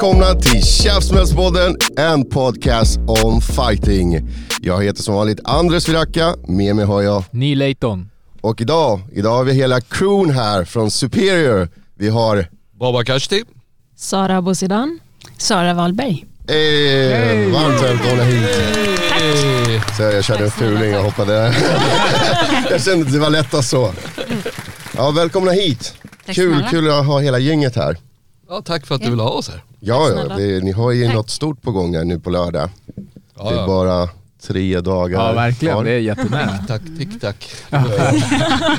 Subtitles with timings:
[0.00, 4.28] Välkomna till Käftsmällspodden, en podcast om fighting.
[4.60, 8.10] Jag heter som vanligt Andres Viracka, med mig har jag Neil Layton.
[8.40, 11.68] och idag, idag har vi hela crewn här från Superior.
[11.94, 12.46] Vi har
[12.78, 13.42] Baba Kashti.
[13.96, 14.98] Sara Bosidan.
[15.38, 16.26] Sara Wahlberg.
[16.48, 18.50] eh, varmt välkomna hit.
[19.96, 21.32] Så jag körde en fuling och hoppade.
[22.70, 23.92] jag kände att det var lättast så.
[24.96, 25.94] Ja, välkomna hit.
[26.26, 26.68] Kul, snälla.
[26.70, 27.96] kul att ha hela gänget här.
[28.52, 29.62] Ja, tack för att du vill ha oss här.
[29.80, 32.70] Ja, ja det, ni har ju något stort på gång här nu på lördag.
[33.38, 33.66] Ja, Det är ja.
[33.66, 34.08] bara
[34.42, 35.74] tre dagar Ja, verkligen.
[35.74, 35.84] kvar.
[35.84, 36.58] Det är jättenära.
[36.68, 37.50] Tack, tick tack.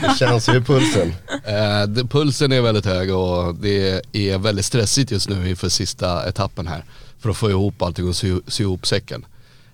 [0.01, 1.13] Det känns ju i pulsen.
[1.45, 6.29] Eh, det- pulsen är väldigt hög och det är väldigt stressigt just nu inför sista
[6.29, 6.83] etappen här.
[7.19, 9.25] För att få ihop allting och sy, sy ihop säcken.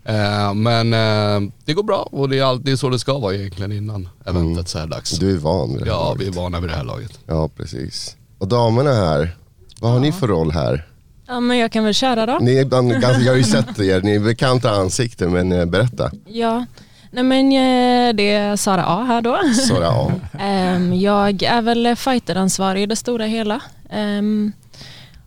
[0.06, 3.72] Eh, men eh, det går bra och det är alltid så det ska vara egentligen
[3.72, 5.12] innan eventet så här dags.
[5.12, 6.22] Du är van vid det här Ja, laget.
[6.22, 7.20] vi är vana vid det här laget.
[7.26, 8.16] Ja, precis.
[8.38, 9.36] Och damerna här,
[9.80, 10.86] vad har ni för roll här?
[11.28, 12.38] Ja, men jag kan väl köra då.
[12.42, 15.66] Ni är bland, ganska, jag har ju sett er, ni är bekanta ansikten men eh,
[15.66, 16.12] berätta.
[16.26, 16.66] Ja.
[17.12, 19.40] Nej men eh, det är Sara A här då.
[19.68, 20.12] Sara, ja.
[20.40, 23.62] Ehm, Jag är väl fighteransvarig i det stora hela.
[23.90, 24.52] Ehm,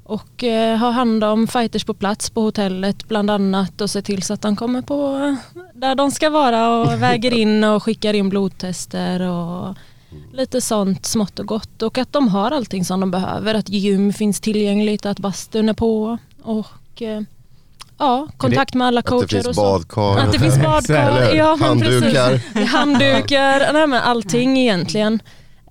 [0.04, 4.22] Och eh, har hand om fighters på plats på hotellet bland annat och ser till
[4.22, 5.36] så att de kommer på
[5.74, 9.76] där de ska vara och väger in och skickar in blodtester och
[10.32, 13.54] lite sånt smått och gott och att de har allting som de behöver.
[13.54, 17.20] Att gym finns tillgängligt, att bastun är på och eh,
[17.98, 19.60] ja, kontakt med alla Att det coacher finns och så.
[19.62, 20.18] badkar.
[20.18, 22.38] Att det finns badkar, ja, handdukar.
[22.52, 22.70] Precis.
[22.72, 25.22] Handdukar, nej men allting egentligen.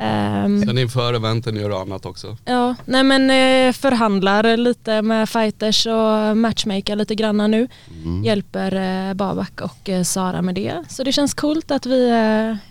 [0.02, 2.38] Ehm, Sen inför eventen gör du annat också.
[2.46, 7.68] ja, nej men eh, förhandlar lite med fighters och matchmaker lite granna nu.
[8.04, 8.24] Mm.
[8.24, 8.76] Hjälper
[9.10, 10.84] eh, Babak och eh, Sara med det.
[10.90, 12.10] Så det känns coolt att vi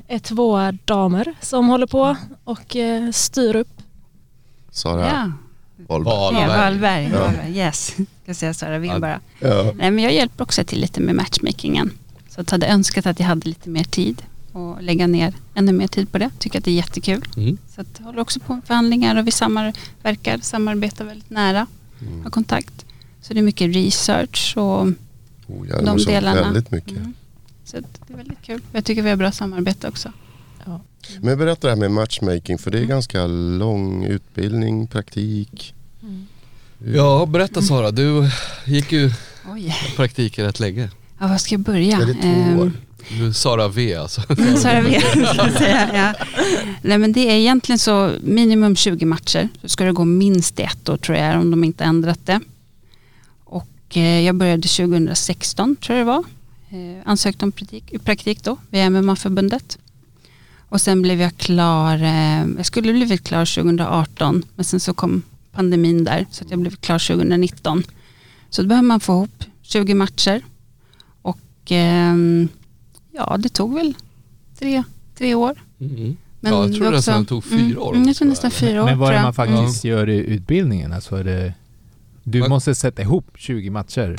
[0.08, 2.76] är två damer som håller på och
[3.12, 3.68] styr upp.
[4.70, 5.32] Sara Ja,
[5.88, 6.42] Wahlberg.
[6.42, 7.10] ja Wahlberg.
[7.10, 7.56] Wahlberg.
[7.56, 9.18] Yes, ska säga Sara Winberg.
[9.40, 9.72] Ja.
[9.74, 11.90] Nej, men jag hjälper också till lite med matchmakingen.
[12.28, 14.22] Så jag hade önskat att jag hade lite mer tid
[14.58, 16.30] och lägga ner ännu mer tid på det.
[16.38, 17.22] Tycker att det är jättekul.
[17.36, 17.58] Mm.
[17.74, 21.66] Så att håller också på med förhandlingar och vi samverkar, samarbetar väldigt nära,
[22.00, 22.22] Mm.
[22.24, 22.84] har kontakt.
[23.22, 24.82] Så det är mycket research och
[25.46, 26.42] Oh, ja, de delarna.
[26.42, 26.96] väldigt mycket.
[26.96, 27.14] Mm.
[27.64, 28.60] så att det är väldigt kul.
[28.72, 30.12] Jag tycker vi har bra samarbete också.
[31.20, 32.88] Men berätta det här med matchmaking, för det är Mm.
[32.90, 35.74] ganska lång utbildning, praktik.
[36.94, 37.90] Ja, berätta Sara.
[37.90, 38.30] Du
[38.64, 39.10] gick ju
[39.52, 40.90] Oj, praktik rätt länge.
[41.20, 41.96] ja, var ska jag börja?
[42.00, 42.72] Är det två Ehm, år?
[43.34, 44.20] Sara V alltså.
[44.56, 45.00] Sara V,
[45.58, 45.90] säga.
[45.94, 46.26] Ja.
[46.82, 49.48] Nej, men det är egentligen så minimum 20 matcher.
[49.62, 52.40] Så ska det gå minst ett år tror jag om de inte ändrat det.
[53.44, 56.24] Och eh, jag började 2016 tror jag det var.
[56.70, 59.78] Eh, ansökte om praktik, praktik då via MMA-förbundet.
[60.68, 65.22] Och sen blev jag klar, eh, jag skulle blivit klar 2018 men sen så kom
[65.52, 67.84] pandemin där så att jag blev klar 2019.
[68.50, 70.42] Så då behöver man få ihop 20 matcher.
[71.22, 71.38] Och
[71.68, 72.48] ehm,
[73.18, 73.94] ja, det tog väl
[74.58, 74.82] tre,
[75.18, 75.54] tre år.
[75.80, 76.16] Mm.
[76.40, 77.94] Men ja, jag tror nästan också- det tog fyra år.
[77.94, 78.86] Mm, jag tror nästan fyra år.
[78.86, 80.92] Men vad är det man faktiskt gör i utbildningen?
[80.92, 81.54] Alltså är det,
[82.24, 84.16] du Vad- måste sätta ihop 20 matcher.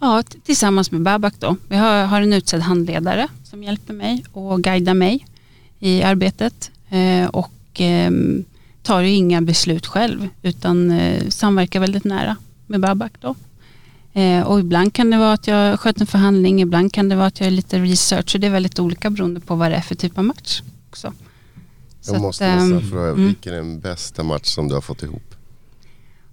[0.00, 1.56] Ja, t- tillsammans med Babak då.
[1.68, 5.26] Vi har, har en utsedd handledare som hjälper mig och guidar mig
[5.78, 6.70] i arbetet.
[6.90, 8.44] Eh, och ehm,
[8.82, 13.34] tar ju inga beslut själv utan eh, samverkar väldigt nära med Babak då.
[14.14, 17.26] Eh, och ibland kan det vara att jag sköter en förhandling, ibland kan det vara
[17.26, 18.30] att jag gör lite research.
[18.30, 21.12] Så det är väldigt olika beroende på vad det är för typ av match också.
[22.00, 23.26] Så Jag att, måste nästan ehm, fråga, mm.
[23.26, 25.34] vilken är den bästa match som du har fått ihop?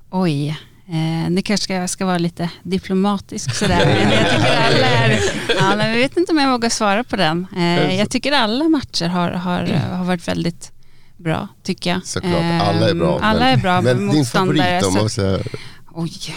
[0.10, 0.50] Oj,
[0.88, 3.86] eh, det kanske ska, ska vara lite diplomatisk sådär.
[3.86, 5.20] Men jag tycker alla är,
[5.60, 7.48] ja, men jag vet inte om jag vågar svara på den.
[7.58, 10.72] Eh, jag tycker alla matcher har, har, har varit väldigt
[11.18, 12.06] bra, tycker jag.
[12.06, 13.20] Såklart, alla är bra.
[13.20, 14.58] Alla men, är bra Men din motståndare.
[14.58, 15.48] favorit om så- man säger,
[15.94, 16.36] Oj.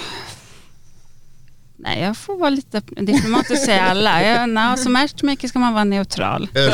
[1.85, 4.23] Nej, jag får vara lite diplomatisk och säga alla.
[4.23, 6.49] Jag, na, som matchmaker ska man vara neutral.
[6.55, 6.71] Det, det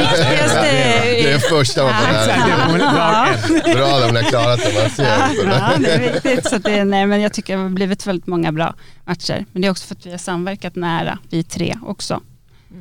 [0.00, 0.62] viktigaste
[1.02, 3.74] Det är första man får lära sig.
[3.74, 4.80] Bra de har klarat det.
[4.82, 5.50] Man ser Ja, det.
[5.50, 6.48] ja, det är viktigt.
[6.50, 8.74] Så det, nej, men jag tycker det har blivit väldigt många bra
[9.04, 9.46] matcher.
[9.52, 12.20] Men det är också för att vi har samverkat nära, vi tre också.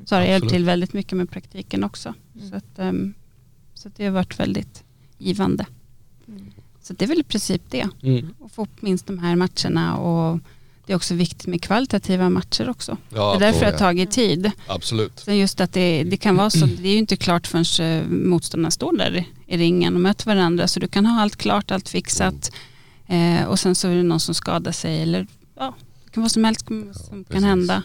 [0.05, 2.13] Så har det hjälpt till väldigt mycket med praktiken också.
[2.49, 3.13] Så, att, ehm,
[3.73, 4.83] så att det har varit väldigt
[5.17, 5.65] givande.
[6.81, 7.87] Så det är väl i princip det.
[8.03, 8.33] Mm.
[8.45, 10.39] Att få upp minst de här matcherna och
[10.85, 12.97] det är också viktigt med kvalitativa matcher också.
[13.09, 13.77] Ja, det är därför det har ja.
[13.77, 14.51] tagit tid.
[14.67, 15.19] absolut.
[15.19, 18.07] Sen just att det, det kan vara så, det är ju inte klart förrän eh,
[18.09, 20.67] motståndarna står där i- ringen och möter varandra.
[20.67, 22.51] Så du kan ha allt klart, allt fixat
[23.07, 25.27] eh, och sen så är det någon som skadar sig eller
[25.59, 25.75] ja,
[26.05, 27.83] det kan vara som helst som, som kan hända.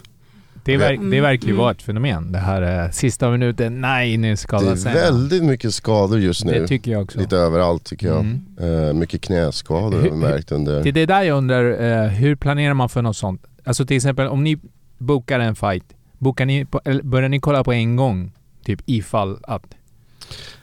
[0.73, 1.59] Det, verk, det verkar ju Mm.
[1.63, 2.33] vara ett fenomen.
[2.33, 4.95] Det här eh, sista minuten, nej nu Det skadar är sig.
[4.95, 6.53] väldigt mycket skador just nu.
[6.53, 7.19] Det tycker jag också.
[7.19, 8.21] Lite överallt tycker jag.
[8.21, 8.89] Mm.
[8.89, 10.83] Eh, mycket knäskador har vi märkt under...
[10.83, 13.43] Det är det där jag undrar, eh, hur planerar man för något sånt?
[13.65, 14.59] Alltså till exempel om ni
[14.99, 15.85] bokar en fight,
[16.19, 18.33] bokar ni på, börjar ni kolla på en gång?
[18.65, 19.63] Typ ifall att...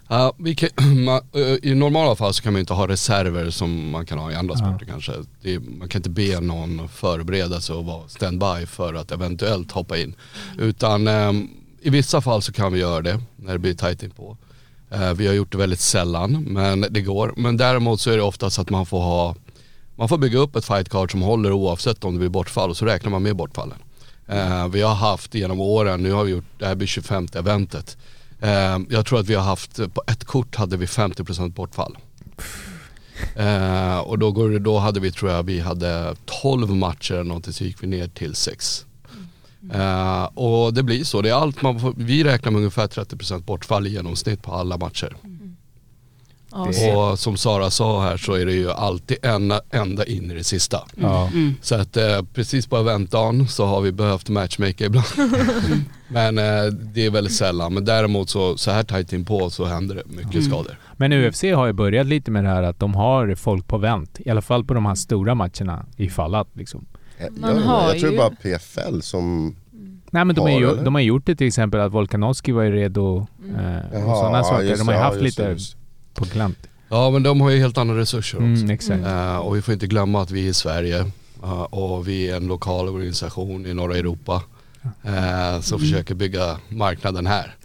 [0.08, 0.70] Ja, kan,
[1.34, 1.42] eh,
[1.72, 4.56] I normala fall så kan man inte ha reserver som man kan ha i andra
[4.58, 4.66] Ja.
[4.66, 5.12] sporter kanske.
[5.42, 9.72] Det, är- man kan inte be någon förbereda sig och vara standby för att eventuellt
[9.72, 10.16] hoppa in.
[10.58, 11.48] Utan ehm,
[11.82, 14.38] i vissa fall så kan vi göra det när det blir tajt inpå.
[14.92, 17.34] Eh, vi har gjort det väldigt sällan men det går.
[17.38, 19.36] Men däremot så är det oftast att man får ha
[19.98, 22.78] man får bygga upp ett fight card som håller oavsett om det blir bortfall och
[22.78, 23.78] så räknar man med bortfallen.
[24.28, 27.98] Eh, vi har haft genom åren, nu har vi gjort, det här blir 25 eventet.
[28.42, 31.98] Eh, jag tror att vi har haft, eh, på ett kort hade vi 50% bortfall.
[33.36, 37.54] Eh, och då, går då hade vi, tror jag, vi hade 12 matcher eller någonting
[37.54, 38.86] så gick vi ner till 6.
[39.74, 43.44] Eh, och det blir så, det är allt man får, vi räknar med ungefär 30%
[43.44, 45.16] bortfall i genomsnitt på alla matcher.
[46.64, 50.34] Det- Och som Sara sa här så är det ju alltid ända, ända in i
[50.34, 50.80] det sista.
[50.96, 51.30] Ja.
[51.62, 55.06] Så att eh, precis på eventdagen så har vi behövt matchmaker ibland.
[56.08, 57.74] men eh, det är väldigt sällan.
[57.74, 60.78] Men däremot så, så här tajt inpå så händer det mycket skador.
[60.98, 64.20] Men UFC har ju börjat lite med det här att de har folk på vänt.
[64.26, 66.86] I alla fall på de här stora matcherna ifall att liksom.
[67.18, 69.56] Eh, Man jag, har jag tror ju- bara PFL som...
[70.12, 70.84] Nej men de, Har, ju, eller?
[70.84, 73.28] de har gjort det till exempel att Volkanovski var ju redo
[73.58, 74.78] eh, och sådana saker.
[74.78, 75.56] De har ju haft ja, just lite
[76.16, 76.58] på glänt.
[76.90, 78.64] Ja men de har ju helt andra resurser också.
[78.64, 79.06] Mm, exakt.
[79.06, 81.12] Eh, och vi får inte glömma att vi är i Sverige
[81.44, 84.44] eh, och vi är en lokal organisation i norra Europa.
[85.04, 87.56] eh, som försöker bygga marknaden här.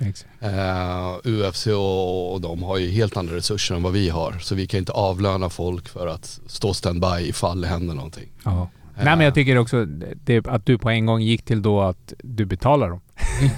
[1.25, 4.39] UFC och, och de har ju helt andra resurser än vad vi har.
[4.41, 8.29] Så vi kan inte avlöna folk för att stå standby ifall det händer någonting.
[8.45, 8.71] Ja.
[8.97, 9.85] Nej men jag tycker också
[10.25, 13.01] det, att du på en gång gick till då att du betalar dem.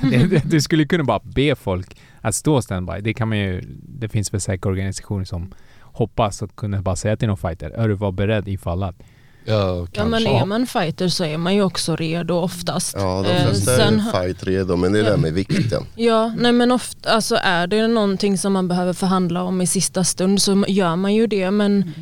[0.44, 3.00] Du skulle kunna bara be folk att stå standby.
[3.00, 3.62] Det kan man ju,
[3.98, 7.88] det finns väl säkert organisationer som hoppas att kunna bara säga till någon fighter, är
[7.88, 8.96] du var beredd ifall att.
[9.44, 12.94] Ja, Ja men är man fighter så är man ju också redo oftast.
[12.98, 15.82] Ja, de Eh, flesta sen- är fight redo men det är det där med vikten.
[15.94, 20.04] Ja, nej men ofta, alltså är det någonting som man behöver förhandla om i sista
[20.04, 21.92] stund så gör man ju det men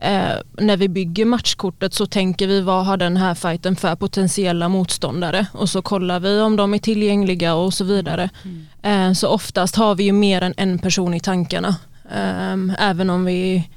[0.00, 4.68] eh, när vi bygger matchkortet så tänker vi vad har den här fighten för potentiella
[4.68, 8.30] motståndare och så kollar vi om de är tillgängliga och så vidare.
[8.82, 11.76] Eh, så oftast har vi ju mer än en person i tankarna.
[12.14, 13.68] Ehm, även om vi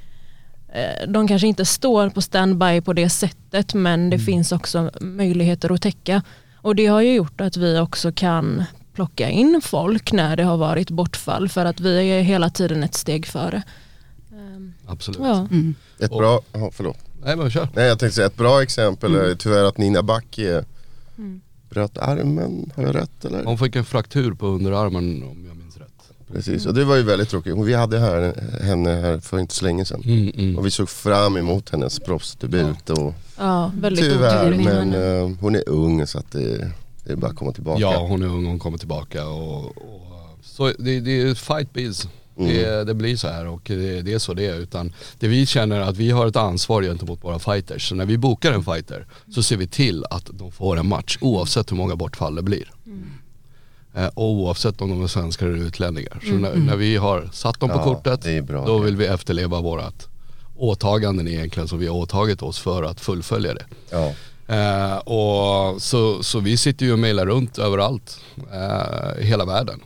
[0.74, 5.74] eh, de kanske inte står på standby på det sättet men det finns också möjligheter
[5.74, 6.22] att täcka.
[6.56, 10.58] Och det har ju gjort att vi också kan plocka in folk när det har
[10.58, 13.64] varit bortfall för att vi är hela tiden ett steg före.
[14.94, 15.20] Absolut.
[15.24, 15.48] Ja.
[15.52, 15.76] Mm.
[16.00, 16.42] Ett Och- bra...
[16.54, 16.98] Ja, förlåt.
[17.26, 17.68] Nej men kör.
[17.76, 19.32] Nej jag tänkte säga ett bra exempel Mm.
[19.32, 20.64] är tyvärr att Nina Backe
[21.70, 23.44] bröt armen, har jag rätt eller?
[23.44, 25.88] Hon fick en fraktur på underarmen om jag minns rätt.
[26.34, 27.58] Precis, och det var ju väldigt tråkigt.
[27.58, 28.34] Vi hade här,
[28.64, 30.02] henne här för inte så länge sedan.
[30.06, 30.58] Mm, mm.
[30.58, 35.70] Och vi såg fram emot hennes proffsdebut och ja, väldigt tyvärr, men eh, hon är
[35.70, 36.72] ung så att det,
[37.04, 37.82] det är bara att komma tillbaka.
[37.82, 42.08] Ja hon är ung, hon kommer tillbaka och, och så det, det är fight biz.
[42.36, 42.86] Det, Mm.
[42.88, 44.56] det blir så här och det, det är så det är.
[44.56, 47.90] Utan det vi känner att vi har ett ansvar gentemot våra fighters.
[47.90, 51.18] Så när vi bokar en fighter så ser vi till att de får en match
[51.22, 52.72] oavsett hur många bortfall det blir.
[53.96, 56.20] Eh, och oavsett om de är svenskar eller utlänningar.
[56.24, 58.66] Så när, när vi har satt dem på Ja, kortet det bra.
[58.66, 60.08] då vill vi efterleva vårat
[60.58, 63.66] åtaganden egentligen som vi har åtagit oss för att fullfölja det.
[63.90, 64.14] Ja.
[64.56, 68.20] Eh, och så, så vi sitter ju och mejlar runt överallt
[68.54, 69.80] eh, i hela världen.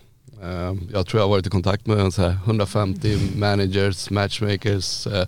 [0.43, 5.27] Eh, jag tror jag har varit i kontakt med så här 150 managers, matchmakers, eh,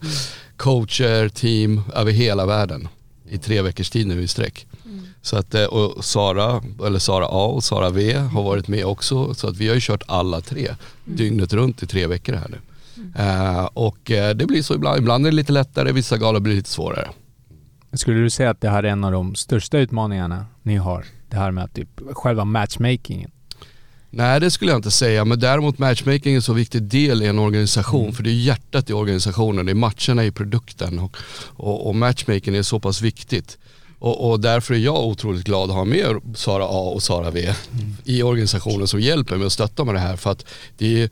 [0.57, 2.87] coacher, team över hela världen
[3.29, 4.67] i tre veckors tid nu i sträck.
[5.21, 9.33] Så att, eh, och Sara, eller Sara A och Sara V har varit med också.
[9.33, 10.75] Så att vi har ju kört alla tre
[11.05, 12.57] dygnet runt i tre veckor här nu.
[13.15, 16.55] Eh, och eh, det blir så ibland, ibland är det lite lättare, vissa galor blir
[16.55, 17.09] lite svårare.
[17.93, 21.05] Skulle du säga att det här är en av de största utmaningarna ni har?
[21.29, 23.31] Det här med att typ själva matchmakingen?
[24.11, 27.25] Nej det skulle jag inte säga, men däremot matchmaking är en så viktig del i
[27.25, 31.17] en organisation för det är hjärtat i organisationen, det är matcherna i produkten och,
[31.55, 33.57] och, och matchmaking är så pass viktigt.
[33.99, 37.53] Och, och därför är jag otroligt glad att ha med Sara A och Sara V
[38.03, 40.45] i organisationen som hjälper mig och stöttar med det här för att
[40.77, 41.09] det är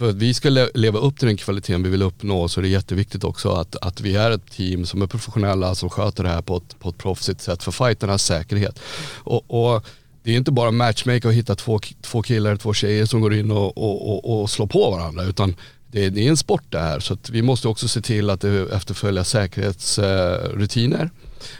[0.00, 2.62] för att vi ska le- leva upp till den kvaliteten vi vill uppnå så är
[2.62, 6.30] det jätteviktigt också att, att vi är ett team som är professionella som sköter det
[6.30, 8.78] här på ett, på ett proffsigt sätt för fighternas säkerhet.
[9.14, 9.84] Och, och
[10.22, 13.50] det är inte bara matchmaker och hitta två, två killar, två tjejer som går in
[13.50, 16.78] och, och, och, och slår på varandra utan det, är- det är en sport det
[16.78, 21.10] här så att vi måste också se till att det efterfölja säkerhetsrutiner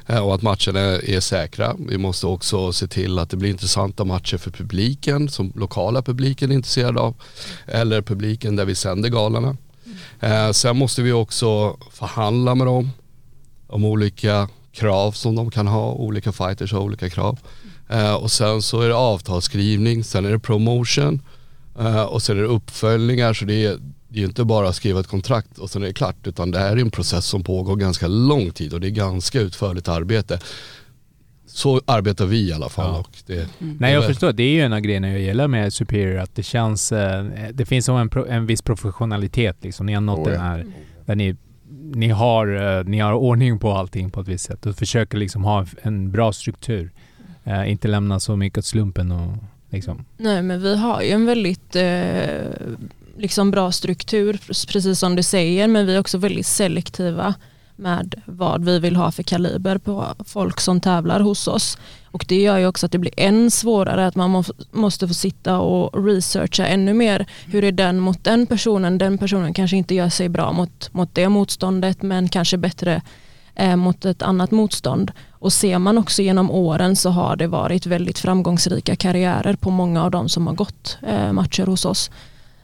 [0.07, 1.77] eh, och att matcherna är säkra.
[1.89, 6.51] Vi måste också se till att det blir intressanta matcher för publiken som lokala publiken
[6.51, 7.15] är intresserad av
[7.67, 9.57] eller publiken där vi sänder galorna.
[10.21, 12.91] Eh, sen måste vi också förhandla med dem
[13.67, 17.39] om olika krav som de kan ha, olika fighters har olika krav.
[17.91, 21.23] Eh, och sen så är det avtalsskrivning, sen är det promotion
[21.79, 23.77] eh, och sen är det uppföljningar så det är,
[24.09, 26.59] det är inte bara att skriva ett kontrakt och sen är det klart utan det
[26.59, 30.39] här är en process som pågår ganska lång tid och det är ganska utförligt arbete.
[31.47, 32.95] Så arbetar vi i alla fall.
[32.95, 33.01] Ja.
[33.01, 36.19] Och det, Nej jag förstår, det är ju en av grejerna jag gillar med Superior
[36.19, 39.87] att det känns, eh, det finns som en, pro, en viss professionalitet liksom.
[39.87, 40.67] Ni har nått Oh, den här,
[41.07, 41.37] där ni,
[41.95, 45.45] ni, har, eh, ni har ordning på allting på ett visst sätt och försöker liksom
[45.45, 46.91] ha en bra struktur.
[47.45, 49.37] Eh, inte lämna så mycket åt slumpen och
[49.71, 50.05] liksom.
[50.17, 52.51] Nej men vi har ju en väldigt eh,
[53.17, 57.35] liksom bra struktur precis som du säger men vi är också väldigt selektiva
[57.81, 61.79] med vad vi vill ha för kaliber på folk som tävlar hos oss.
[62.05, 65.59] Och det gör ju också att det blir än svårare att man måste få sitta
[65.59, 67.27] och researcha ännu mer.
[67.47, 68.99] Hur är den mot den personen?
[68.99, 73.03] Den personen kanske inte gör sig bra mot, mot det motståndet men kanske bättre
[73.55, 75.13] eh, mot ett annat motstånd.
[75.31, 80.05] Och ser man också genom åren så har det varit väldigt framgångsrika karriärer på många
[80.05, 82.11] av de som har gått eh, matcher hos oss.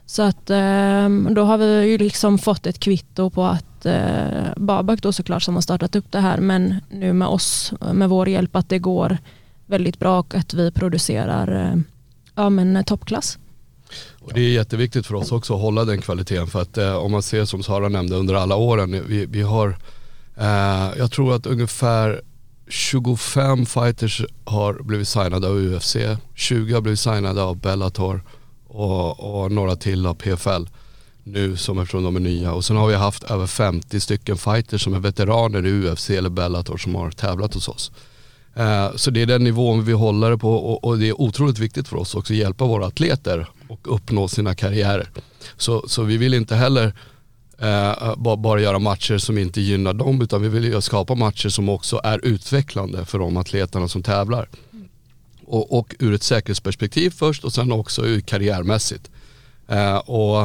[0.07, 5.02] Så att eh, då har vi ju liksom fått ett kvitto på att eh, Babak
[5.02, 8.57] då såklart som har startat upp det här men nu med oss, med vår hjälp
[8.57, 9.19] att det går
[9.66, 11.78] väldigt bra och att vi producerar eh,
[12.35, 13.38] ja, men, eh, toppklass.
[14.21, 17.12] Och det är jätteviktigt för oss också att hålla den kvaliteten för att eh, om
[17.12, 19.76] man ser som Sara nämnde under alla åren, vi, vi har,
[20.37, 22.23] Eh, jag tror att ungefär
[22.69, 25.97] 25 fighters har blivit signade av UFC,
[26.35, 28.23] 20 har blivit signade av Bellator
[28.66, 30.66] och, och några till av PFL
[31.25, 34.85] nu som eftersom de är nya och sen har vi haft över 50 stycken fighters
[34.85, 37.93] som är veteraner i UFC eller Bellator som har tävlat hos oss.
[38.55, 41.59] Eh, så det är den nivån vi håller det på och, och det är otroligt
[41.59, 45.11] viktigt för oss också att hjälpa våra atleter och uppnå sina karriärer.
[45.57, 46.93] Så, så vi vill inte heller
[47.59, 51.49] eh, bara, bara göra matcher som inte gynnar dem utan vi vill ju skapa matcher
[51.49, 54.49] som också är utvecklande för de atleterna som tävlar.
[55.45, 59.11] Och, och ur ett säkerhetsperspektiv först och sen också ur karriärmässigt.
[59.69, 60.41] Eh, och,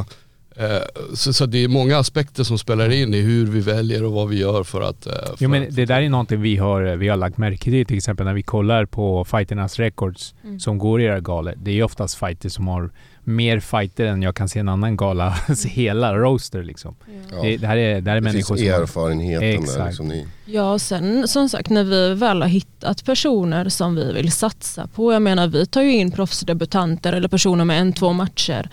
[0.56, 0.82] eh,
[1.14, 4.30] så, så det är många aspekter som spelar in i hur vi väljer och vad
[4.30, 5.08] vi gör för att...
[5.08, 7.86] Eh, för Jo men det där är någonting vi har, vi har lagt märke till
[7.86, 10.60] till exempel när vi kollar på fighternas records Mm.
[10.60, 11.54] som går i era galor.
[11.58, 12.92] Det är oftast fighters som har
[13.24, 15.36] mer fighter än jag kan se en annan gala,
[15.66, 16.96] hela roaster liksom.
[17.32, 17.42] Ja.
[17.42, 18.82] Det, det här är, det här är Det människor finns som...
[18.82, 19.86] erfarenheten där Exakt.
[19.86, 20.28] liksom ni.
[20.46, 24.88] Ja, och sen som sagt när vi väl har hittat personer som vi vill satsa
[24.88, 28.70] på, jag menar vi tar ju in proffsdebutanter eller personer med en, två matcher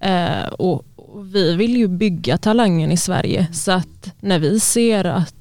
[0.00, 5.04] eh, och, och vi vill ju bygga talangen i Sverige så att när vi ser
[5.04, 5.34] att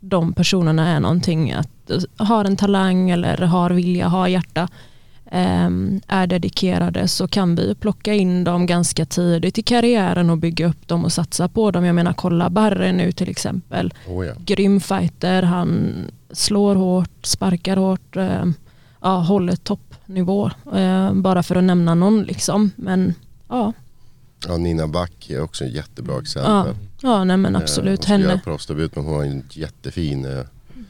[0.00, 4.68] de personerna är någonting, att eh, har en talang eller har vilja, har hjärta, eh,
[6.06, 10.88] är dedikerade så kan vi plocka in dem ganska tidigt i karriären och bygga upp
[10.88, 11.84] dem och satsa på dem.
[11.84, 14.32] Jag menar kolla Barre nu till exempel Oh, ja.
[14.38, 15.94] grym fighter, han
[16.30, 18.44] slår hårt, sparkar hårt, eh,
[19.00, 20.50] ja, håller toppnivå.
[20.74, 22.70] Eh, bara för att nämna någon liksom.
[22.76, 23.14] Men
[23.48, 23.72] ja,
[24.48, 26.74] ja, Nina Back är också ett jättebra ja, exempel.
[27.02, 27.98] ja nej men Eh, absolut.
[27.98, 28.40] hon ska göra Henne.
[28.44, 30.44] proffsdebut men hon har en jättefin eh,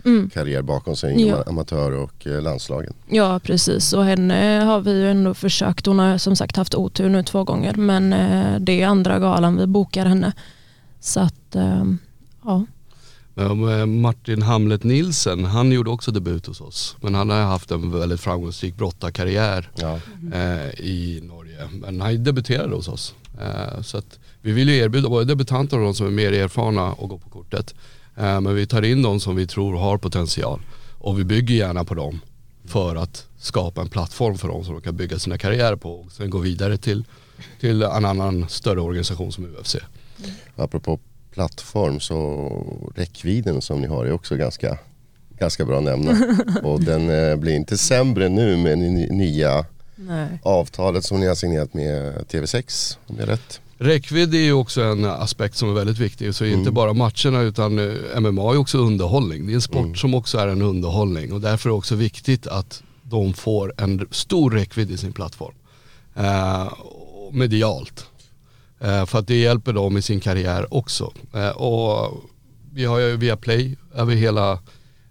[0.04, 0.30] Mm.
[0.30, 1.44] karriär bakom sig inom Ja.
[1.46, 2.92] amatör och eh, landslagen.
[3.08, 5.86] Ja precis och henne har vi ju ändå försökt.
[5.86, 9.56] Hon har som sagt haft otur nu två gånger men eh, det är andra galan
[9.56, 10.32] vi bokar henne.
[11.00, 11.84] Så att eh,
[12.44, 12.64] ja.
[13.86, 16.96] Martin Hamlet Nilsen, han gjorde också debut hos oss.
[17.00, 19.98] Men han har haft en väldigt framgångsrik brottarkarriär Ja.
[20.78, 21.68] i Norge.
[21.72, 23.14] Men han debuterade hos oss.
[23.82, 27.08] Så att vi vill ju erbjuda både debutanter och de som är mer erfarna och
[27.08, 27.74] gå på kortet.
[28.20, 30.60] Eh, men vi tar in de som vi tror har potential.
[30.98, 32.20] Och vi bygger gärna på dem
[32.64, 36.12] för att skapa en plattform för dem som de kan bygga sina karriärer på och
[36.12, 37.04] sen gå vidare till,
[37.60, 39.76] till en annan större organisation som UFC.
[40.56, 40.98] Apropå
[41.30, 44.78] plattform så räckvidden som ni har är också ganska
[45.38, 46.16] ganska bra att nämna.
[46.62, 48.78] Och den eh, blir inte sämre nu med
[49.12, 49.64] nya
[49.96, 50.28] Nej.
[50.42, 53.60] avtalet som ni har signerat med TV6, om jag är rätt.
[53.82, 56.34] Räckvidd är ju också en aspekt som är väldigt viktig.
[56.34, 59.46] Så inte bara matcherna utan eh, MMA är också underhållning.
[59.46, 62.46] Det är en sport som också är en underhållning och därför är det också viktigt
[62.46, 65.54] att de får en stor räckvidd i sin plattform.
[66.14, 66.72] Eh,
[67.32, 68.06] medialt.
[68.80, 71.12] Eh, för att det hjälper dem i sin karriär också.
[71.34, 72.22] Eh, och
[72.72, 74.58] vi har ju via Play över hela,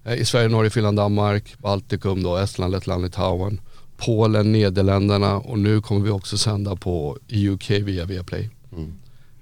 [0.04, 3.62] eh, i Sverige, Norge, Finland, Danmark, Baltikum då, Estland, Lettland, Litauen,
[3.98, 8.50] Polen, Nederländerna och nu kommer vi också sända på UK via Viaplay.
[8.72, 8.94] Mm.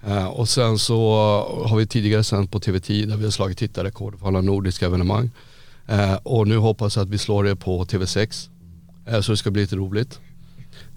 [0.05, 1.12] Eh, och sen så
[1.65, 5.31] har vi tidigare sänt på TV10 där vi har slagit tittarrekord för alla nordiska evenemang.
[5.88, 8.50] Eh, och nu hoppas jag att vi slår det på TV6.
[9.05, 10.19] Eh, så det ska bli lite roligt.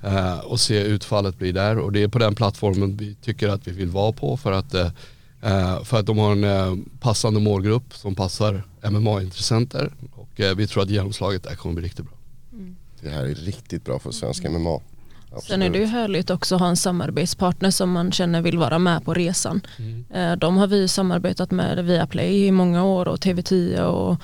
[0.02, 1.78] Eh, och se utfallet bli där.
[1.78, 4.75] Och det är på den plattformen vi tycker att vi vill vara på för att,
[5.87, 9.92] för att de har en passande målgrupp som passar MMA-intressenter.
[10.12, 12.14] Och vi tror att genomslaget där kommer bli riktigt bra.
[12.52, 12.76] Mm.
[13.00, 14.80] Det här är riktigt bra för svensk MMA.
[15.38, 18.78] Sen är det ju härligt också att ha en samarbetspartner som man känner vill vara
[18.78, 19.60] med på resan.
[20.14, 24.16] Eh, De har vi samarbetat med via Play i många år och TV10 och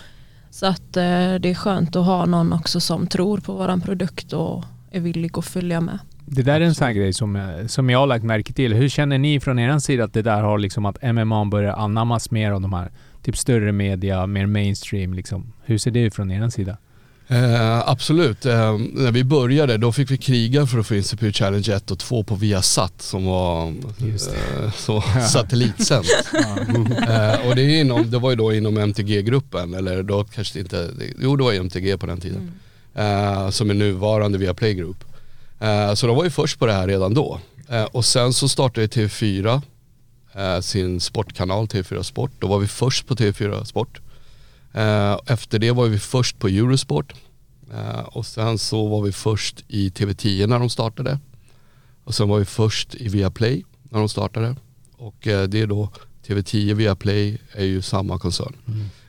[0.51, 1.03] så att eh,
[1.41, 5.39] det är skönt att ha någon också som tror på våran produkt och är villig
[5.39, 5.99] att följa med.
[6.29, 8.75] Det där är en sån här grej som, jag- som jag har lagt märke till.
[8.75, 12.31] Hur känner ni från er sida att det där har liksom att MMA börjar anammas
[12.31, 12.91] mer av de här
[13.23, 15.53] typ större media, mer mainstream liksom?
[15.65, 16.77] Hur ser det ut från er sida?
[17.29, 18.47] Eh, absolut.
[18.47, 21.91] Eh, när vi började då fick vi kriga för att få in Superior Challenge 1
[21.91, 26.07] och 2 på Viasat som var eh, så satellitsänt.
[27.09, 30.61] eh, och det, är inom, det var ju då inom MTG-gruppen, eller då kanske det
[30.61, 32.53] inte, jo det var MTG på den tiden.
[32.95, 35.05] Eh, som är nuvarande Viaplay Group.
[35.61, 37.41] Eh, så de var ju först på det här redan då.
[37.69, 39.61] Eh, och sen så startade TV4
[40.35, 42.31] eh, sin sportkanal TV4 Sport.
[42.39, 44.01] Då var vi först på TV4 Sport.
[44.77, 47.13] Eh, Efter det var vi först på Eurosport.
[47.73, 51.19] Eh, Och sen så var vi först i TV10 när de startade.
[52.05, 54.57] Och sen var vi först i Viaplay när de startade.
[54.97, 55.89] Och eh, det är då
[56.27, 58.53] TV10 Viaplay är ju samma koncern.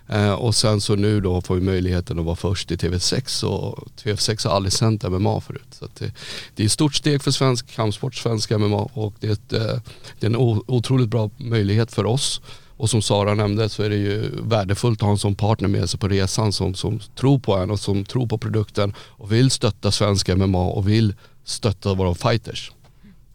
[0.10, 3.88] Eh, Och sen så nu då får vi möjligheten att vara först i TV6 och
[4.04, 5.68] TV6 har aldrig sänt MMA förut.
[5.72, 6.12] Så det,
[6.56, 10.26] det är ett stort steg för svensk kampsport, svensk MMA och det är, ett, det
[10.26, 10.36] är en
[10.68, 12.41] otroligt bra möjlighet för oss.
[12.78, 15.90] Och som Sara nämnde så är det ju värdefullt att ha en sån partner med
[15.90, 19.52] sig på resan som, som tror på en och som tror på produkten och vill
[19.52, 22.72] stötta svensk MMA och vill stötta våra fighters.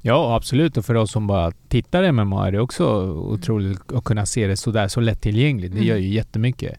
[0.01, 0.77] Ja, absolut.
[0.77, 4.57] Och för oss som bara tittar MMA är det också otroligt att kunna se det
[4.57, 5.75] sådär så lättillgängligt.
[5.75, 6.79] Det gör ju jättemycket.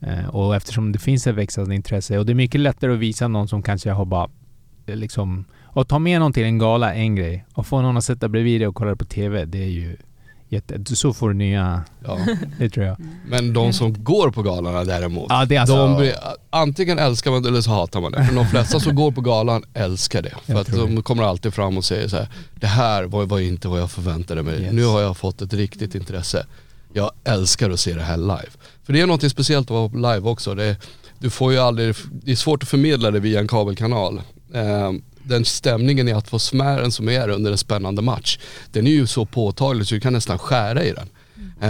[0.00, 3.28] Eh, och eftersom det finns ett växande intresse och det är mycket lättare att visa
[3.28, 4.30] någon som kanske har bara
[4.86, 7.44] eh, liksom och ta med någon till en gala, en grej.
[7.54, 9.96] Och få någon att sätta bredvid dig och kolla på TV, det är ju
[10.48, 10.96] jätte...
[10.96, 11.82] Så får du nya...
[12.04, 12.18] Ja.
[12.58, 12.96] Det tror jag.
[13.26, 16.14] Men de som går på galorna däremot, Ja, det är alltså- de blir,
[16.50, 18.24] antingen älskar man det eller så hatar man det.
[18.26, 20.34] För de flesta som går på galan älskar det.
[20.46, 23.26] För Jag att tror de kommer alltid fram och säger så här: det här var,
[23.26, 24.60] var inte vad jag förväntade mig.
[24.62, 24.72] Yes.
[24.72, 26.46] Nu har jag fått ett riktigt intresse.
[26.92, 28.48] Jag älskar att se det här live.
[28.84, 30.54] För det är något speciellt att vara på live också.
[30.54, 30.76] Det,
[31.18, 34.20] du får ju aldrig, det är svårt att förmedla det via en kabelkanal.
[34.54, 34.92] Eh,
[35.28, 38.38] den stämningen i atmosfären som är under en spännande match,
[38.72, 41.08] den är ju så påtaglig så du kan nästan skära i den.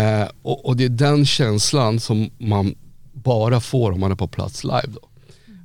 [0.00, 2.74] Eh, och, och det är den känslan som man
[3.12, 5.08] bara får om man är på plats live då.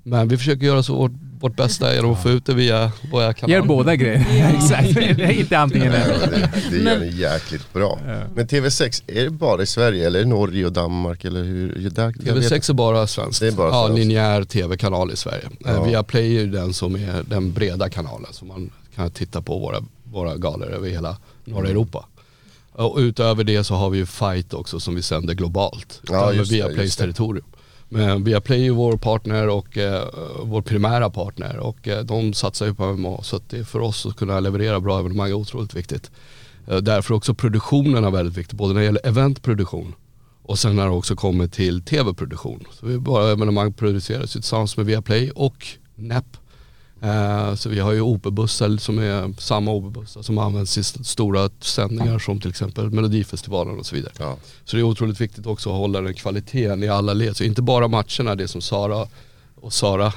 [0.04, 1.12] Men vi försöker göra så vårt,
[1.44, 3.56] vårt bästa genom att få ut det via våra kanaler.
[3.56, 4.56] Gör båda grejer.
[4.58, 4.94] Exakt.
[4.96, 6.28] Det är inte antingen Ja, eller.
[6.28, 8.00] det, det gör ni jäkligt bra.
[8.36, 11.90] Men TV6, är det bara i Sverige eller är det Norge och Danmark eller hur?
[11.90, 13.40] Där, jag vet- TV6 är bara svenskt.
[13.40, 14.00] Det är bara ja, svenskt.
[14.00, 15.50] linjär tv-kanal i Sverige.
[15.60, 15.72] Ja.
[15.74, 15.84] Ja.
[15.84, 19.78] Viaplay är ju den som är den breda kanalen som man kan titta på våra,
[20.04, 21.72] våra galor över hela norra Mm.
[21.72, 22.06] Europa.
[22.72, 26.02] Och utöver det så har vi ju Fight också som vi sänder globalt.
[26.10, 27.04] Ja, just just det.
[27.04, 27.46] territorium.
[27.94, 30.08] Men Viaplay är ju vår partner och eh,
[30.44, 33.80] vår primära partner och eh, de satsar ju på MMA så att det är för
[33.80, 36.12] oss att kunna leverera bra evenemang är otroligt viktigt.
[36.68, 39.96] Eh, därför också produktionen är väldigt viktig, både när det gäller eventproduktion
[40.44, 42.64] och sen när det också kommer till tv-produktion.
[42.72, 46.38] Så vi bara evenemang produceras ju tillsammans med Viaplay och NEP.
[47.04, 51.50] Eh, så vi har ju OP-bussar som är samma OP-bussar som används i st- stora
[51.60, 54.14] sändningar som till exempel Melodifestivalen och så vidare.
[54.20, 54.38] Ja.
[54.66, 57.38] Så det är otroligt viktigt också att hålla den kvaliteten i alla led.
[57.38, 59.08] Så inte bara matcherna, det som Sara
[59.56, 60.14] och Sara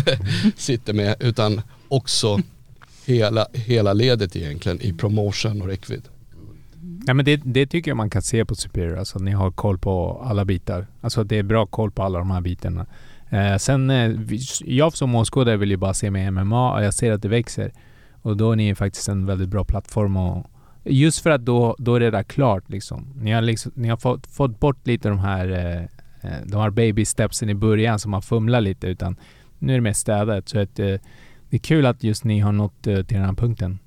[0.56, 2.40] sitter med, utan också
[3.06, 6.02] hela, hela ledet egentligen i promotion och räckvidd.
[7.06, 9.50] Ja, men det, det tycker jag man kan se på Superior, alltså att ni har
[9.50, 10.86] koll på alla bitar.
[11.00, 12.86] Alltså det är bra koll på alla de här bitarna.
[13.30, 14.12] Eh, sen, eh,
[14.64, 17.72] jag som åskådare vill ju bara se med MMA och jag ser att det växer.
[18.22, 20.46] Och då är ni faktiskt en väldigt bra plattform och
[20.84, 23.06] just för att då, då är det där klart liksom.
[23.16, 25.48] Ni har, liksom, ni har fått, fått bort lite de här
[26.22, 29.16] eh, de här baby stepsen i början som man fumlar lite utan
[29.58, 30.48] nu är det mest städat.
[30.48, 30.86] Så att, eh,
[31.50, 33.78] det är kul att just ni har nått eh, till den här punkten.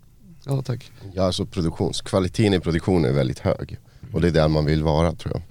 [0.46, 0.92] Ja tack.
[1.14, 3.78] Ja, alltså produktionskvaliteten i produktionen är väldigt hög.
[4.14, 5.44] Och det är där man vill vara tror jag.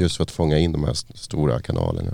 [0.00, 2.10] Just för att fånga in de här st- stora kanalerna.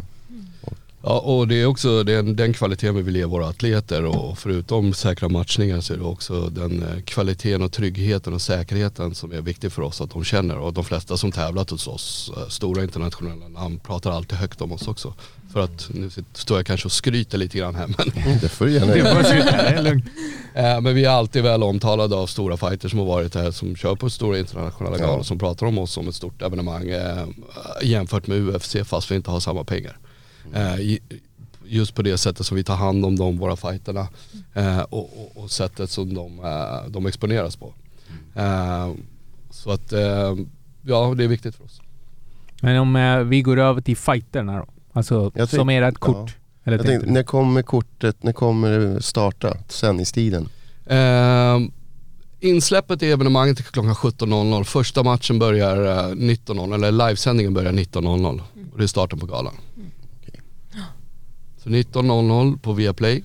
[1.03, 4.95] Ja och det är också den, den kvaliteten vi vill ge våra atleter och förutom
[4.95, 9.41] säkra matchningar så är det också den eh, kvaliteten och tryggheten och säkerheten som är
[9.41, 12.83] viktig för oss att de känner och de flesta som tävlat hos oss, eh, stora
[12.83, 15.15] internationella namn, pratar alltid högt om oss också.
[15.53, 18.73] För att nu står jag kanske och skryter lite grann här men det får du
[18.73, 19.91] gärna göra.
[20.55, 23.77] Eh, Men vi är alltid väl omtalade av stora fighters som har varit här, som
[23.77, 25.07] kör på stora internationella Ja.
[25.07, 26.93] galor, som pratar om oss som ett stort evenemang
[27.83, 29.99] jämfört med UFC fast vi inte har samma pengar.
[30.55, 30.99] Eh,
[31.65, 34.09] just på det sättet som vi tar hand om dem, våra fighterna
[34.55, 37.75] eh, och, och, och sättet som de, eh, de exponeras på.
[38.35, 38.91] Eh,
[39.51, 40.37] så att eh,
[40.83, 41.81] ja, det är viktigt för oss.
[42.63, 44.67] Men om eh, vi går över till fighterna då?
[44.93, 46.37] Alltså Jag som tänk- ert kort?
[46.65, 49.57] Eller Jag tänkte när kommer kortet, när kommer det starta?
[49.69, 50.49] Sändningstiden?
[50.87, 51.59] Eh,
[52.41, 54.65] insläppet i evenemanget är klockan 17.00.
[54.65, 58.41] Första matchen börjar eh, 19.00, eller livesändningen börjar 19.00.
[58.73, 59.55] Och det är starten på galan.
[61.69, 63.25] Så 19.00 på Viaplay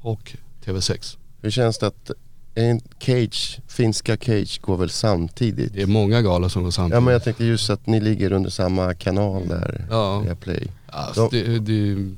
[0.00, 1.16] och TV6.
[1.42, 2.10] Hur känns det att
[2.54, 5.72] en Cage, finska Cage går väl samtidigt?
[5.74, 6.94] Det är många galor som går samtidigt.
[6.94, 10.18] Ja men jag tänkte just att ni ligger under samma kanal där, Ja.
[10.20, 10.68] via Play.
[10.86, 12.10] Alltså, det, det är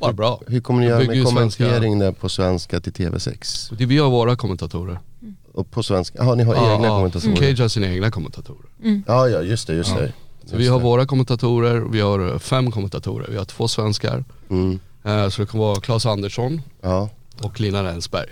[0.00, 0.40] bara bra.
[0.46, 3.74] Hur kommer ni De göra med ju svenska- kommentering där på svenska till TV6?
[3.78, 4.98] Det, vi har våra kommentatorer.
[5.52, 7.36] Och på svenska, ja ni har egna kommentatorer?
[7.36, 8.68] Cage har sina egna kommentatorer.
[9.06, 9.96] Ja ja just det, just Ja.
[10.00, 10.12] det.
[10.46, 13.26] Så vi har våra kommentatorer, vi har fem kommentatorer.
[13.30, 14.24] Vi har två svenskar.
[14.50, 14.78] Mm.
[15.04, 17.08] Eh, Så det kan vara Claes Andersson Ja.
[17.42, 18.26] och Lina Rensberg.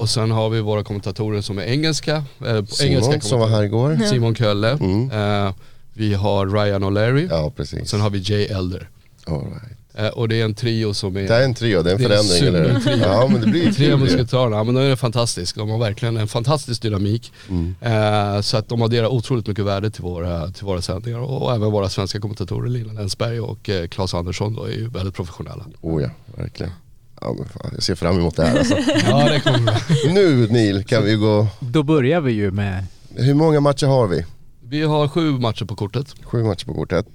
[0.00, 2.24] Och sen har vi våra kommentatorer som är engelska.
[2.46, 3.98] eh, på Simon engelska som var här igår.
[4.10, 4.70] Simon Kölle.
[4.70, 5.10] Mm.
[5.46, 5.52] Eh,
[5.94, 7.26] Vi har Ryan O'Leary.
[7.30, 7.90] Ja precis.
[7.90, 8.88] Sen har vi Jay Elder.
[9.26, 9.78] All right.
[9.94, 11.28] Eh, Och det är en trio som är...
[11.28, 13.06] Det är en trio, det är en Det är förändring eller?
[13.06, 15.60] Ja men det blir Tre musketörerna, ja, men de är fantastiska.
[15.60, 17.32] De har verkligen en fantastisk dynamik.
[17.48, 17.74] Mm.
[17.80, 21.18] Eh, så att de adderar otroligt mycket värde till våra, till våra sändningar.
[21.18, 25.14] Och även våra svenska kommentatorer, Lina Länsberg och eh, Claes Andersson då, är ju väldigt
[25.14, 25.64] professionella.
[25.80, 26.72] Oh ja, verkligen.
[27.20, 28.74] Ja, men fan, jag ser fram emot det här alltså.
[29.06, 32.84] Ja det kommer Nu Neil kan vi gå, Då börjar vi ju med...
[33.14, 34.24] hur många matcher har vi?
[34.68, 36.06] Vi har sju matcher på kortet.
[36.24, 37.06] Sju matcher på kortet.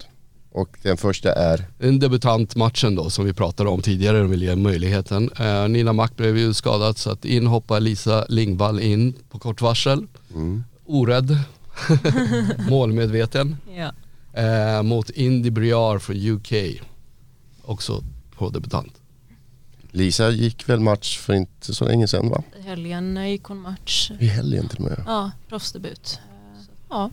[0.58, 4.56] Och den första är, En debutantmatchen då som vi pratade om tidigare, de vill ge
[4.56, 5.30] möjligheten.
[5.40, 9.62] Eh, Nina Mack blev ju skadad så att in hoppar Lisa Lingvall in på kort
[9.62, 10.08] varsel.
[10.34, 11.38] mm, Orädd,
[12.70, 13.58] målmedveten.
[13.76, 13.92] Ja.
[14.42, 16.54] Eh, mot Indy Briar från UK.
[17.62, 18.04] Också
[18.38, 18.94] på debutant.
[19.92, 22.44] Lisa gick väl match för inte så länge sedan va?
[22.60, 24.12] I helgen gick hon match.
[24.20, 25.04] I helgen till och med.
[25.08, 26.20] Ja, proffsdebut.
[26.90, 27.10] Ja,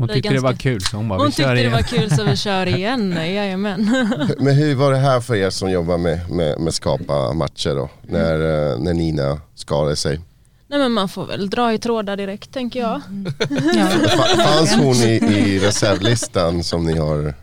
[0.00, 1.60] Hon Det tyckte det var ganska- kul så hon bara, hon vi tyckte kör det
[1.60, 1.72] igen.
[1.72, 3.12] var kul så vi kör igen.
[3.16, 4.06] Jajamän.
[4.38, 7.88] Men hur var det här för er som jobbar med, med, med skapa matcher då?
[8.02, 8.34] När,
[8.72, 10.20] eh, när Nina skadade sig.
[10.68, 13.00] Nej men man får väl dra i trådar direkt tänker jag.
[13.50, 13.86] Ja.
[13.88, 15.14] Fa- Fanns hon i,
[15.46, 17.34] i reservlistan som ni har?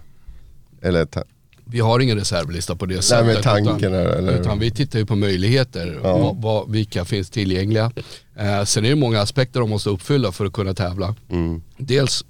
[0.82, 1.24] Eller ta,
[1.66, 3.26] Vi har ingen reservlista på det nej, sättet.
[3.26, 4.40] med tanken utan, eller?
[4.42, 6.18] utan vi tittar ju på möjligheter, Ja.
[6.18, 7.92] vad, vad, vilka finns tillgängliga.
[8.40, 11.16] Eh, sen är det många aspekter de måste uppfylla för att kunna tävla.
[11.32, 11.62] Mm.
[11.78, 12.26] Dels,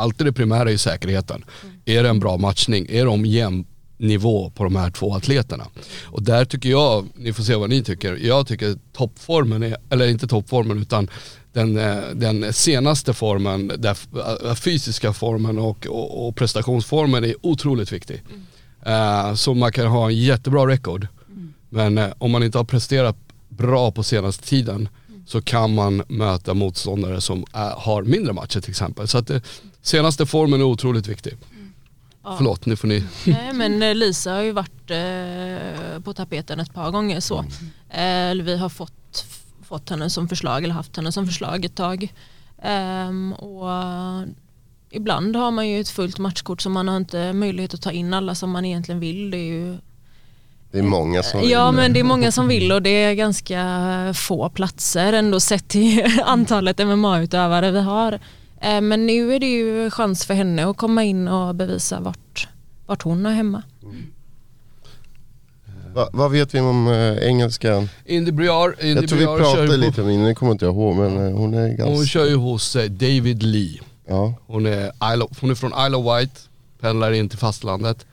[0.00, 1.44] alltid det primära är säkerheten.
[1.84, 2.86] Är det en bra matchning?
[2.88, 3.64] Är de jämn
[3.98, 5.66] nivå på de här två atleterna?
[6.04, 10.08] Och där tycker jag, ni får se vad ni tycker, jag tycker toppformen är, eller
[10.08, 11.10] inte toppformen utan
[11.52, 14.08] den, eh, den senaste formen, där f-
[14.44, 18.22] äh, fysiska formen och, och, och prestationsformen är otroligt viktig.
[18.86, 21.06] Eh, så man kan ha en jättebra record,
[21.68, 23.16] men eh, om man inte har presterat
[23.48, 24.88] bra på senaste tiden
[25.26, 29.08] så kan man möta motståndare som är, har mindre matcher till exempel.
[29.08, 29.40] Så att eh,
[29.82, 31.36] senaste formen är otroligt viktig.
[32.24, 32.34] Ja.
[32.36, 33.04] Förlåt, nu får ni...
[33.26, 37.38] Nej men eh, Lisa har ju varit eh, på tapeten ett par gånger så.
[37.90, 39.24] Eh, eller vi har fått,
[39.64, 42.12] fått henne som förslag eller haft henne som förslag ett tag.
[42.62, 44.22] Ehm, och eh,
[44.90, 48.14] ibland har man ju ett fullt matchkort så man har inte möjlighet att ta in
[48.14, 49.30] alla som man egentligen vill.
[49.30, 49.78] Det är ju
[50.70, 54.14] Det är många som Ja men det är många som vill och det är ganska
[54.14, 58.20] få platser ändå sett till antalet MMA-utövare vi har.
[58.60, 62.48] Eh, Men nu är det ju chans för henne att komma in och bevisa vart,
[62.86, 63.62] vart hon är hemma.
[65.94, 67.88] Va, vad vet vi om äh, engelskan?
[68.04, 70.96] Indy Briar, Indy Jag tror vi pratade lite om henne, nu kommer inte jag ihåg
[70.96, 71.84] men eh, hon är ganska...
[71.94, 73.80] hon kör ju hos eh, David Lee.
[74.06, 76.48] Ja, Hon är, Isle hon är från Isle of Wight,
[76.80, 78.06] pendlar in till fastlandet.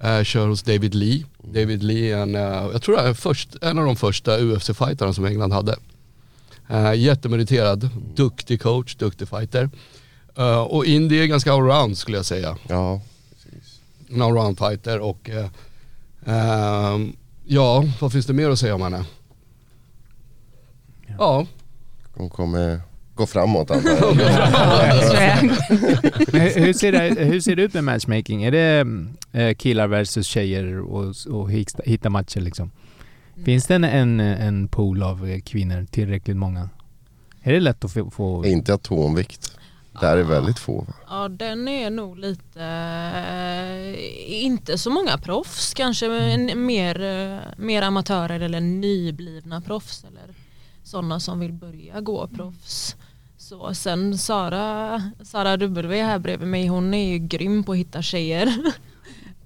[0.00, 1.24] Eh, kör hos David Lee.
[1.42, 5.12] David Lee är en, eh, jag tror det är först, en av de första UFC-fighterna
[5.12, 5.76] som England hade.
[6.72, 9.70] Eh, jättemeriterad, duktig coach, duktig fighter.
[10.38, 12.56] Eh, och Indy är ganska allround skulle jag säga.
[12.68, 13.00] ja.
[13.34, 13.80] Precis.
[14.10, 15.30] en allround fighter och
[16.26, 17.12] ehm,
[17.44, 19.04] ja, vad finns det mer att säga om henne?
[21.18, 21.46] Ja,
[22.14, 22.80] Hon kommer
[23.14, 24.14] gå framåt antar jag.
[26.54, 28.44] hur, ser det, hur ser det ut med matchmaking?
[28.44, 32.70] Är det killar versus tjejer och, och hitta, hitta matcher liksom?
[33.44, 36.68] Finns det en, en, en pool av eh, kvinnor, tillräckligt många?
[37.42, 38.46] Är det lätt att få...
[38.46, 39.58] Inte atomvikt.
[40.00, 40.86] Där är väldigt få?
[41.08, 47.82] Ja den är nog lite, eh, inte så många proffs, kanske en, mer, eh, mer
[47.82, 50.34] amatörer eller nyblivna proffs eller
[50.82, 52.96] sådana som vill börja gå proffs.
[53.36, 58.02] Så sen Sara, Sara W här bredvid mig, hon är ju grym på att hitta
[58.02, 58.52] tjejer.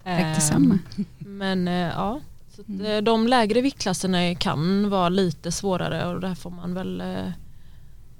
[0.05, 0.79] Tack detsamma.
[1.19, 2.21] Men eh, ja,
[2.57, 7.29] så eh, de lägre viktklasserna kan vara lite svårare och där får man väl eh,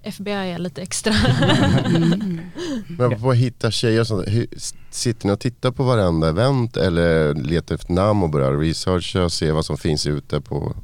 [0.03, 1.13] FBI lite extra.
[2.89, 4.47] Men på att hitta tjejer och sånt, hur,
[4.91, 9.33] sitter ni och tittar på varenda event eller letar efter namn och börjar researcha och
[9.33, 10.77] se vad som finns ute på...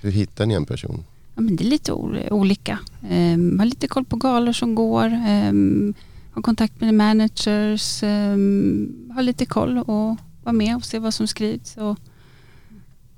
[0.00, 1.04] Hur hittar ni en person?
[1.34, 1.92] Ja, men det är lite
[2.30, 2.78] olika.
[3.10, 5.06] Um, har lite koll på galor som går.
[5.06, 5.94] Um,
[6.32, 8.02] har kontakt med managers.
[8.02, 11.76] Um, har lite koll och vara med och se vad som skrivs.
[11.76, 11.98] Och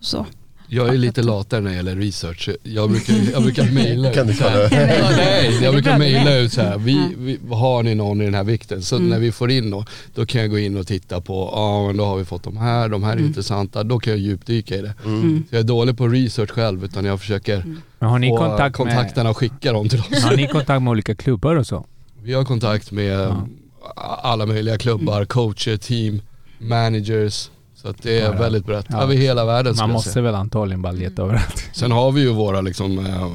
[0.05, 0.27] så.
[0.69, 2.49] jag är lite latare när det gäller research.
[2.63, 4.63] Jag brukar, jag brukar mejla Kan du ut kolla?
[4.63, 5.99] Ja, Nej, jag brukar bra.
[5.99, 6.79] mejla ut så här.
[6.79, 8.83] Vi, vi, har ni någon i den här vikten?
[8.83, 9.09] Så Mm.
[9.09, 11.97] när vi får in då, då kan jag gå in och titta på, ja men
[11.97, 13.27] då har vi fått de här, de här är Mm.
[13.27, 14.95] intressanta, då kan jag djupdyka i det.
[15.05, 15.45] Mm.
[15.51, 17.65] Så jag är dålig på research själv utan jag försöker
[17.99, 20.11] Men har ni få kontakt kontakterna och skicka dem till oss.
[20.11, 21.87] med, har ni kontakt med olika klubbar och så?
[22.23, 23.47] Vi har kontakt med Ja.
[24.23, 26.23] alla möjliga klubbar, coacher, team,
[26.59, 27.51] managers.
[27.85, 29.03] Så att det är Ja, väldigt brett, Ja.
[29.03, 30.23] över hela världen Man måste säga.
[30.23, 31.65] väl antagligen bara leta överallt.
[31.73, 33.33] Sen har vi ju våra liksom, eh,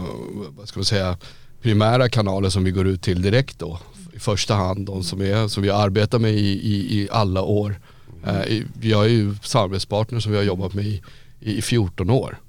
[0.57, 1.17] vad ska man säga,
[1.61, 3.79] primära kanaler som vi går ut till direkt då.
[4.13, 7.79] I första hand, de som, är, som vi arbetar med i, i, i alla år.
[8.27, 11.01] Eh, i- vi har ju samarbetspartners som vi har jobbat med i,
[11.39, 12.39] i 14 år.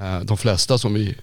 [0.00, 1.14] Eh, de flesta som vi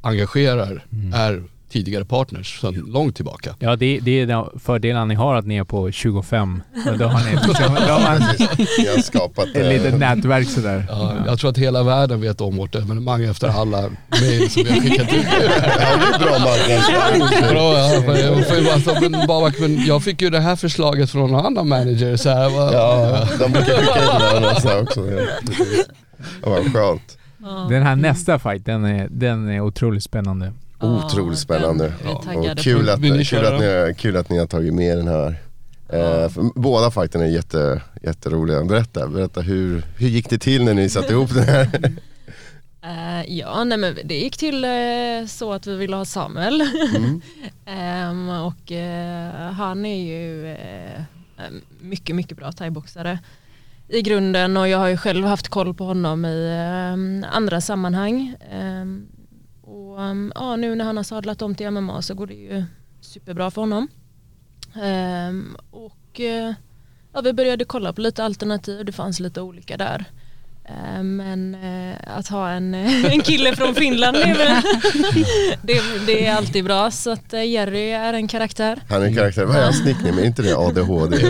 [0.00, 0.84] engagerar
[1.14, 3.54] är tidigare partners sedan långt tillbaka.
[3.58, 6.62] Ja, det, det är den fördelen ni har att ni är på 25.
[6.90, 8.18] Och Då har ni liksom, då har
[8.82, 9.48] Ni har skapat...
[9.48, 10.86] ett eh, litet nätverk sådär.
[10.88, 14.70] Ja, jag tror att hela världen vet om vårt evenemang efter alla mejl som vi
[14.70, 15.24] har skickat ut.
[15.24, 17.50] Ja, det är bra marknadsföring.
[17.50, 18.20] Bra, ja, men
[18.66, 19.26] jag, bara, men,
[19.88, 22.16] bara, fick ju det här förslaget från någon annan manager.
[22.16, 22.70] Så här, va?
[22.72, 25.10] Ja, de brukar skicka in varandra också.
[26.42, 27.16] Ja, vad skönt.
[27.68, 30.52] Den här nästa fight, den är, den är otroligt spännande.
[30.80, 31.92] Otroligt spännande.
[32.04, 33.24] Är Och kul att, kul, att ni,
[33.98, 35.36] kul att ni har tagit med den här.
[35.88, 38.64] Eh, båda fighterna är jätte, jätteroliga.
[38.64, 41.68] Berätta, berätta hur, hur gick det till när ni satte ihop den här?
[42.82, 46.60] Eh, ja, nej, men det gick till eh, så att vi ville ha Samuel.
[46.96, 47.20] Mm.
[47.66, 50.56] Ehm, och eh, han är ju
[51.80, 53.18] mycket, mycket bra thaiboxare
[53.88, 58.34] i grunden och jag har ju själv haft koll på honom i eh, andra sammanhang.
[58.50, 59.06] Ehm,
[59.98, 62.64] Ehm, ja, nu när han har sadlat om till MMA så går det ju
[63.00, 63.88] superbra för honom.
[64.74, 66.54] Ehm, och eh,
[67.12, 70.04] ja, vi började kolla på lite alternativ, det fanns lite olika där.
[70.70, 74.62] Eh, Men eh, att ha en, en kille från Finland det är, väl,
[75.62, 76.90] det, det är alltid bra.
[76.90, 78.78] Så att eh, Jerry är en karaktär.
[78.88, 80.22] Han är en karaktär, vad är hans nickname?
[80.22, 81.16] Är inte det ADHD?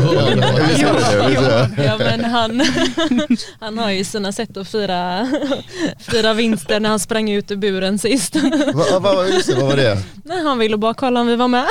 [1.76, 1.84] Det?
[1.84, 2.62] Ja, men han,
[3.60, 5.28] han har ju sina sätt att fira,
[5.98, 8.36] fira vinster när han sprang ut ur buren sist.
[8.74, 9.98] Vad vad- just det, vad var det?
[10.24, 11.64] Nej, han ville bara kolla om vi var med.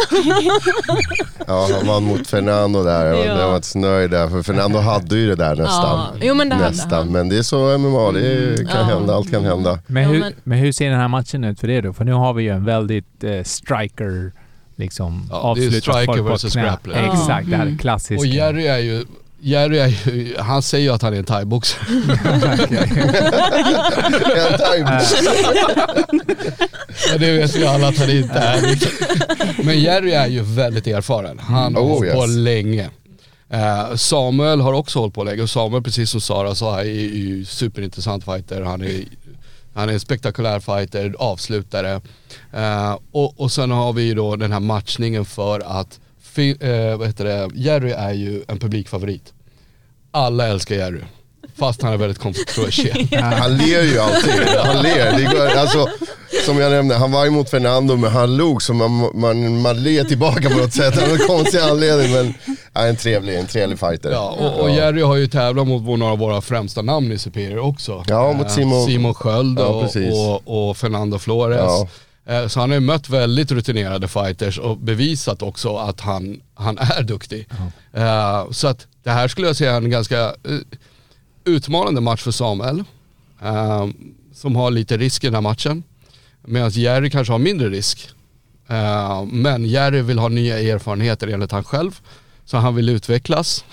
[1.49, 3.39] Ja, han vann mot Fernando där och Ja.
[3.39, 5.99] jag var inte så nöjd där för Fernando hade ju det där nästan.
[5.99, 7.01] Ja, jo, men det nästan.
[7.01, 7.13] Mm.
[7.13, 8.83] Men det är så MMA, det kan Ja.
[8.95, 9.79] hända, allt kan hända.
[9.88, 11.93] Men, hur, men- hur ser den här matchen ut för er då?
[11.93, 14.31] För nu har vi ju en väldigt eh, striker,
[14.75, 16.77] liksom Ja, det är avslutar striker folk på versus knä.
[16.95, 17.77] Exakt, det här Mm.
[17.77, 18.19] klassiska.
[18.19, 19.05] Och Jerry är ju,
[19.41, 21.80] Jerry är ju, han säger ju att han är en thaiboxare.
[24.78, 24.86] En.
[27.12, 28.78] Ja, det vet vi alla att han inte är.
[29.63, 31.39] Men Jerry är ju väldigt erfaren.
[31.39, 32.36] Han har Oh, hållit på yes.
[32.36, 32.89] länge.
[33.49, 37.45] Eh, Samuel har också hållit på länge och Samuel precis som Sara sa är ju
[37.45, 38.62] superintressant fighter.
[38.62, 39.04] Han är,
[39.73, 42.02] han är en spektakulär fighter, avslutare.
[42.54, 45.99] Eh, och, och sen har vi ju då den här matchningen för att
[46.33, 47.49] fi, eh, vad heter det?
[47.55, 49.33] Jerry är ju en publikfavorit.
[50.11, 51.01] Alla älskar Jerry.
[51.57, 53.07] Fast han är väldigt kontroversiell.
[53.21, 54.31] Han ler ju alltid.
[54.63, 55.17] Han ler.
[55.17, 55.87] Det går, alltså,
[56.45, 60.03] som jag nämnde, han var emot Fernando men han log så man, man, man ler
[60.03, 61.01] tillbaka på något sätt.
[61.03, 62.33] Av någon konstig anledning men
[62.73, 64.11] ja, en trevlig, en trevlig fighter.
[64.11, 67.59] Ja, och, och Jerry har ju tävlat mot några av våra främsta namn i Superior
[67.59, 68.03] också.
[68.07, 71.57] Ja, mot Eh, Simon- Simon Sköld Ja, och, och, och Fernando Flores.
[71.59, 71.87] Ja.
[72.29, 76.77] Eh, Så han har ju mött väldigt rutinerade fighters och bevisat också att han, han
[76.77, 77.47] är duktig.
[77.93, 80.59] Eh, Så att det här skulle jag säga är en ganska eh,
[81.45, 82.83] utmanande match för Samuel.
[84.33, 85.83] Som har lite risk i den här matchen.
[86.45, 88.09] Medan Jerry kanske har mindre risk.
[89.31, 91.99] Men Jerry vill ha nya erfarenheter enligt han själv.
[92.45, 93.65] Så han vill utvecklas.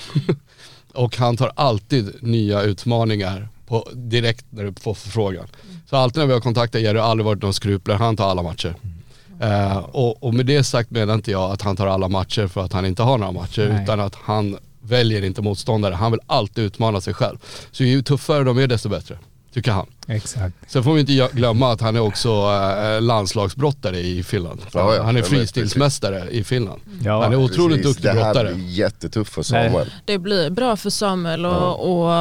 [0.95, 5.47] och han tar alltid nya utmaningar på, direkt när du får förfrågan.
[5.91, 8.31] Så alltid när vi har kontaktat Jerry har det aldrig varit någon skrupler, han tar
[8.31, 8.75] alla matcher.
[9.41, 12.65] Eh, och, och med det sagt menar inte jag att han tar alla matcher för
[12.65, 13.83] att han inte har några matcher Nej.
[13.83, 15.95] utan att han väljer inte motståndare.
[15.95, 17.39] Han vill alltid utmana sig själv.
[17.71, 19.19] Så ju tuffare de är desto bättre,
[19.55, 19.87] tycker han.
[20.09, 20.55] Exakt.
[20.67, 24.61] Sen får vi inte glömma att han är också eh, landslagsbrottare i Finland.
[24.73, 25.03] Ja, ja.
[25.03, 26.81] han är freestylsmästare i Finland.
[27.05, 28.55] Ja, han är otroligt Precis, duktig Det här brottare.
[28.55, 29.93] blir jättetufft för Samuel.
[30.05, 32.13] Det blir bra för Samuel och, och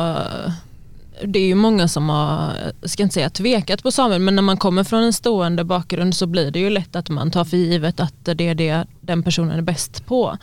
[1.24, 4.42] det är ju många som har, jag ska inte säga tvekat på Samuel, men när
[4.42, 7.58] man kommer från en stående bakgrund så blir det ju lätt att man tar för
[7.58, 10.38] givet att det är det den personen är bäst på.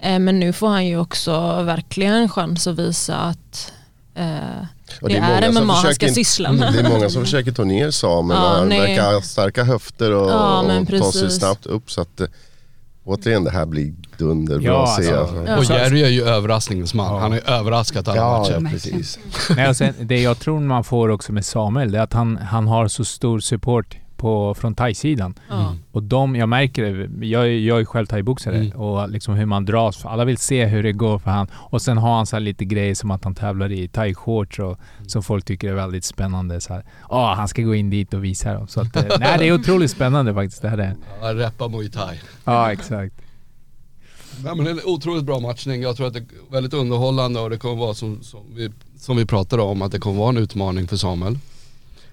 [0.00, 3.72] Eh, Men nu får han ju också verkligen en chans att visa att
[4.14, 4.24] eh,
[5.00, 6.72] det, många är som MMA han ska syssla med.
[6.72, 10.30] Det är många som försöker ta ner Samuel Ja, han verkar ha starka höfter och,
[10.30, 11.90] Ja, och ta sig snabbt upp.
[11.90, 12.26] Så att, eh,
[13.10, 15.12] återigen, det här blir dunderbra Ja, att se.
[15.14, 15.44] alltså.
[15.46, 15.58] Ja.
[15.58, 17.14] Och Jerry är ju överraskningens man.
[17.14, 17.18] Ja.
[17.20, 18.60] Han har ju överraskat alla Ja, matcher.
[18.64, 19.18] ja, precis.
[19.56, 22.36] Nej, och sen, det jag tror man får också med Samuel, det är att han,
[22.36, 25.34] han har så stor support på, från thai-sidan.
[25.48, 25.74] Ja.
[25.92, 28.80] Och de, jag märker det, jag, är- jag är själv thaiboxare Mm.
[28.80, 29.96] och liksom hur man dras.
[29.96, 31.48] För alla vill se hur det går för han.
[31.54, 34.78] Och sen har han så här lite grejer som att han tävlar i thai-shorts och
[35.06, 36.60] som folk tycker är väldigt spännande.
[36.60, 38.68] Så här, "Åh, han ska gå in dit och visa dem.
[38.68, 40.78] Så att, eh, nej, det är otroligt spännande faktiskt det här.
[40.78, 41.50] Är.
[41.58, 42.16] Han Muay Thai.
[42.44, 43.14] Ja, exakt.
[44.44, 45.82] Ja, men det är en otroligt bra matchning.
[45.82, 49.16] Jag tror att det är väldigt underhållande och det kommer vara som, som, vi, som
[49.16, 51.38] vi pratade om, att det kommer vara en utmaning för Samuel.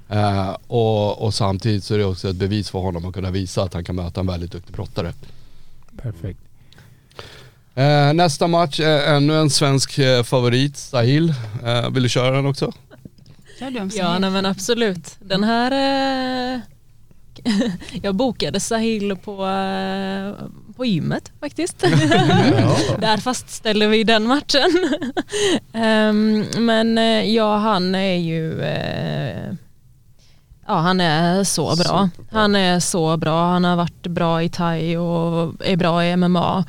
[0.09, 3.63] Eh, och, och samtidigt så är det också ett bevis för honom att kunna visa
[3.63, 5.13] att han kan möta en väldigt duktig brottare.
[6.01, 6.39] Perfekt.
[7.75, 11.33] Eh, nästa match är ännu en svensk eh, favorit, Sahil.
[11.65, 12.71] Eh, vill du köra den också?
[13.59, 15.15] Kör du om Ja, nej, men absolut.
[15.19, 15.71] Den här...
[16.53, 16.59] Eh,
[18.01, 20.33] jag bokade Sahil på, eh,
[20.75, 21.79] på gymmet faktiskt.
[22.99, 24.89] Där fastställde vi den matchen.
[25.73, 26.97] Ehm, men
[27.33, 28.61] ja, han är ju...
[30.67, 32.09] Ja, han är så bra.
[32.31, 33.45] Han är så bra.
[33.45, 36.65] Han har varit bra i thai och är bra i MMA.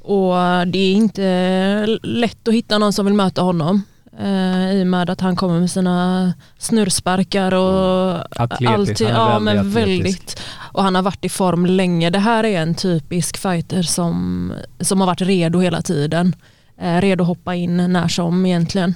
[0.00, 0.34] Och
[0.66, 3.82] det är inte lätt att hitta någon som vill möta honom.
[4.20, 9.58] Eh, I och med att han kommer med sina snurrsparkar och han är ja, men
[9.58, 9.76] atletisk.
[9.76, 10.40] väldigt.
[10.72, 12.10] Och han har varit i form länge.
[12.10, 16.36] Det här är en typisk fighter som, som har varit redo hela tiden.
[16.80, 18.94] Eh, redo att hoppa in när som egentligen.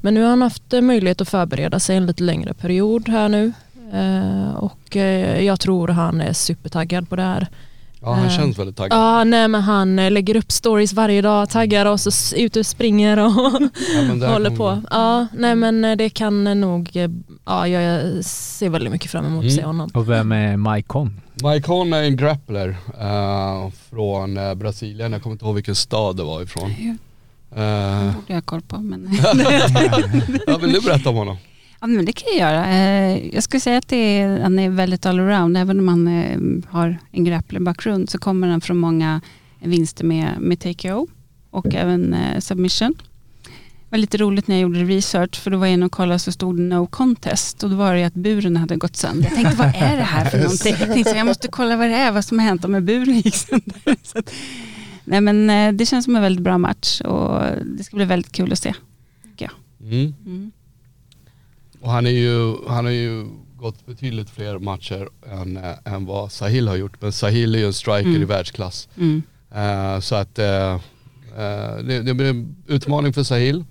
[0.00, 3.28] Men nu har han haft eh, möjlighet att förbereda sig en lite längre period här
[3.28, 3.52] nu.
[3.94, 7.48] Eh, och eh, jag tror han är supertaggad på det här.
[8.00, 8.98] Ja, han Eh, känns väldigt taggad.
[8.98, 13.16] Ja, nej men han lägger upp stories varje dag, taggar oss och ut och springer
[13.18, 13.32] och
[14.20, 14.82] Ja, håller på.
[14.90, 16.90] Ja, nej men det kan nog,
[17.44, 19.66] ja jag ser väldigt mycket fram emot att se Mm.
[19.66, 19.90] honom.
[19.94, 20.56] Och vem är?
[20.56, 25.12] Mike Conn är en grappler eh, från Brasilien.
[25.12, 26.74] Jag kommer inte ihåg vilken stad det var ifrån.
[26.78, 26.96] Det
[27.56, 28.76] Eh, borde jag ha koll på.
[28.78, 29.08] Men
[30.46, 31.36] ja, vill du berätta om honom?
[31.84, 32.66] Ja, men det kan jag göra.
[32.68, 35.56] Eh, Jag skulle säga att det är, han är väldigt allround.
[35.56, 36.38] Även om han eh,
[36.70, 39.20] har en grappler-bakgrund så kommer han från många
[39.60, 41.08] vinster med, med TKO
[41.50, 42.94] och även eh, submission.
[43.44, 46.18] Det var lite roligt när jag gjorde research för då var jag inne och kollade
[46.18, 49.24] så stod det no contest och då var det att buren hade gått sönder.
[49.24, 50.74] Jag tänkte vad är det här för någonting?
[50.80, 53.34] Jag tänkte jag måste kolla vad det är, vad som har hänt om buren gick
[53.36, 53.96] sönder.
[54.02, 54.32] Så att,
[55.04, 58.52] nej men det känns som en väldigt bra match och det ska bli väldigt kul
[58.52, 58.74] att se.
[59.80, 60.14] Mm.
[60.26, 60.52] Mm.
[61.84, 66.32] Och han, är ju, han har ju gått betydligt fler matcher än, äh, än vad
[66.32, 67.02] Sahil har gjort.
[67.02, 68.22] Men Sahil är ju en striker Mm.
[68.22, 68.88] i världsklass.
[68.96, 69.22] Mm.
[69.54, 70.72] Eh, så att eh,
[71.36, 73.64] eh, det, det blir en utmaning för Sahil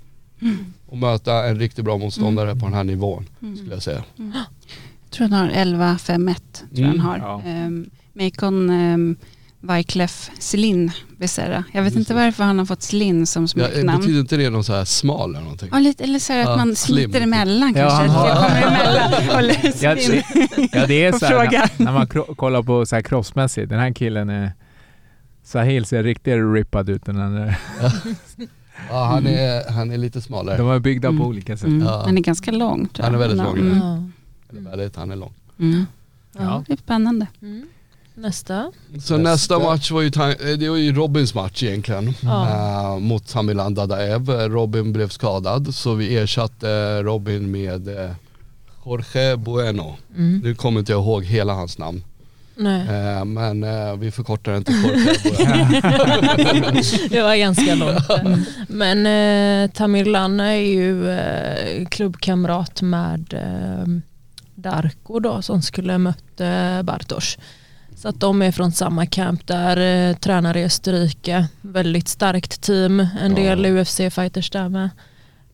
[0.92, 4.04] att möta en riktigt bra motståndare på den här nivån skulle jag säga.
[4.16, 6.36] Jag tror han har 11-5-1.
[6.54, 7.42] Tror jag Mm, han har.
[7.46, 7.66] ja.
[7.66, 9.16] Um, Macon um,
[9.68, 11.64] Wyclef Celine Becerra.
[11.72, 14.00] Jag vet inte varför han har fått Celine som Ja, smeknamn.
[14.00, 15.70] betyder inte det någon så här smal eller någonting?
[15.72, 17.04] Ja, lite, eller så här Ja, att man slim.
[17.12, 18.08] smiter emellan Ja, kanske.
[18.18, 19.56] har- jag kommer emellan.
[19.82, 20.24] Ja, Celine.
[20.56, 23.70] det, ja, det är så här, när, när man kollar på så här kroppsmässigt.
[23.70, 24.52] Den här killen är...
[25.44, 27.06] Sahil ser riktigt rippad ut.
[27.06, 27.60] Den där.
[28.90, 30.58] Ja, han är, han är lite smalare.
[30.58, 31.22] De är byggda Mm.
[31.22, 31.68] på olika sätt.
[31.68, 31.88] Mm.
[31.88, 32.04] Ja.
[32.06, 32.88] Han är ganska lång.
[32.88, 33.28] Tror Han är jag.
[33.28, 33.78] väldigt lång, Mm.
[33.78, 34.04] Ja.
[34.50, 35.34] Eller väldigt, han är lång.
[35.60, 35.86] Mm.
[36.38, 36.64] Ja.
[36.68, 37.28] Det är spännande.
[37.42, 37.66] Mm.
[38.16, 38.72] Nästa.
[39.04, 42.14] Så nästa, match var ju, eh, det var ju Robins match egentligen.
[42.22, 42.50] Ja.
[42.50, 44.30] Eh, mot Samilan Dadaev.
[44.30, 48.12] Robin blev skadad så vi ersatte Robin med eh,
[48.86, 49.96] Jorge Bueno.
[50.16, 50.40] Mm.
[50.44, 52.04] Nu kommer inte jag ihåg hela hans namn.
[52.56, 52.82] Nej.
[52.82, 55.14] Eh, men eh, vi förkortar den till Jorge.
[57.10, 58.04] det var ganska långt.
[58.68, 63.34] Men eh, Tamerlan är ju eh, klubbkamrat med
[64.56, 67.38] Darko då som skulle mött eh, Bartosz.
[68.04, 71.48] Så att de är från samma camp där, eh, tränar i Österrike.
[71.62, 74.90] Väldigt starkt team, en del UFC-fighters där med.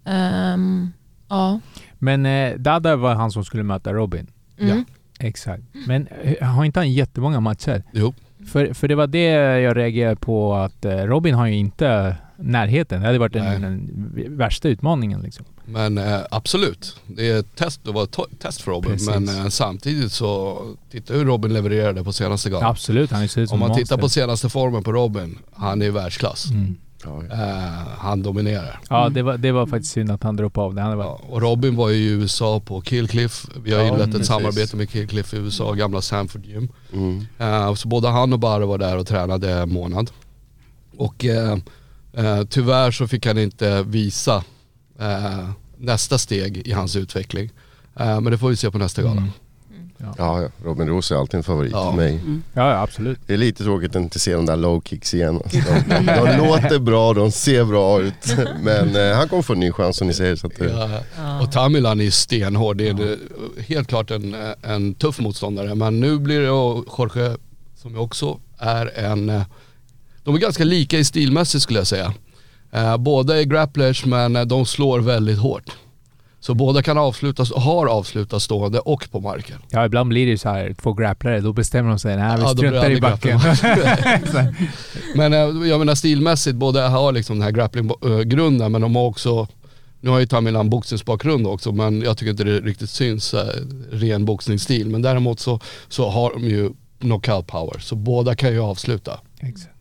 [0.06, 0.93] Ehm,
[1.28, 1.60] ja.
[2.00, 4.28] Men eh, Dada var han som skulle möta Robin.
[4.60, 4.86] Mm.
[5.20, 5.64] Exakt.
[5.88, 7.84] Men eh, har inte han jättemånga matcher?
[7.93, 8.14] Jo.
[8.47, 9.30] För, för det var det
[9.60, 13.02] jag reagerade på att eh, Robin har ju inte närheten.
[13.02, 15.46] Det hade varit den, den värsta utmaningen liksom.
[15.66, 18.92] Men eh, absolut, det är ett test, det var ett test för Robin.
[18.92, 19.10] Precis.
[19.10, 20.62] Men eh, samtidigt så,
[20.92, 22.70] titta hur Robin levererade på senaste galan.
[22.72, 23.84] Absolut, han ser ut som Om man monster.
[23.86, 26.46] tittar på senaste formen på Robin, han är i världsklass.
[26.52, 26.76] Mm.
[27.32, 27.38] Eh,
[27.98, 28.80] han dominerar.
[28.90, 30.82] Ja, det var, det var faktiskt synd att han droppade av det.
[30.82, 33.46] Han var, Ja, och Robin var ju i USA på Killcliff.
[33.64, 36.70] Vi har Ja, inlett ett samarbete med Killcliff i USA, gamla Sanford Gym.
[36.94, 37.26] Mm.
[37.40, 40.12] Eh, så både han och Barre var där och tränade en månad.
[40.98, 41.26] Och
[42.14, 44.43] eh, eh, tyvärr så fick han inte visa
[44.99, 47.49] eh, nästa steg i hans utveckling.
[47.99, 49.18] Eh, men det får vi se på nästa gala.
[49.18, 49.30] Mm.
[50.18, 50.49] Ja, ja.
[50.64, 51.89] Robin Roos är alltid en favorit Ja.
[51.91, 52.20] för mig.
[52.53, 53.20] ja, ja, absolut.
[53.28, 55.41] Det är lite tråkigt att inte se de där low kicks igen.
[55.43, 55.57] Alltså,
[55.89, 58.36] de, de låter bra, de ser bra ut.
[58.64, 60.36] Men eh, han kommer få en ny chans som ni säger.
[60.36, 60.68] Så att, eh,
[61.18, 61.41] Ja.
[61.41, 62.78] Och Tamilan är stenhård.
[62.78, 63.18] Det är
[63.62, 65.76] helt klart en, en tuff motståndare.
[65.76, 67.38] Men nu blir det Jorge,
[67.76, 69.41] som också är en...
[70.20, 72.14] eh, De är ganska lika i stilmässigt skulle jag säga.
[72.72, 75.72] Eh, båda är grapplers men eh, de slår väldigt hårt.
[76.42, 79.58] Så båda kan avslutas, har avslutat stående och på marken.
[79.70, 82.50] Ja, ibland blir det så här, två grapplare, då bestämmer de sig, nej vi Ja,
[82.50, 83.40] struntar i backen.
[85.16, 89.48] Men eh, jag menar stilmässigt, båda har liksom den här grappling-grunden men de har också,
[90.02, 93.48] nu har ju Tamilan boxningsbakgrund också men jag tycker inte det riktigt syns eh,
[93.92, 94.90] ren boxningsstil.
[94.90, 95.60] Men däremot så,
[95.90, 99.20] så har de ju knockout power så båda kan ju avsluta.
[99.40, 99.79] Exakt.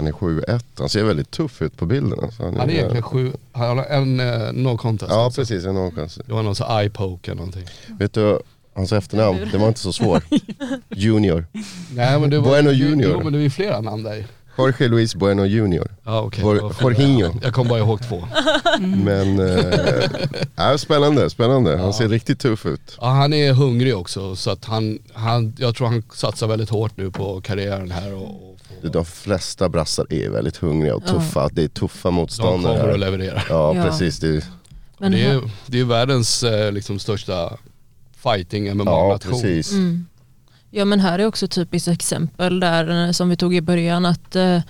[0.00, 2.18] Han är 7-1, han ser väldigt tuff ut på bilden.
[2.22, 2.42] Alltså.
[2.42, 5.12] Han är egentligen sju, han har en uh, no contest.
[5.12, 5.40] Ja också.
[5.40, 6.18] precis, en någonstans.
[6.26, 7.64] Det var någon sån eye poke eller någonting.
[7.98, 8.38] Vet du,
[8.74, 10.24] hans efternamn, det var inte så svårt.
[10.88, 11.46] Junior.
[11.94, 13.10] Nej men det var, Bueno Junior.
[13.12, 14.26] Jo men det är ju flera namn där.
[14.58, 15.88] Jorge Luis Bueno Junior.
[16.04, 16.72] Var flera.
[16.80, 17.32] Jorginho.
[17.42, 18.24] Jag kom bara ihåg två.
[18.80, 19.40] Men,
[20.58, 21.70] äh, spännande, spännande.
[21.76, 21.92] Han Ja.
[21.92, 22.96] ser riktigt tuff ut.
[23.00, 26.96] Ja, han är hungrig också så att han, han, jag tror han satsar väldigt hårt
[26.96, 28.49] nu på karriären här och,
[28.88, 31.10] De flesta brassar är väldigt hungriga och Ja.
[31.12, 31.48] tuffa.
[31.52, 32.72] Det är tuffa de motståndare.
[32.76, 32.94] kommer här.
[32.94, 33.42] att leverera.
[33.48, 33.84] Ja, Ja.
[33.84, 34.18] precis.
[34.18, 34.44] Det är,
[34.98, 37.56] Men det, är, det är världens eh, liksom, största
[38.22, 39.18] fighting ja, MMA-nation.
[39.18, 39.72] precis.
[39.72, 40.06] Mm.
[40.70, 44.06] Ja men här är också ett typiskt exempel där eh, som vi tog i början
[44.06, 44.60] att eh,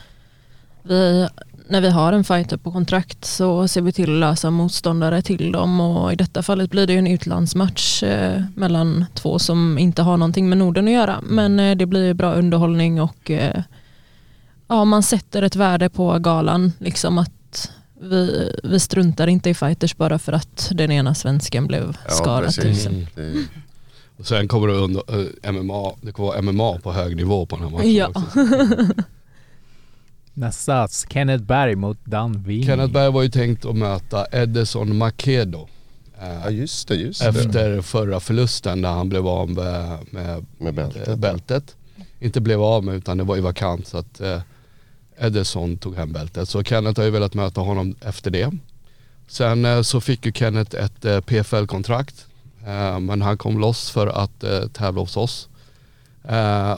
[0.83, 1.29] vi,
[1.69, 5.53] när vi har en fighter på kontrakt så ser vi till att lösa motståndare till
[5.53, 10.03] dem och i detta fallet blir det ju en utlandsmatch eh, mellan två som inte
[10.03, 13.63] har någonting med Norden att göra men eh, det blir bra underhållning och eh,
[14.71, 19.97] ja, man sätter ett värde på galan liksom att vi, vi struntar inte i fighters
[19.97, 22.59] bara för att den ena svensken blev Ja, skadad.
[22.64, 23.25] exempel.
[23.25, 23.45] Mm.
[24.18, 25.03] Och sen kommer det under,
[25.47, 28.09] eh, MMA, det kommer vara MMA på hög nivå på den här matchen Ja.
[28.09, 28.39] också.
[30.35, 32.62] Nästa, Kenneth Berg mot Dan Wien.
[32.66, 35.68] Kenneth Berg var ju tänkt att möta Edison Makedo.
[36.23, 37.29] eh, ja just det, just det.
[37.29, 41.18] efter förra förlusten där han blev av med, med Med bältet.
[41.18, 41.77] bältet.
[42.21, 44.41] Inte blev av med utan det var ju vakant så att eh,
[45.21, 46.49] Edison tog hem bältet.
[46.49, 48.51] Så Kenneth har ju velat möta honom efter det.
[49.31, 52.27] Sen eh, så fick ju Kenneth ett eh, PFL-kontrakt.
[52.66, 55.49] Eh, men han kom loss för att tävla hos oss.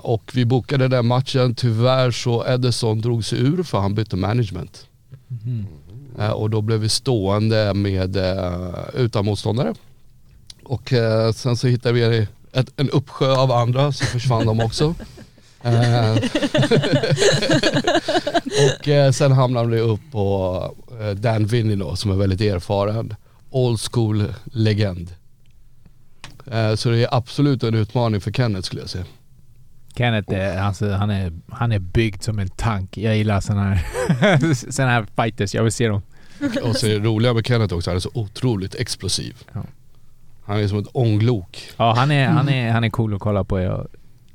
[0.00, 1.54] Och vi bokade den matchen.
[1.54, 4.86] Tyvärr så Edison drog sig ur för han bytte management.
[6.18, 8.16] Eh, och då blev vi stående med
[8.94, 9.74] utan motståndare.
[10.64, 10.92] Och
[11.34, 14.94] sen så hittade vi ett, en uppsjö av andra så försvann de också.
[15.64, 16.12] Eh,
[18.66, 23.14] och eh, sen hamnade vi upp på eh, Dan Vinny då som är väldigt erfaren.
[23.50, 25.10] Old school legend.
[26.76, 29.04] Så det är absolut en utmaning för Kenneth skulle jag säga.
[29.96, 32.96] Kenneth, är, alltså, han, är, han är byggd som en tank.
[32.96, 35.54] Jag gillar sådana här, såna här fighters.
[35.54, 36.02] Jag vill se dem.
[36.62, 39.36] Och så är det roliga med Kenneth också, han är så otroligt explosiv.
[39.52, 39.62] Ja.
[40.44, 41.70] Han är som ett ånglok.
[41.76, 43.60] Ja, han är, han är, han är cool att kolla på.
[43.60, 43.86] Jag,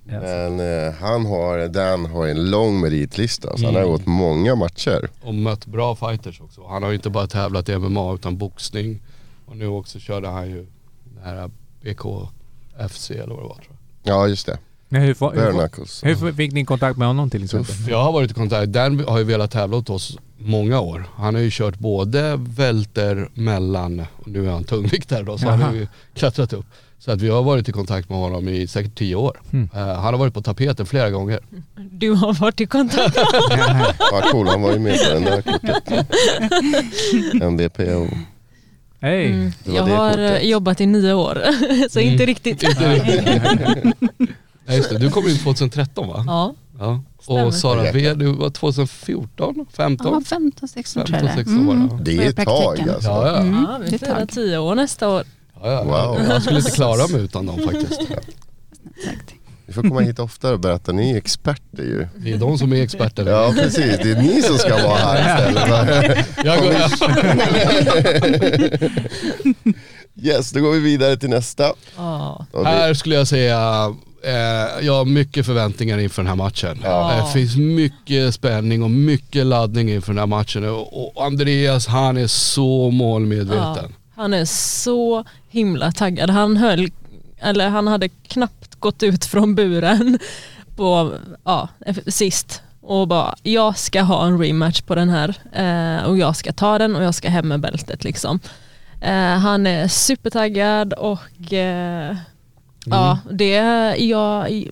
[0.07, 3.57] Men eh, han har, Dan har en lång meritlista.
[3.57, 3.91] Så han har Mm.
[3.93, 5.09] gått många matcher.
[5.21, 6.67] Och mött bra fighters också.
[6.67, 8.99] Han har ju inte bara tävlat i MMA utan boxning.
[9.45, 10.65] Och nu också körde han ju
[11.15, 11.49] det här
[11.81, 14.15] BKFC eller vad det var tror jag.
[14.15, 14.57] Ja just det.
[14.89, 15.51] Men hur, får- hur,
[16.15, 17.75] får- hur fick ni kontakt med honom till exempel?
[17.89, 21.05] Jag har varit i kontakt, Dan har ju velat tävla åt oss många år.
[21.15, 25.61] Han har ju kört både välter, mellan, och nu är han tungviktare då, så han
[25.61, 26.65] har ju klättrat upp.
[26.99, 29.37] Så att vi har varit i kontakt med honom i säkert tio år.
[29.53, 29.69] Mm.
[29.75, 31.39] Eh, han har varit på tapeten flera gånger.
[31.91, 33.17] Du har varit i kontakt.
[34.11, 35.89] Ja, cool, han var ju med på den där kortet.
[37.41, 38.07] MVP och...
[39.01, 39.25] Hej!
[39.25, 39.51] Mm.
[39.63, 40.41] Det Jag det har kortet.
[40.41, 41.43] eh, jobbat i nio år,
[41.89, 42.63] så inte riktigt.
[44.65, 46.23] Ja, just det, du kom in 2013 va?
[46.27, 47.01] Ja, Ja.
[47.25, 50.13] Och Sara V, du var 2014, 15?
[50.13, 51.81] Ja, 15, 16 tror jag 15, 16 var det.
[51.81, 52.03] Mm.
[52.03, 52.45] Det är ett tag
[52.75, 52.93] praktiken.
[52.93, 53.09] alltså.
[53.09, 53.37] Ja, ja.
[53.37, 55.23] Mm, ja vi det firar tio år nästa år.
[55.63, 55.83] Ja, ja.
[55.83, 56.25] Wow.
[56.29, 58.01] Jag skulle inte klara mig utan dem faktiskt.
[58.01, 58.27] Exakt.
[59.65, 62.07] Vi får komma hit oftare och berätta, ni är experter ju.
[62.15, 63.25] Det är de som är experter.
[63.29, 66.27] Ja precis, det är ni som ska vara här istället.
[66.43, 66.73] Jag går,
[70.21, 71.73] Yes, då går vi vidare till nästa.
[71.97, 72.45] Ja.
[72.51, 73.93] Och det- Här skulle jag säga,
[74.23, 76.79] eh, jag har mycket förväntningar inför den här matchen.
[76.83, 77.23] Ja.
[77.25, 80.69] Det finns mycket spänning och mycket laddning inför den här matchen.
[80.69, 83.93] Och och Andreas han är så målmedveten.
[84.15, 85.25] Han är så
[85.57, 86.29] himla taggad.
[86.29, 86.89] Han höll,
[87.39, 90.19] eller han hade knappt gått ut från buren
[90.75, 91.69] på, ja,
[92.07, 96.53] sist och bara jag ska ha en rematch på den här eh, och jag ska
[96.53, 98.39] ta den och jag ska hem med bältet liksom.
[99.01, 102.15] Eh, han är supertaggad och eh,
[102.85, 103.55] ja, det,
[103.97, 104.69] jag,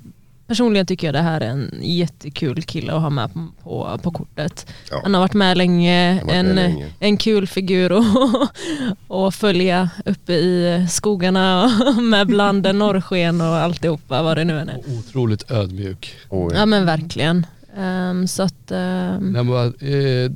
[0.48, 3.30] personligen tycker jag det här är en jättekul kille att ha med
[3.64, 4.74] på, på, kortet.
[4.92, 5.00] Ja.
[5.04, 6.88] Han har varit med länge, varit med en, länge.
[7.00, 8.50] en kul figur att
[9.08, 11.72] och följa uppe i skogarna
[12.02, 14.80] med bland norrsken och alltihopa vad det nu än är.
[15.00, 16.16] Otroligt ödmjuk.
[16.30, 16.54] Oj.
[16.56, 17.46] Ja men verkligen.
[17.78, 20.32] Ehm, så att, ehm, Nej, men, eh,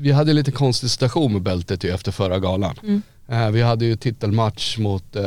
[0.00, 2.74] vi hade lite konstig situation med bältet ju efter förra galan.
[2.82, 3.02] Mm.
[3.30, 5.22] Eh, vi hade ju titelmatch mot, eh,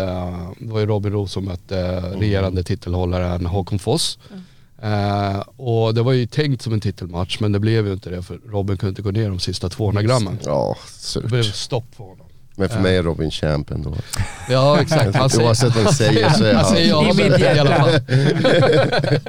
[0.59, 4.19] det var ju Robin Roos som mötte eh, regerande titelhållaren Håkon Foss.
[5.55, 8.39] Och det var ju tänkt som en titelmatch men det blev ju inte det för
[8.45, 10.39] Robin kunde inte gå ner de sista 200 grammen.
[10.45, 10.77] Ja,
[11.15, 11.55] Det blev surt.
[11.55, 12.27] stopp för honom.
[12.55, 13.95] Men för mig är Robin champ ändå.
[14.49, 15.15] Ja exakt.
[15.15, 17.99] Han säger, Oavsett vad de säger så är han säger ja men, i alla fall.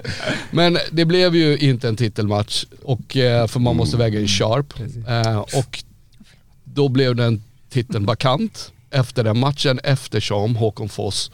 [0.50, 3.12] Men det blev ju inte en titelmatch och,
[3.48, 4.74] för man måste väga in sharp.
[5.08, 5.84] Eh, och
[6.64, 7.42] då blev den
[7.72, 11.30] titeln vakant efter den matchen eftersom Håkon Foss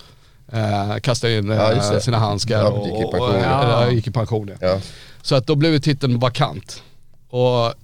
[0.52, 3.34] eh, kastade in eh, Ja, sina handskar Ja, och, gick i och, pension.
[3.36, 3.90] och, Ja.
[3.90, 4.48] gick i pension.
[4.48, 4.56] Ja.
[4.68, 4.80] Ja.
[5.22, 6.82] Så att då blev titeln vakant.
[7.28, 7.74] Och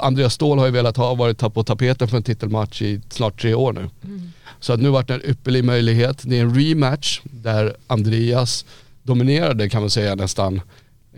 [0.00, 3.54] Andreas Ståhl har ju velat ha varit på tapeten för en titelmatch i snart tre
[3.54, 3.90] år nu.
[4.60, 6.22] Så att nu vart det en ypperlig möjlighet.
[6.22, 8.64] Det är en rematch där Andreas
[9.02, 10.60] dominerade kan man säga nästan.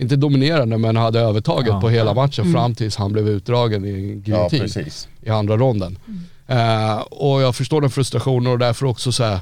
[0.01, 1.81] Inte dominerande men hade övertaget Ja.
[1.81, 5.09] på hela matchen fram tills han blev utdragen i en ja, giljotin precis.
[5.23, 5.99] i andra ronden.
[6.47, 9.41] Eh, och jag förstår den frustrationen och därför också så här,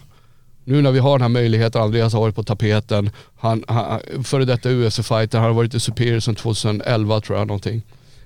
[0.64, 4.44] nu när vi har den här möjligheten, Andreas har varit på tapeten, han, han, före
[4.44, 7.82] detta UFC-fighter, han har varit i Superior sedan 2011 tror jag någonting.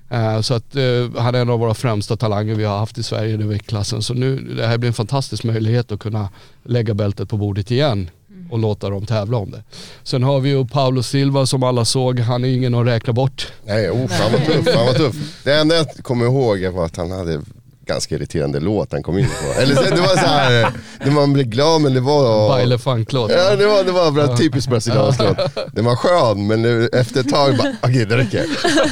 [0.09, 0.83] Eh, så att eh,
[1.17, 4.01] han är en av våra främsta talanger vi har haft i Sverige i den viktklassen.
[4.01, 6.29] Så nu, det här blir en fantastisk möjlighet att kunna
[6.63, 8.09] lägga bältet på bordet igen
[8.53, 9.63] och låta dem tävla om det.
[10.03, 13.47] Sen har vi ju Paolo Silva som alla såg, han är ingen att räkna bort.
[13.65, 15.15] Nej, oh, fan vad tuff, fan vad tuff.
[15.43, 17.41] Det enda jag kommer ihåg var att han hade
[17.85, 19.61] ganska irriterande låt han kom in på.
[19.61, 20.71] Eller så- det var så här,
[21.11, 22.49] man blev glad men det var...
[22.49, 23.31] Baile funk-låt.
[23.31, 25.37] Ja det var, det var bra, typiskt brasiliansk låt.
[25.75, 28.45] Den var skön men nu, efter ett tag bara, okej det räcker.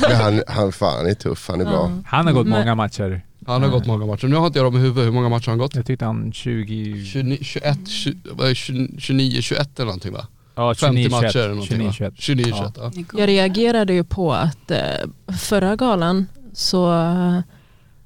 [0.09, 1.91] Men han, han, fan, han är tuff, han är bra.
[2.05, 3.21] Han har gått Men- många matcher.
[3.47, 4.27] Han har gått många matcher.
[4.27, 5.75] Nu har inte jag dem i huvudet, hur många matcher har han gått?
[5.75, 7.05] Jag tyckte han 20...
[7.05, 10.27] 29, 21, 20, vad är det, 29, 21 eller någonting va?
[10.55, 11.35] Ja, 50 29, matcher 21.
[11.35, 11.93] eller någonting 29, va?
[11.93, 12.13] 21.
[12.17, 12.71] 29, Ja.
[12.93, 13.19] 21 ja.
[13.19, 17.05] Jag reagerade ju på att eh, förra galan så,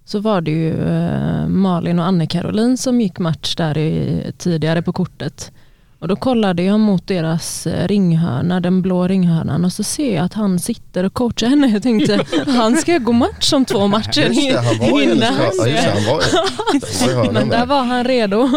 [0.05, 4.93] så var det ju eh, Malin och Anne-Caroline som gick match där i, tidigare på
[4.93, 5.51] kortet.
[5.99, 10.25] Och då kollade jag mot deras eh, ringhörna, den blå ringhörnan och så ser jag
[10.25, 11.67] att han sitter och coachar henne.
[11.67, 15.33] Jag tänkte, han ska gå match om två matcher innan.
[17.07, 18.49] ja, Men där var han redo.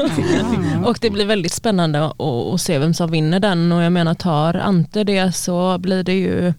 [0.85, 3.73] och det blir väldigt spännande att, se vem som vinner den.
[3.73, 6.53] Och jag menar tar Ante det så blir det ju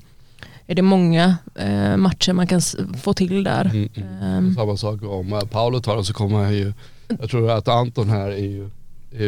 [0.67, 2.61] är det många eh, matcher man kan
[3.01, 3.65] få till där.
[3.65, 4.23] Mm, mm.
[4.23, 6.73] Ehm, Samma sak om eh, Paolo tar den så kommer han ju,
[7.19, 8.69] jag tror att Anton här är, ju-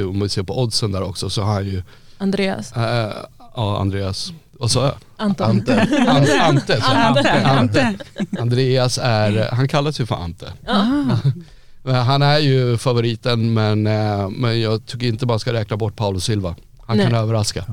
[0.09, 1.83] om vi ser på oddsen där också så har han ju,
[2.17, 3.11] Andreas, äh,
[3.55, 4.95] ja Andreas, vad sa jag?
[5.17, 5.49] Anton.
[5.49, 5.81] Ante.
[6.07, 6.81] An, Ante.
[6.81, 7.43] Ante.
[7.45, 7.95] Ante.
[8.39, 10.45] Andreas är, han kallas ju för Ante.
[12.05, 16.19] Han är ju favoriten men, eh, men jag tycker inte man ska räkna bort Paolo
[16.19, 16.55] Silva.
[16.85, 17.21] Han kan Nej.
[17.21, 17.65] överraska.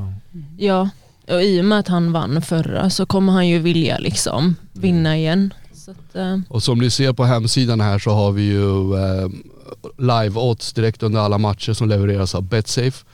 [0.58, 0.88] Ja,
[1.28, 5.16] och i och med att han vann förra så kommer han ju vilja liksom vinna
[5.16, 5.54] igen.
[5.74, 9.28] Så att, eh, Och som ni ser på hemsidan här så har vi ju eh,
[9.98, 13.04] live odds direkt under alla matcher som levereras av Betsafe.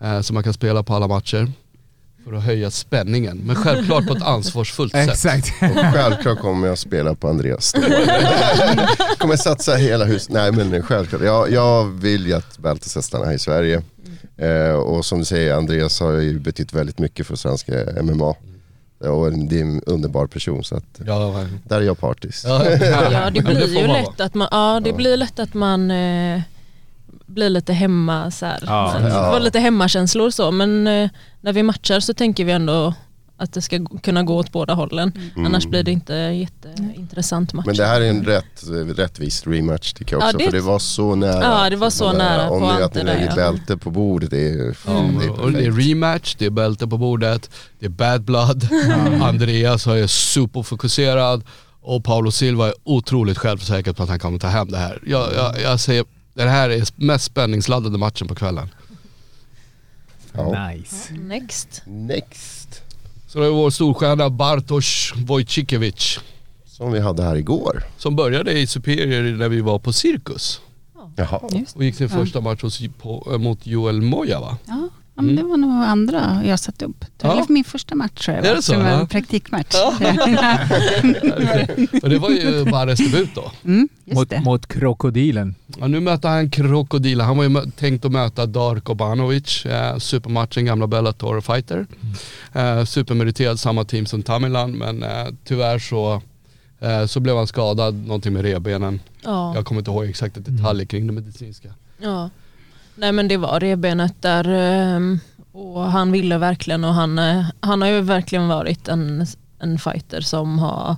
[0.00, 1.52] Eh, så man kan spela på alla matcher.
[2.24, 3.38] för att höja spänningen.
[3.44, 5.08] Men självklart på ett ansvarsfullt sätt.
[5.10, 5.46] Exakt.
[5.62, 7.82] Och självklart kommer jag spela på Andreas Ståhl.
[9.18, 10.32] kommer satsa hela huset.
[10.32, 11.22] Nej men självklart.
[11.22, 13.82] Jag, jag vill ju att bältet ska stanna här i Sverige.
[14.36, 18.34] Eh, och som du säger, Andreas har ju betytt väldigt mycket för svenska MMA.
[18.98, 22.44] Och det är en underbar person så att Ja, där är jag partisk.
[22.46, 22.64] ja.
[23.12, 26.40] Ja, det blir ju lätt att man, ja, det blir lätt att man eh,
[27.26, 28.62] blir lite hemma så här.
[28.66, 28.94] Ja.
[29.02, 29.30] Det Ja.
[29.30, 32.94] var lite hemmakänslor så men eh, när vi matchar så tänker vi ändå
[33.40, 35.12] att det ska kunna gå åt båda hållen.
[35.36, 37.66] Annars blir det inte jätteintressant match.
[37.66, 38.64] Men det här är en rätt,
[38.96, 40.38] rättvis rematch tycker jag Ja, också.
[40.38, 41.42] det- för det var så nära.
[41.44, 43.34] Ja, det var så nära Om på det är att ni lägger ja.
[43.34, 46.86] bälte på bordet, det är, Ja, det är och det är rematch, det är bälte
[46.88, 48.68] på bordet, det är bad blood.
[49.22, 51.44] Andreas är superfokuserad
[51.80, 55.02] och Paulo Silva är otroligt självsäker på att han kommer ta hem det här.
[55.06, 58.68] Jag, jag, jag säger, det här är mest spänningsladdade matchen på kvällen.
[60.32, 60.68] Ja.
[60.68, 61.12] Nice.
[61.14, 61.82] Next.
[61.86, 62.82] Next.
[63.28, 66.20] Så det är vår storstjärna Bartosz Wojcikowicz
[66.66, 67.82] Som vi hade här igår.
[67.98, 70.60] som började i Superior när vi var på Cirkus
[71.16, 71.40] Jaha.
[71.74, 74.56] Och gick sin första match hos, på, mot Joel Moya va?
[74.64, 77.00] Ja, ja, men det var nog andra jag satte upp.
[77.00, 77.34] Det Ja.
[77.34, 78.46] var min första match tror jag.
[78.46, 78.72] Är det så?
[78.72, 79.00] Det var Ja.
[79.00, 79.74] en praktikmatch.
[82.02, 83.52] Och det var ju Barres debut då.
[83.64, 85.54] mm, just Mot, mot krokodilen.
[85.80, 87.20] Ja, nu möter han Krokodil.
[87.20, 91.86] Han var ju tänkt att möta Darko Banovic, eh, supermatchen, gamla Bellator fighter.
[92.52, 96.22] Eh, supermeriterad, samma team som Tamilan, men eh, tyvärr så,
[96.80, 99.00] eh, så blev han skadad, någonting med revbenen.
[99.24, 99.54] Ja.
[99.54, 101.68] Jag kommer inte ihåg exakta detaljer kring det medicinska.
[101.98, 102.30] Ja.
[102.98, 105.18] Nej men det var revbenet där ehm,
[105.52, 109.26] och han ville verkligen och han, eh, han har ju verkligen varit en,
[109.58, 110.96] en fighter som har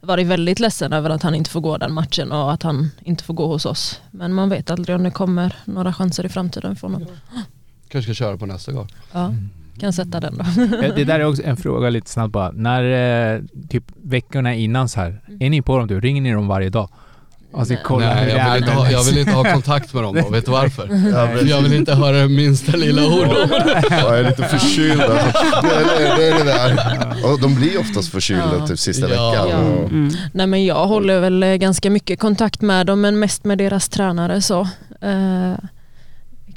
[0.00, 3.24] varit väldigt ledsen över att han inte får gå den matchen och att han inte
[3.24, 4.00] får gå hos oss.
[4.10, 7.06] Men man vet aldrig om det kommer några chanser i framtiden för honom.
[7.88, 8.88] Kanske ska köra på nästa gång.
[9.12, 9.34] Ja,
[9.80, 10.62] kan sätta den då.
[10.62, 12.50] Eh, Det där är också en fråga lite snabbt bara.
[12.50, 12.84] När,
[13.34, 16.00] eh, typ veckorna innan så här, är ni på dem du?
[16.00, 16.88] Ringer ni dem varje dag?
[17.54, 17.82] Alltså Nej.
[17.86, 20.28] kolla Nej, jag vill, inte ha, jag vill inte ha kontakt med dem då.
[20.30, 20.88] Vet du varför?
[21.12, 23.82] Ja, jag vill inte höra det minsta lilla ord om det.
[23.90, 25.00] Jag är lite förkyld.
[25.02, 25.42] Alltså.
[25.62, 27.32] Det, är, det är det där.
[27.32, 28.66] Och de blir oftast förkylda Ja.
[28.66, 29.30] typ sista Ja.
[29.30, 29.48] veckan.
[29.50, 29.56] Ja.
[29.56, 30.10] Och, Mm.
[30.32, 33.88] Nej men jag håller väl eh, ganska mycket kontakt med dem men mest med deras
[33.88, 34.60] tränare så.
[35.00, 35.52] Eh,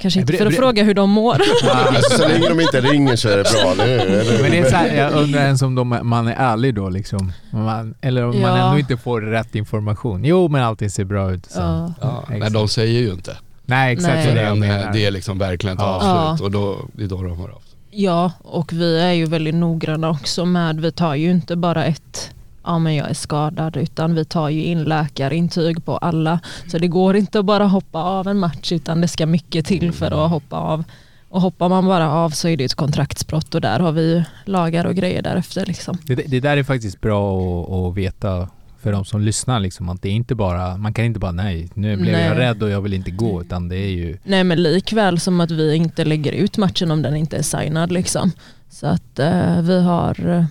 [0.02, 1.32] kanske inte för att fråga hur de mår.
[1.64, 3.92] alltså, så länge de inte ringer så är det bra, hur?
[4.00, 6.88] Eller- Men det är så här, jag undrar ens om de, man är ärlig då
[6.88, 7.32] liksom.
[7.52, 8.66] Om Man, eller om man Ja.
[8.66, 10.24] ändå inte får rätt information.
[10.24, 11.46] Jo men allting ser bra ut.
[11.46, 11.60] Så.
[11.60, 11.92] Ja.
[12.00, 13.36] Ja, nej, de säger ju inte.
[13.64, 14.24] Nej exakt Nej.
[14.26, 14.92] det är det jag eh, menar.
[14.92, 15.98] det är liksom verkligen ett Ja.
[16.30, 17.78] avslut och då, det är då de hör av sig.
[17.90, 22.30] Ja, och vi är ju väldigt noggranna också med, vi tar ju inte bara ett
[22.64, 26.40] ja men jag är skadad utan vi tar ju in läkarintyg på alla.
[26.68, 29.92] Så det går inte att bara hoppa av en match utan det ska mycket till
[29.92, 30.84] för att hoppa av.
[31.28, 34.84] Och hoppar man bara av så är det ett kontraktsbrott och där har vi lagar
[34.84, 35.66] och grejer därefter.
[35.66, 35.98] Liksom.
[36.06, 38.48] Det, det där är faktiskt bra att, att veta
[38.82, 41.70] för de som lyssnar liksom att det är inte bara, man kan inte bara nej,
[41.74, 42.38] nu blev jag Nej.
[42.38, 45.50] rädd och jag vill inte gå utan det är ju Nej men likväl som att
[45.50, 47.92] vi inte lägger ut matchen om den inte är signad.
[47.92, 48.32] Liksom.
[48.70, 50.44] Så att eh, vi har, eh,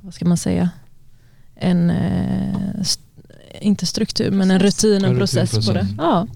[0.00, 0.70] vad ska man säga,
[1.60, 3.02] en, eh, st-
[3.60, 5.66] inte struktur men en rutin, en En process på det.
[5.80, 5.94] rutinprocess.
[5.98, 6.26] Ja.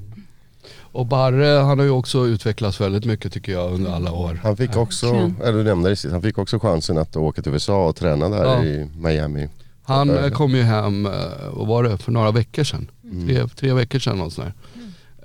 [0.80, 4.40] Och Barre han har ju också utvecklats väldigt mycket tycker jag under alla år.
[4.42, 7.52] Han fick också, eller du nämnde det sist, han fick också chansen att åka till
[7.52, 8.64] USA och träna där Ja.
[8.64, 9.48] i Miami.
[9.82, 10.26] Han Ja.
[10.26, 11.12] eh, kom ju hem, eh,
[11.52, 12.90] vad var det, för några veckor sedan.
[13.04, 13.26] Mm.
[13.26, 14.52] Tre, tre veckor sedan där.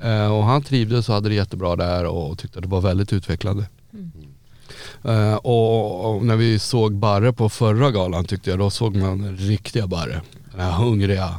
[0.02, 3.14] Eh, och han trivdes och hade det jättebra där och tyckte att det var väldigt
[3.14, 3.64] utvecklande.
[5.04, 9.22] Eh, och, och när vi såg Barre på förra galan tyckte jag, då såg man
[9.22, 10.22] den riktiga Barre.
[10.52, 11.36] Den här hungriga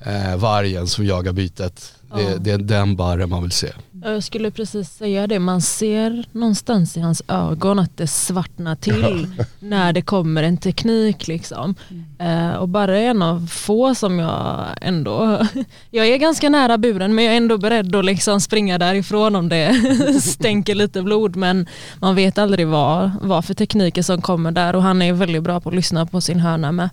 [0.00, 1.94] eh, vargen som jagar bytet.
[2.16, 3.68] Det, det är den Barre man vill se.
[4.04, 9.26] Jag skulle precis säga det, man ser någonstans i hans ögon att det svartnar till
[9.60, 11.28] när det kommer en teknik.
[11.28, 11.74] Liksom.
[12.18, 15.46] Eh, och bara en av få som jag ändå,
[15.90, 19.48] jag är ganska nära buren men jag är ändå beredd att liksom springa därifrån om
[19.48, 19.74] det
[20.22, 21.36] stänker lite blod.
[21.36, 21.66] Men
[22.00, 25.60] man vet aldrig vad, vad för tekniker som kommer där och han är väldigt bra
[25.60, 26.90] på att lyssna på sin hörna med.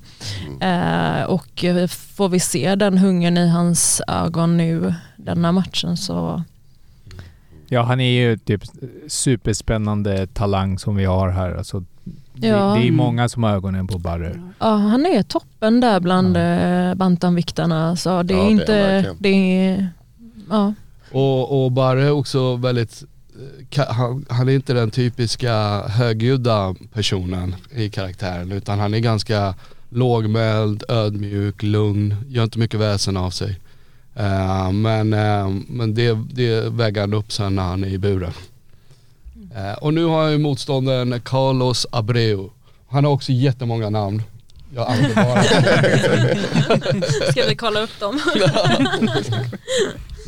[0.62, 6.43] Eh, och eh, får vi se den hungern i hans ögon nu denna matchen så
[7.70, 8.64] Ja, han är ju typ
[9.08, 11.56] superspännande talang som vi har här.
[11.56, 11.84] Alltså,
[12.34, 12.76] det, Ja.
[12.80, 14.42] det är många som har ögonen på Barre.
[14.60, 16.96] Ja, han är toppen där bland ja.
[16.96, 17.96] bantamviktarna.
[17.96, 19.16] Så det är Ja, det är inte...
[19.20, 19.88] Det är,
[20.50, 20.74] ja.
[21.12, 23.04] Och, och Barre är också väldigt,
[23.76, 29.54] eh, han, han är inte den typiska högljudda personen i karaktären utan han är ganska
[29.90, 33.60] lågmäld, ödmjuk, lugn, gör inte mycket väsen av sig.
[34.20, 38.34] Eh, men eh, men det, det väger han upp sen när han är i buren.
[39.56, 42.50] Eh, och nu har jag ju motståndaren Carlos Abreu.
[42.90, 44.24] Han har också jättemånga namn.
[44.76, 45.44] Jag använder bara
[47.32, 48.20] Ska vi kolla upp dem?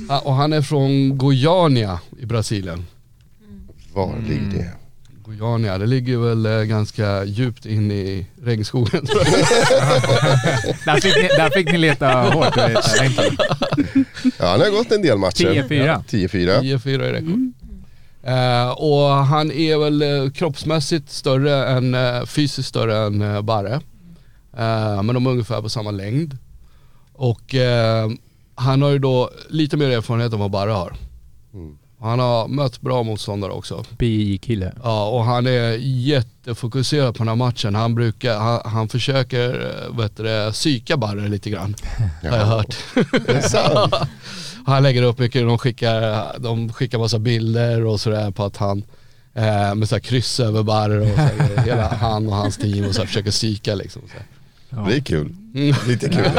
[0.24, 2.86] Och han är från Goiânia i Brasilien.
[3.94, 4.72] Var ligger det?
[5.26, 9.40] Goiânia, det ligger väl ganska djupt in i regnskogen tror jag.
[10.86, 12.56] Där fick ni, där fick ni leta hårt.
[14.24, 15.46] Ja, han har gått en del matcher.
[15.46, 16.04] 10-4.
[16.08, 16.62] 10-4.
[16.62, 17.52] 10-4 i rekord.
[18.24, 23.80] Eh, och han är väl eh, kroppsmässigt större än, eh, fysiskt större än Barre.
[25.04, 26.38] Men de är ungefär på samma längd.
[27.14, 27.56] Och
[28.56, 30.94] han har ju då lite mer erfarenhet än vad Barre har.
[31.54, 31.78] Mm.
[32.02, 33.84] Han har mött bra motståndare också.
[33.98, 34.74] BI-kille.
[34.84, 37.76] Ja och han är jättefokuserad på den här matchen.
[37.76, 39.50] Han brukar, han, han försöker,
[39.90, 41.76] eh, vet du det, psyka Barre lite grann.
[42.30, 42.76] Har jag hört.
[44.66, 48.84] Han lägger upp mycket, de skickar, de skickar massa bilder och sådär på att han
[49.34, 51.16] eh, med så kryss över Barre och
[51.56, 54.02] så hela han och hans team och så här, försöker psyka liksom.
[54.02, 54.18] Så.
[54.70, 54.86] Ja.
[54.90, 55.36] Det är kul.
[55.56, 55.76] Mm.
[55.88, 56.32] Lite kul.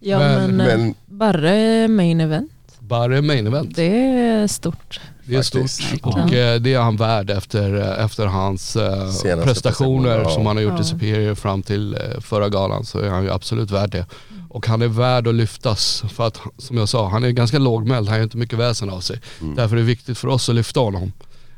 [0.00, 2.50] Ja Men- men, eh, Men Barre main event,
[2.88, 3.76] Barre main event.
[3.76, 5.00] det är stort.
[5.24, 5.82] Det är Faktiskt.
[5.82, 10.18] stort och eh, det är han värd efter, eh, efter hans eh, Senaste prestationer prestationer,
[10.18, 10.30] ja.
[10.30, 10.84] som han har gjort i Ja.
[10.84, 14.06] Superior fram till eh, förra galan så är han ju absolut värd det.
[14.50, 18.08] Och han är värd att lyftas för att som jag sa, han är ganska lågmäld,
[18.08, 19.20] han gör inte mycket väsen av sig.
[19.40, 19.54] Mm.
[19.54, 21.12] Därför är det viktigt för oss att lyfta honom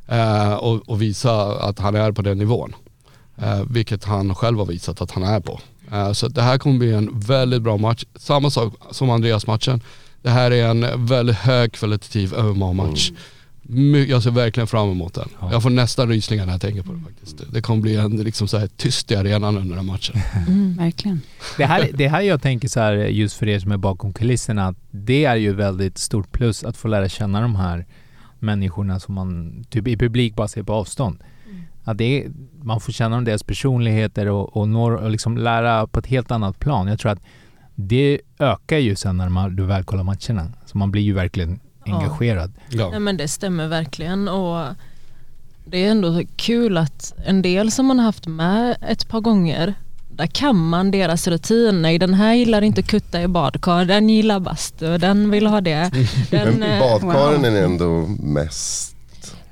[0.09, 2.75] eh, och, och visa att han är på den nivån.
[3.43, 5.61] Eh, vilket han själv har visat att han är på.
[5.93, 8.05] Eh, så det här kommer bli en väldigt bra match.
[8.17, 9.81] Samma sak som Andreas-matchen.
[10.23, 13.11] Det här är en väldigt högkvalitativ MMA-match.
[13.63, 15.29] My- Jag ser verkligen fram emot den.
[15.41, 15.53] Ja.
[15.53, 17.53] Jag får nästan rysningar när jag tänker på det faktiskt.
[17.53, 20.17] Det kommer bli en liksom så här tyst i arenan under den här matchen.
[20.49, 21.21] Mm, verkligen.
[21.57, 24.67] Det här, det här jag tänker så här, just för er som är bakom kulisserna,
[24.67, 27.87] att det är ju väldigt stort plus att få lära känna de här
[28.39, 31.19] människorna som man typ i publik bara ser på avstånd.
[31.85, 32.31] Att det är,
[32.63, 36.31] man får känna om deras personligheter och, och, når, och liksom lära på ett helt
[36.31, 36.87] annat plan.
[36.89, 37.21] Jag tror att
[37.89, 40.53] det ökar ju sen när man, du väl kollar matcherna.
[40.67, 41.97] Så man blir ju verkligen Ja.
[42.01, 42.53] engagerad.
[42.69, 42.91] Ja.
[42.91, 44.67] Nej men det stämmer verkligen och
[45.65, 49.75] det är ändå kul att en del som man har haft med ett par gånger
[50.11, 51.83] där kan man deras rutin.
[51.83, 55.91] Nej den här gillar inte kutta i badkar, den gillar bastu, den vill ha det.
[56.31, 58.97] Den, Men eh, badkaren är ändå mest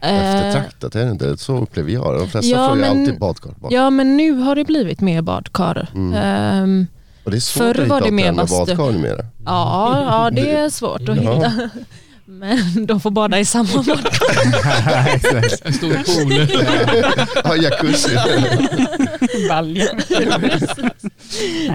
[0.01, 1.37] eh, eftertraktat, är det inte?
[1.37, 2.19] Så upplever jag det.
[2.21, 3.55] De flesta Ja, frågar men- alltid badkar.
[3.61, 3.73] Bad.
[3.73, 5.89] Ja men nu har det blivit mer badkar.
[5.95, 6.15] Mm.
[6.15, 6.87] Ehm,
[7.29, 9.25] Och det är svårt förr att hitta var det mer badkar numera.
[9.47, 11.71] ja, ja det är svårt att hitta.
[12.31, 14.29] Men de får bada i samma badkar.
[15.67, 16.49] En stor pool.
[17.45, 18.17] Ja, jacuzzi.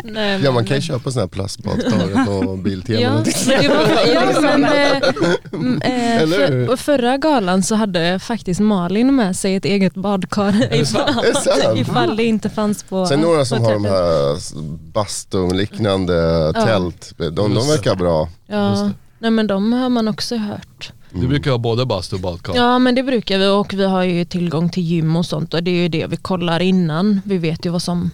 [0.03, 2.99] Nej, Ja, man kan ju köpa sådana här plastbadkar på Biltema.
[2.99, 3.11] Ja,
[3.47, 4.21] men var, ja,
[5.51, 6.27] men, eh,
[6.67, 11.25] för, förra galan så hade faktiskt Malin med sig ett eget badkar ifall,
[11.77, 14.37] ifall det inte fanns på Sen några som har de här
[14.93, 16.13] bastum-liknande
[16.55, 16.65] Ja.
[16.65, 17.13] tält.
[17.17, 18.21] De, de verkar bra.
[18.21, 18.91] Just Ja, det.
[19.24, 20.91] Nej men de har man också hört.
[21.11, 22.55] Du brukar ha både bastu och badkar.
[22.55, 25.63] Ja men det brukar vi och vi har ju tillgång till gym och sånt och
[25.63, 27.21] det är ju det vi kollar innan.
[27.26, 28.11] Vi vet ju vad som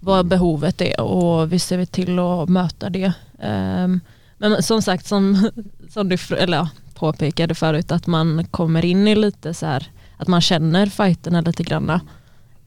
[0.00, 3.12] vad behovet är och vi ser till att möta det.
[3.40, 4.00] Ehm,
[4.38, 5.50] men som sagt som,
[5.90, 9.86] som du eller, påpekade förut att man kommer in i lite så här
[10.16, 12.00] att man känner fighterna lite granna.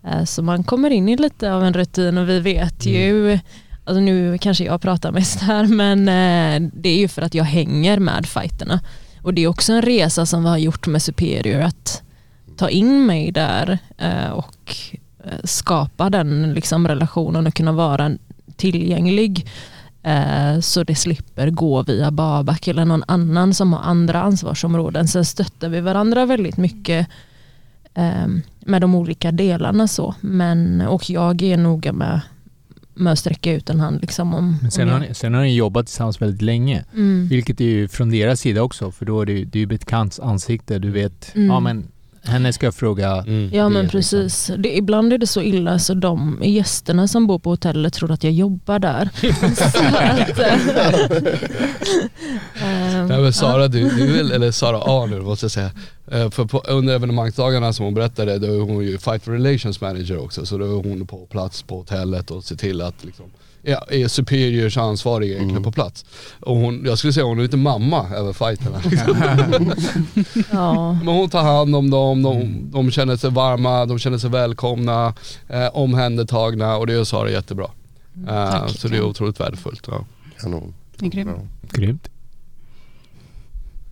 [0.03, 3.39] Eh, så man kommer in i lite av en rutin och vi vet ju
[3.91, 7.43] Alltså nu kanske jag pratar mest här men eh, det är ju för att jag
[7.43, 8.79] hänger med fighterna.
[9.21, 12.03] Och det är också en resa som vi har gjort med Superior att
[12.57, 14.75] ta in mig där eh, och
[15.23, 18.11] eh, skapa den liksom, relationen och kunna vara
[18.55, 19.47] tillgänglig
[20.61, 25.07] så det slipper gå via Babak eller någon annan som har andra ansvarsområden.
[25.07, 27.07] Sen stöttar vi varandra väldigt mycket
[28.59, 30.15] med de olika delarna så.
[30.21, 32.21] Men, och jag är noga med,
[33.01, 34.01] med att sträcka ut en hand.
[34.01, 36.85] Liksom, om, Men sen om har, ni, sen har ni jobbat tillsammans väldigt länge.
[36.93, 37.27] mm.
[37.27, 39.65] Vilket är ju från deras sida också, för då är det ju, det är ju
[39.65, 40.79] bekants ansikte.
[40.79, 41.47] Du vet, Mm.
[41.47, 41.87] ja men
[42.23, 43.15] henne ska jag fråga.
[43.15, 43.49] Mm.
[43.53, 44.51] Ja men precis.
[44.57, 48.23] Det, ibland är det så illa så de gästerna som bor på hotellet tror att
[48.23, 49.09] jag jobbar där.
[52.55, 55.71] eh, Nej, men Sara, du, du är väl, eller Sara A nu måste jag säga.
[56.11, 60.23] Eh, För på, under evenemangdagarna som hon berättade, då är hon ju Fight Relations Manager
[60.23, 60.45] också.
[60.45, 63.25] Så då är hon på plats på hotellet och ser till att liksom,
[63.61, 66.05] ja, är Superiors ansvarig egentligen på plats.
[66.39, 68.81] Och hon, jag skulle säga hon är lite mamma över fighterna.
[68.83, 69.15] Liksom.
[70.51, 70.93] ja.
[70.93, 75.13] Men hon tar hand om dem, de, de känner sig varma, de känner sig välkomna,
[75.49, 77.67] eh, omhändertagna och det gör Sara jättebra.
[78.27, 78.69] Eh, Tack.
[78.69, 79.87] så det är otroligt värdefullt.
[79.87, 80.05] Ja.
[80.39, 80.73] Kanon.
[80.97, 81.31] Det är grymt.
[81.35, 81.69] Ja.
[81.71, 82.09] Grymt.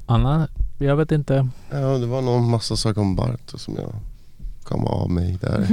[0.05, 0.47] Anna,
[0.77, 1.49] jag vet inte.
[1.69, 3.93] Ja, det var någon massa saker om Barto som jag
[4.63, 5.67] kom av mig där.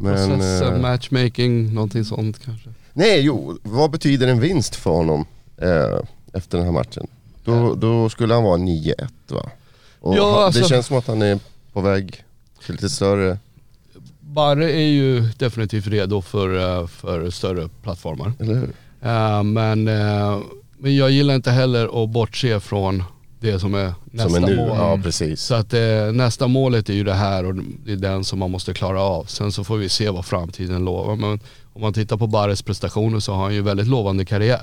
[0.00, 2.68] Men, Process, eh, matchmaking, någonting sånt kanske.
[2.92, 5.24] nej, jo, vad betyder en vinst för honom
[5.56, 5.98] eh,
[6.32, 7.06] efter den här matchen?
[7.44, 8.94] Då, då skulle han vara 9-1
[9.28, 9.50] va?
[10.00, 11.38] Och Ja, alltså- Det känns som att han är
[11.72, 12.24] på väg
[12.66, 13.38] till lite större...
[14.20, 18.32] Barre är ju definitivt redo för, eh, för större plattformar.
[18.38, 18.72] Eller hur?
[19.02, 20.38] Eh, men, eh,
[20.78, 23.04] men jag gillar inte heller att bortse från
[23.40, 24.56] det som är nästa som är nu.
[24.56, 24.76] mål.
[24.78, 25.42] Ja, precis.
[25.42, 25.80] Så att eh,
[26.12, 29.24] nästa målet är ju det här och det är den som man måste klara av.
[29.24, 31.16] Sen så får vi se vad framtiden lovar.
[31.16, 31.40] Men
[31.72, 34.62] om man tittar på Barres prestationer så har han ju väldigt lovande karriär.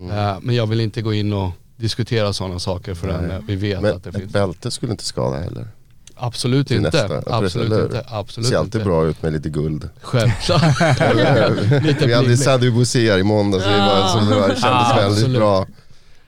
[0.00, 0.18] Mm.
[0.18, 3.38] Eh, men jag vill inte gå in och diskutera sådana saker förrän Nej.
[3.46, 4.32] vi vet Men att det ett finns.
[4.32, 5.66] bälte skulle inte skada heller.
[6.14, 6.90] Absolut inte.
[6.90, 7.36] nästa.
[7.36, 8.04] Absolut Eller inte.
[8.08, 8.84] Absolut Ser alltid inte.
[8.84, 9.88] bra ut med lite guld.
[10.00, 10.62] Självklart.
[10.80, 12.36] Vi hade bling-bling.
[12.36, 15.38] Sadhu Boussier i måndags, det var, som var, kändes Ja, väldigt absolut.
[15.38, 15.66] bra.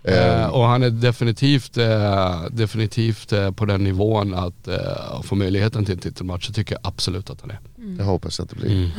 [0.04, 5.34] Eh, Eh, och han är definitivt, eh, definitivt eh, på den nivån att eh, få
[5.34, 6.48] möjligheten till en titelmatch.
[6.48, 7.58] Det tycker jag absolut att han är.
[7.98, 8.70] jag hoppas att det blir.
[8.72, 8.90] Mm.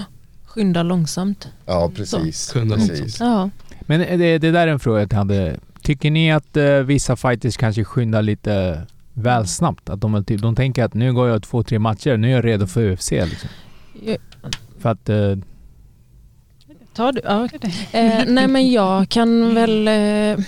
[0.45, 1.47] Skynda långsamt.
[1.65, 2.51] Ja precis.
[2.51, 3.19] Kunde precis.
[3.19, 3.49] Ja.
[3.81, 5.59] Men det, det där är en fråga jag hade.
[5.81, 8.81] Tycker ni att eh, vissa fighters kanske skyndar lite
[9.13, 9.89] väl snabbt?
[9.89, 12.45] Att de, typ, de tänker att nu går jag två, tre matcher, nu är jag
[12.45, 13.49] redo för UFC liksom.
[14.05, 14.17] Jag-
[14.79, 15.09] För att...
[15.09, 15.35] Eh,
[16.95, 17.21] Tar du?
[17.23, 17.47] Ja.
[17.99, 19.87] Eh, nej men jag kan väl...
[19.87, 20.45] Eh,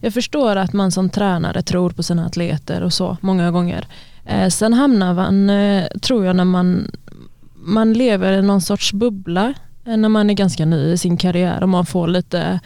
[0.00, 3.86] jag förstår att man som tränare tror på sina atleter och så många gånger.
[4.24, 6.90] Eh, sen hamnar man, eh, tror jag, när man,
[7.54, 9.54] man lever i någon sorts bubbla
[9.84, 12.60] eh, när man är ganska ny i sin karriär och man får lite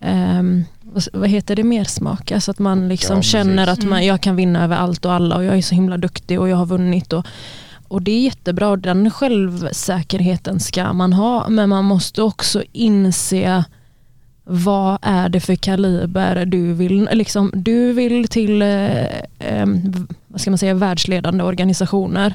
[0.00, 0.64] ehm,
[1.12, 2.32] vad, heter det, mer smak?
[2.32, 5.36] Alltså att man liksom Ja, känner att man, jag kan vinna över allt och alla
[5.36, 7.12] och jag är så himla duktig och jag har vunnit.
[7.12, 7.26] Och,
[7.88, 13.64] och det är jättebra och den självsäkerheten ska man ha men man måste också inse
[14.52, 19.04] vad är det för kaliber du vill, liksom, du vill till eh,
[19.38, 19.66] eh,
[20.28, 22.34] vad ska man säga, världsledande organisationer.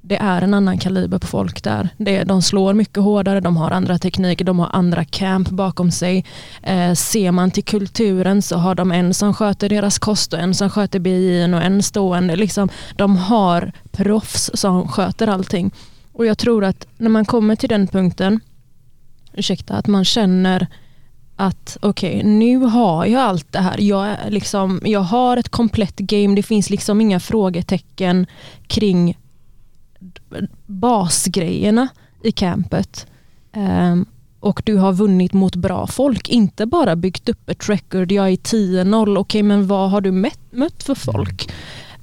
[0.00, 1.88] Det är en annan kaliber på folk där.
[1.96, 6.24] Det, de slår mycket hårdare, de har andra tekniker, de har andra camp bakom sig.
[6.62, 10.54] Eh, ser man till kulturen så har de en som sköter deras kost och en
[10.54, 12.36] som sköter BI och en stående.
[12.36, 15.70] Liksom, de har proffs som sköter allting.
[16.12, 18.40] Och jag tror att när man kommer till den punkten,
[19.32, 20.66] ursäkta, att man känner
[21.40, 23.80] att okej, nu har jag allt det här.
[23.80, 26.34] Jag, är liksom, jag har ett komplett game.
[26.34, 28.26] Det finns liksom inga frågetecken
[28.66, 29.18] kring
[30.66, 31.88] basgrejerna
[32.22, 33.06] i campet.
[33.56, 34.06] Um,
[34.40, 38.12] och du har vunnit mot bra folk, inte bara byggt upp ett record.
[38.12, 41.52] Jag är 10-0, okej men vad har du mött, mött för folk?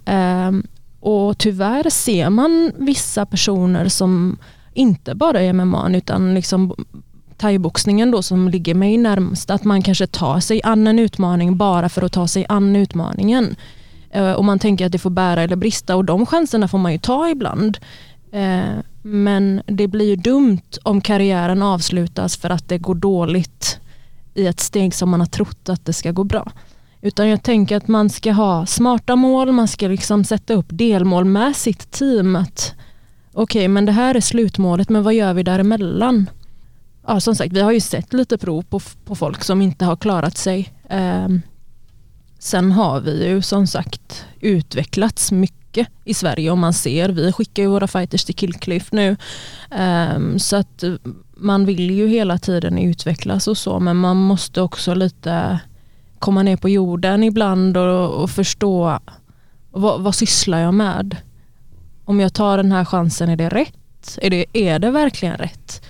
[0.05, 0.67] Um,
[0.99, 4.37] och tyvärr ser man vissa personer som
[4.73, 6.75] inte bara är MMA utan liksom
[7.37, 11.89] thaiboxningen då som ligger mig närmast, att man kanske tar sig an en utmaning bara
[11.89, 13.55] för att ta sig an utmaningen.
[14.11, 16.91] Eh, och man tänker att det får bära eller brista och de chanserna får man
[16.91, 17.77] ju ta ibland.
[18.31, 23.79] Eh, men det blir ju dumt om karriären avslutas för att det går dåligt
[24.33, 26.51] i ett steg som man har trott att det ska gå bra.
[27.01, 31.25] Utan jag tänker att man ska ha smarta mål, man ska liksom sätta upp delmål
[31.25, 32.35] med sitt team.
[32.35, 32.73] att
[33.33, 36.29] Okej, men det här är slutmålet, men vad gör vi däremellan?
[37.07, 39.95] Ja, som sagt, vi har ju sett lite prov på, på folk som inte har
[39.95, 40.73] klarat sig.
[40.89, 41.27] Eh,
[42.39, 47.09] sen har vi ju som sagt utvecklats mycket i Sverige om man ser.
[47.09, 49.17] Vi skickar ju våra fighters till Killcliff nu.
[49.71, 50.83] Ehm, så att
[51.37, 55.59] man vill ju hela tiden utvecklas och så men man måste också lite
[56.19, 58.99] komma ner på jorden ibland och, och förstå
[59.71, 61.17] vad, vad sysslar jag med?
[62.05, 64.17] Om jag tar den här chansen, är det rätt?
[64.21, 65.81] Är det, är det verkligen rätt?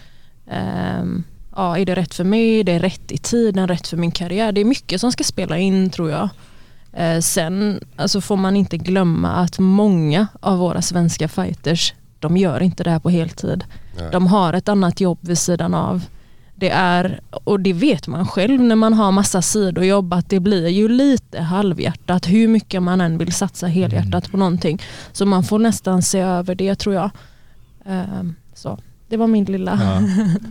[0.52, 1.24] Ehm,
[1.56, 2.60] ja, är det rätt för mig?
[2.60, 3.68] Är det rätt i tiden?
[3.68, 4.52] Rätt för min karriär?
[4.52, 6.30] Det är mycket som ska spela in tror jag.
[6.94, 12.64] Eh, sen alltså får man inte glömma att många av våra svenska fighters de gör
[12.64, 13.64] inte det här på heltid.
[13.98, 14.10] Nej.
[14.12, 16.02] De har ett annat jobb vid sidan av.
[16.56, 20.68] Det är, och det vet man själv när man har massa sidojobb att det blir
[20.68, 24.82] ju lite halvhjärtat hur mycket man än vill satsa helhjärtat på någonting.
[25.12, 27.10] Så man får nästan se över det tror jag.
[27.86, 28.36] Ehm,
[29.08, 29.80] det var min lilla...
[29.82, 30.02] ja.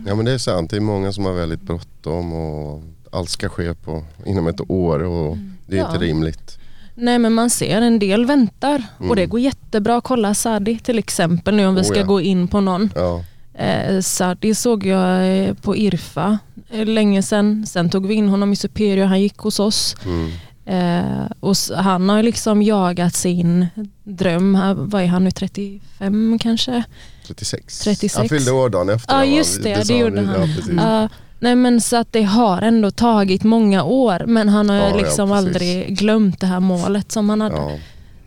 [0.07, 3.49] Ja men det är sant, det är många som har väldigt bråttom och allt ska
[3.49, 5.37] ske på, inom ett år och
[5.67, 5.91] det är Ja.
[5.91, 6.57] inte rimligt.
[6.95, 9.29] Nej men man ser en del väntar och det Mm.
[9.29, 10.01] går jättebra.
[10.01, 12.03] Kolla Sadi till exempel nu om vi Oh, ska ja.
[12.05, 12.89] gå in på någon.
[12.95, 13.23] Ja,
[13.59, 16.37] Eh, Sadi såg jag eh, på Irfa
[16.69, 17.65] eh, länge sedan.
[17.65, 19.95] Sen tog vi in honom i Superior, han gick hos oss.
[20.05, 20.31] mm.
[20.65, 23.67] Eh, och han har liksom jagat sin
[24.03, 24.57] dröm.
[24.89, 26.83] Vad är han nu, 35 kanske?
[27.27, 27.79] 36.
[27.79, 28.15] 36.
[28.15, 29.15] Han fyllde år dagen efter.
[29.15, 30.49] Ja just det, det, sa gjorde han.
[30.77, 31.01] Ja.
[31.01, 31.09] Ja,
[31.39, 34.95] Nej men så att det har ändå tagit många år men han har Ja, ja,
[34.97, 35.45] liksom precis.
[35.47, 37.55] aldrig glömt det här målet som han hade.
[37.55, 37.71] Ja.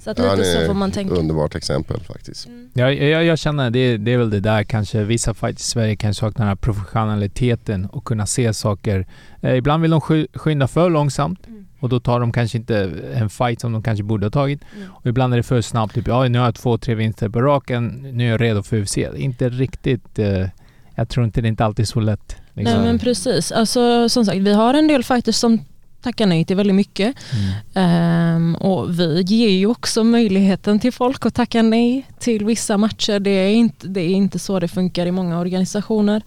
[0.05, 1.14] Så att Han lite så är får man tänka.
[1.14, 2.48] underbart exempel faktiskt.
[2.72, 5.96] Jag, jag, jag känner det, det är väl det där kanske vissa fighter i Sverige
[5.96, 9.07] kan sakna den här professionaliteten och kunna se saker.
[9.42, 11.66] Eh, ibland vill de sky, skynda för långsamt Mm.
[11.81, 14.61] Och då tar de kanske inte en fight som de kanske borde ha tagit.
[14.76, 14.89] Mm.
[14.93, 15.95] Och ibland är det för snabbt.
[15.95, 17.87] Typ, ja, nu har jag två, tre vinster på raken.
[18.12, 18.99] Nu är jag redo för UFC.
[19.16, 20.18] Inte riktigt...
[20.18, 20.47] Eh,
[20.95, 22.37] jag tror inte det är inte alltid så lätt.
[22.55, 22.76] liksom.
[22.76, 23.53] Nej men precis.
[23.53, 25.59] Alltså, som sagt, vi har en del fighters som
[26.03, 27.16] tackar nej till väldigt mycket.
[27.33, 27.55] Mm.
[27.74, 33.20] Ehm, och vi ger ju också möjligheten till folk att tacka nej till vissa matcher.
[33.20, 36.22] Det är inte, det är inte så det funkar i många organisationer.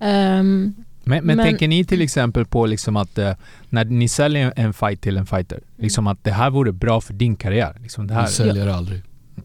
[0.00, 0.74] Ehm,
[1.08, 3.32] Men, men, Men- tänker ni till exempel på liksom att eh,
[3.68, 7.12] när ni säljer en fight till en fighter, liksom att det här vore bra för
[7.14, 7.76] din karriär?
[7.82, 9.02] Liksom det Vi här, säljer aldrig.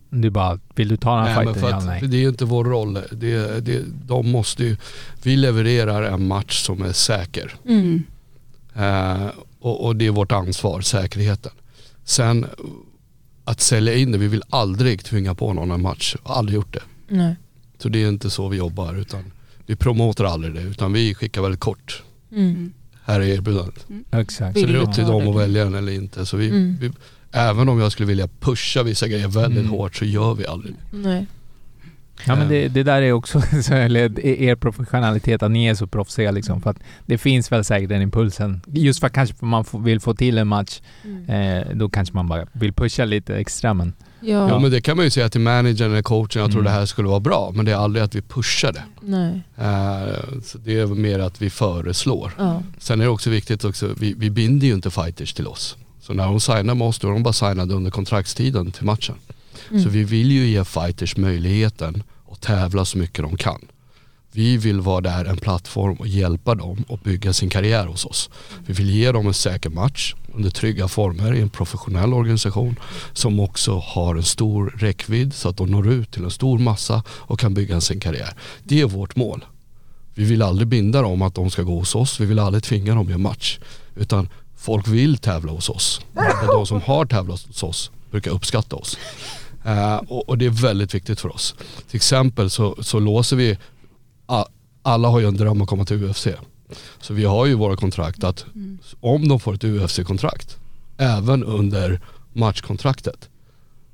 [0.09, 1.61] du bara, vill du ta den här Nej, fighten?
[1.61, 2.01] för Ja, nej.
[2.07, 2.93] det är ju inte vår roll.
[3.11, 4.77] Det, det, de måste ju,
[5.23, 7.53] vi levererar en match som är säker.
[7.67, 8.03] mm,
[8.75, 9.27] Eh,
[9.59, 11.51] och, och det är vårt ansvar, säkerheten.
[12.03, 12.45] Sen
[13.45, 16.15] att sälja in det, vi vill aldrig tvinga på någon en match.
[16.23, 16.81] Aldrig gjort det.
[17.07, 17.35] nej.
[17.77, 19.31] Så det är inte så vi jobbar utan
[19.71, 22.03] vi promotar aldrig det utan vi skickar väldigt kort.
[22.31, 22.73] Mm.
[23.05, 23.87] Här är erbjudandet.
[24.11, 24.59] Exakt.
[24.59, 26.25] Så det är upp till dem att välja den eller inte.
[26.25, 26.77] Så vi, Mm.
[26.81, 26.91] vi,
[27.31, 29.71] även om jag skulle vilja pusha vissa grejer väldigt Mm.
[29.71, 30.97] hårt så gör vi aldrig det.
[30.97, 31.27] Nej.
[32.27, 35.87] Ja men det, det där är också så, eller, er professionalitet, att ni är så
[35.87, 36.61] proffsiga liksom.
[36.61, 38.61] För att det finns väl säkert den impulsen.
[38.67, 41.29] Just för att kanske man vill få till en match, Mm.
[41.29, 43.93] eh, då kanske man bara vill pusha lite extra men...
[44.21, 44.59] Ja, Ja.
[44.59, 46.63] men det kan man ju säga till managern eller coachen, jag tror Mm.
[46.73, 47.51] det här skulle vara bra.
[47.55, 48.83] Men det är aldrig att vi pushar det.
[49.01, 49.41] nej.
[50.43, 52.31] Så det är mer att vi föreslår.
[52.37, 52.63] Ja.
[52.79, 55.77] Sen är det också viktigt också, vi, vi binder ju inte fighters till oss.
[56.01, 59.15] Så när de signar med oss då är de bara signade under kontraktstiden till matchen.
[59.71, 59.83] Mm.
[59.83, 63.61] Så vi vill ju ge fighters möjligheten att tävla så mycket de kan.
[64.33, 68.29] Vi vill vara där en plattform och hjälpa dem att bygga sin karriär hos oss.
[68.65, 72.75] Vi vill ge dem en säker match under trygga former i en professionell organisation
[73.13, 77.03] som också har en stor räckvidd så att de når ut till en stor massa
[77.07, 78.33] och kan bygga sin karriär.
[78.63, 79.45] Det är vårt mål.
[80.13, 82.19] Vi vill aldrig binda dem att de ska gå hos oss.
[82.19, 83.59] Vi vill aldrig tvinga dem i en match.
[83.95, 86.01] Utan folk vill tävla hos oss.
[86.13, 88.97] Och de som har tävlat hos oss brukar uppskatta oss.
[89.65, 91.55] Eh, och, och det är väldigt viktigt för oss.
[91.89, 93.57] Till exempel så, så låser vi,
[94.81, 96.27] alla har ju en dröm att komma till UFC.
[97.01, 98.45] Så vi har ju våra kontrakt att
[98.99, 100.57] om de får ett UFC-kontrakt,
[100.97, 102.01] även under
[102.33, 103.29] matchkontraktet,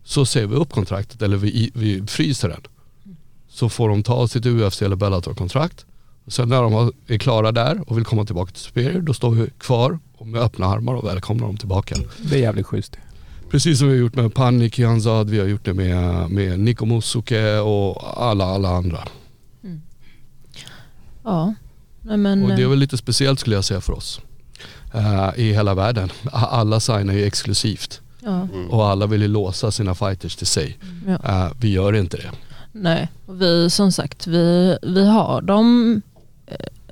[0.03, 2.61] så säger vi upp kontraktet eller vi, vi fryser den.
[3.49, 5.85] Så får de ta sitt UFC eller Bellator-kontrakt.
[6.27, 9.49] Sen när de är klara där och vill komma tillbaka till Superior, då står vi
[9.59, 11.95] kvar och med öppna armar och välkomnar dem tillbaka.
[12.17, 12.97] Det är jävligt schysst.
[13.49, 16.85] Precis som vi har gjort med Panik Janzad, vi har gjort det med, med Niko
[16.85, 18.99] Musuke och alla, alla andra.
[21.27, 21.53] Ja.
[22.01, 24.21] Nej, men, Och det är eh, väl lite speciellt skulle jag säga för oss.
[24.93, 26.11] eh, I hela världen.
[26.31, 28.47] Alla signar ju exklusivt ja.
[28.69, 30.77] och alla vill ju låsa sina fighters till sig.
[31.07, 31.45] Ja.
[31.45, 32.31] Eh, vi gör inte det.
[32.71, 36.01] Nej, och vi som sagt, vi, vi har dem,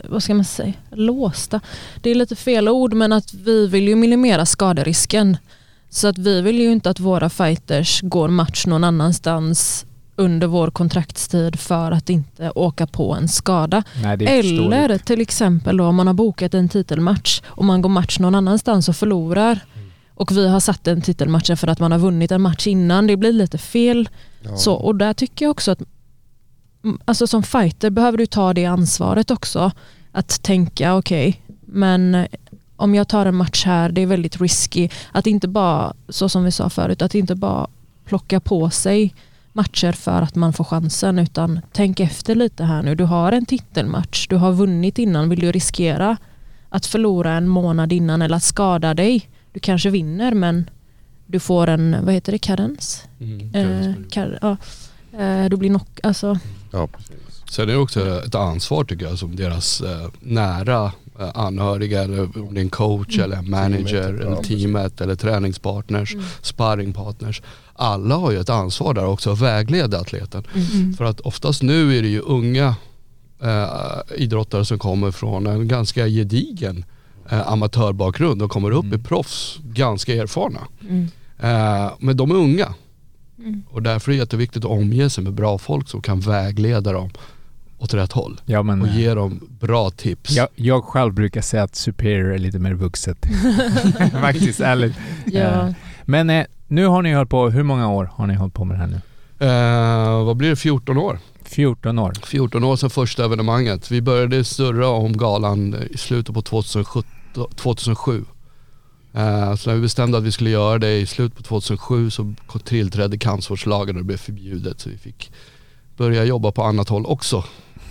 [0.09, 1.61] vad ska man säga, låsta.
[2.01, 5.37] Det är lite fel ord men att vi vill ju minimera skaderisken.
[5.89, 9.85] Så att vi vill ju inte att våra fighters går match någon annanstans
[10.15, 13.83] under vår kontraktstid för att inte åka på en skada.
[14.03, 18.35] Nej, Eller till exempel om man har bokat en titelmatch och man går match någon
[18.35, 19.59] annanstans och förlorar
[20.15, 23.07] och vi har satt en titelmatch för att man har vunnit en match innan.
[23.07, 24.09] Det blir lite fel.
[24.41, 24.57] Ja.
[24.57, 25.81] Så, och där tycker jag också att
[26.83, 29.71] mm, alltså som fighter behöver du ta det ansvaret också.
[30.11, 32.27] Att tänka okej, men eh,
[32.75, 34.89] om jag tar en match här, det är väldigt risky.
[35.11, 37.67] Att inte bara, så som vi sa förut, att inte bara
[38.05, 39.13] plocka på sig
[39.55, 42.95] matcher för att man får chansen utan tänk efter lite här nu.
[42.95, 46.17] Du har en titelmatch, du har vunnit innan, vill du riskera
[46.69, 49.29] att förlora en månad innan eller att skada dig?
[49.51, 50.69] Du kanske vinner men
[51.25, 53.03] du får en, vad heter det, karens?
[53.53, 54.57] Eh, kar, ja.
[55.19, 56.39] eh, du blir knock, alltså,
[56.71, 57.15] Ja, precis.
[57.49, 60.91] Sen är det också ett ansvar tycker jag som deras eh, nära
[61.33, 66.15] anhöriga eller om det är en coach eller en manager Teamet, eller teamet eller träningspartners,
[66.41, 67.41] sparringpartners.
[67.73, 70.43] Alla har ju ett ansvar där också att vägleda atleten.
[70.97, 72.75] För att oftast nu är det ju unga
[73.41, 73.75] eh,
[74.15, 76.85] idrottare som kommer från en ganska gedigen
[77.29, 80.59] eh, amatörbakgrund och kommer upp i proffs, ganska erfarna.
[80.81, 81.07] mm,
[81.39, 82.73] Eh, men de är unga.
[83.39, 83.63] Mm.
[83.69, 87.09] Och därför är det jätteviktigt att omge sig med bra folk som kan vägleda dem
[87.77, 88.41] åt rätt håll.
[88.45, 90.31] Ja, men, Och eh, ge dem bra tips.
[90.31, 93.17] jag, jag själv brukar säga att Superior är lite mer vuxet.
[94.11, 94.93] Faktiskt, ärligt.
[95.25, 95.39] ja.
[95.39, 95.69] Eh,
[96.05, 98.77] Men eh, nu har ni hållit på, hur många år har ni hållit på med
[98.77, 99.01] det här nu?
[99.47, 101.19] Eh, vad blir det, 14 år?
[101.43, 102.13] 14 år.
[102.23, 103.91] 14 år sedan första evenemanget.
[103.91, 107.03] Vi började surra om galan i slutet på 2017,
[107.55, 108.25] 2007.
[109.13, 112.33] Eh, Så när vi bestämde att vi skulle göra det i slutet på 2007 så
[112.65, 114.79] tillträdde kampsportslagen och det blev förbjudet.
[114.79, 115.31] Så vi fick
[115.97, 117.43] börja jobba på annat håll också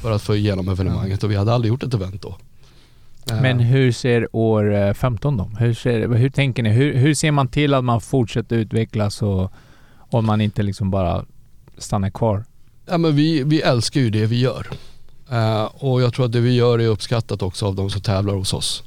[0.05, 2.37] för att få igenom evenemanget och vi hade aldrig gjort ett event då.
[3.31, 5.51] Eh, Men hur ser år eh, 15 då?
[5.59, 6.71] Hur, ser, hur tänker ni?
[6.71, 9.53] Hur, hur ser man till att man fortsätter utvecklas och
[9.97, 11.25] om man inte liksom bara
[11.79, 12.45] stannar kvar?
[12.87, 14.67] Ja, men vi, vi älskar ju det vi gör.
[15.31, 18.35] Eh, och jag tror att det vi gör är uppskattat också av de som tävlar
[18.35, 18.83] hos oss.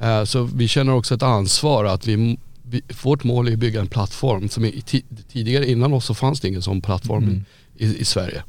[0.00, 3.80] Eh, så vi känner också ett ansvar att vi, vi, vårt mål är att bygga
[3.80, 4.72] en plattform som är,
[5.32, 7.44] tidigare innan oss så fanns det ingen sån plattform Mm.
[7.76, 8.42] i, i Sverige.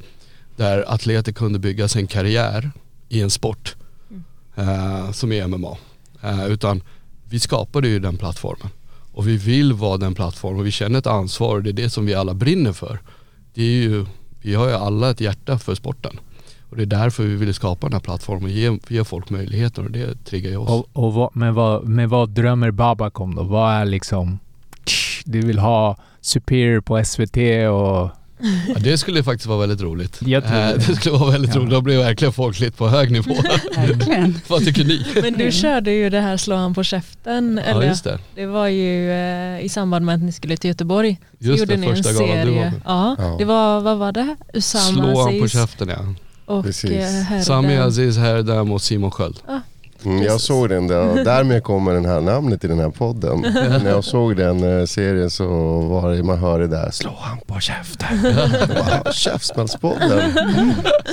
[0.56, 2.70] Där atleter kunde bygga sin karriär
[3.08, 3.76] i en sport
[4.54, 5.76] eh, som är MMA.
[6.22, 6.82] Eh, utan
[7.28, 8.68] vi skapade ju den plattformen.
[9.12, 11.90] Och vi vill vara den plattformen och vi känner ett ansvar och det är det
[11.90, 12.98] som vi alla brinner för.
[13.54, 14.06] Det är ju,
[14.40, 16.18] vi har ju alla ett hjärta för sporten.
[16.70, 19.84] Och det är därför vi ville skapa den här plattformen och ge, ge folk möjligheter
[19.84, 20.70] och det triggar ju oss.
[20.70, 23.42] Och, och vad, men, vad, men vad drömmer Babak om då?
[23.42, 24.38] Vad är liksom...
[25.24, 27.36] Du vill ha Superior på SVT
[27.70, 28.23] och...
[28.68, 30.20] Ja, det skulle faktiskt vara väldigt roligt.
[30.22, 30.74] Jag tror Eh, det.
[30.86, 31.60] det skulle vara väldigt Ja.
[31.60, 31.70] roligt.
[31.70, 33.34] Då blir verkligen folkligt på hög nivå.
[33.76, 34.40] Verkligen.
[34.48, 35.06] Vad tycker ni?
[35.22, 37.60] Men du körde ju det här slå han på käften.
[37.66, 38.18] Ja eller, just det.
[38.34, 41.20] det var ju eh, i samband med att ni skulle till Göteborg.
[41.38, 42.70] Just gjorde det, ni en första galan du var serie.
[42.70, 42.72] med.
[42.84, 43.36] Ja, Ja.
[43.38, 44.36] det var, vad var det?
[44.54, 46.14] Usama Slå han på käften ja.
[46.54, 46.90] och Precis.
[47.30, 47.40] eh.
[47.40, 49.36] Sami Aziz Herdem och Simon Sköld.
[50.04, 53.40] Mm, jag såg den där och därmed kommer den här namnet i den här podden.
[53.84, 55.46] När jag såg den eh, serien så
[55.80, 58.22] var det, man hör det där, slå han på käften.
[58.68, 60.32] Bara, Käftsmällspodden.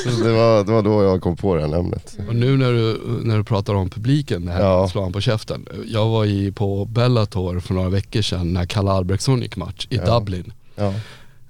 [0.03, 2.17] Så det var, det var då jag kom på det här namnet.
[2.27, 4.87] Och nu när du, när du pratar om publiken, det här ja.
[4.87, 5.65] slå han på käften.
[5.85, 9.95] Jag var i, på Bellator för några veckor sedan när Kalle Albrektsson gick match i
[9.95, 10.19] Ja.
[10.19, 10.53] Dublin.
[10.75, 10.93] Ja.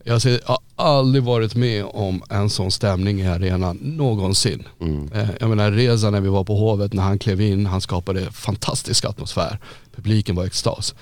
[0.04, 4.64] Jag ser- jag har aldrig varit med om en sån stämning i arenan någonsin.
[4.82, 5.12] Mm.
[5.14, 8.32] Eh, Jag menar Reza när vi var på Hovet, när han klev in, han skapade
[8.32, 9.60] fantastisk atmosfär.
[9.96, 10.96] Publiken var i extas.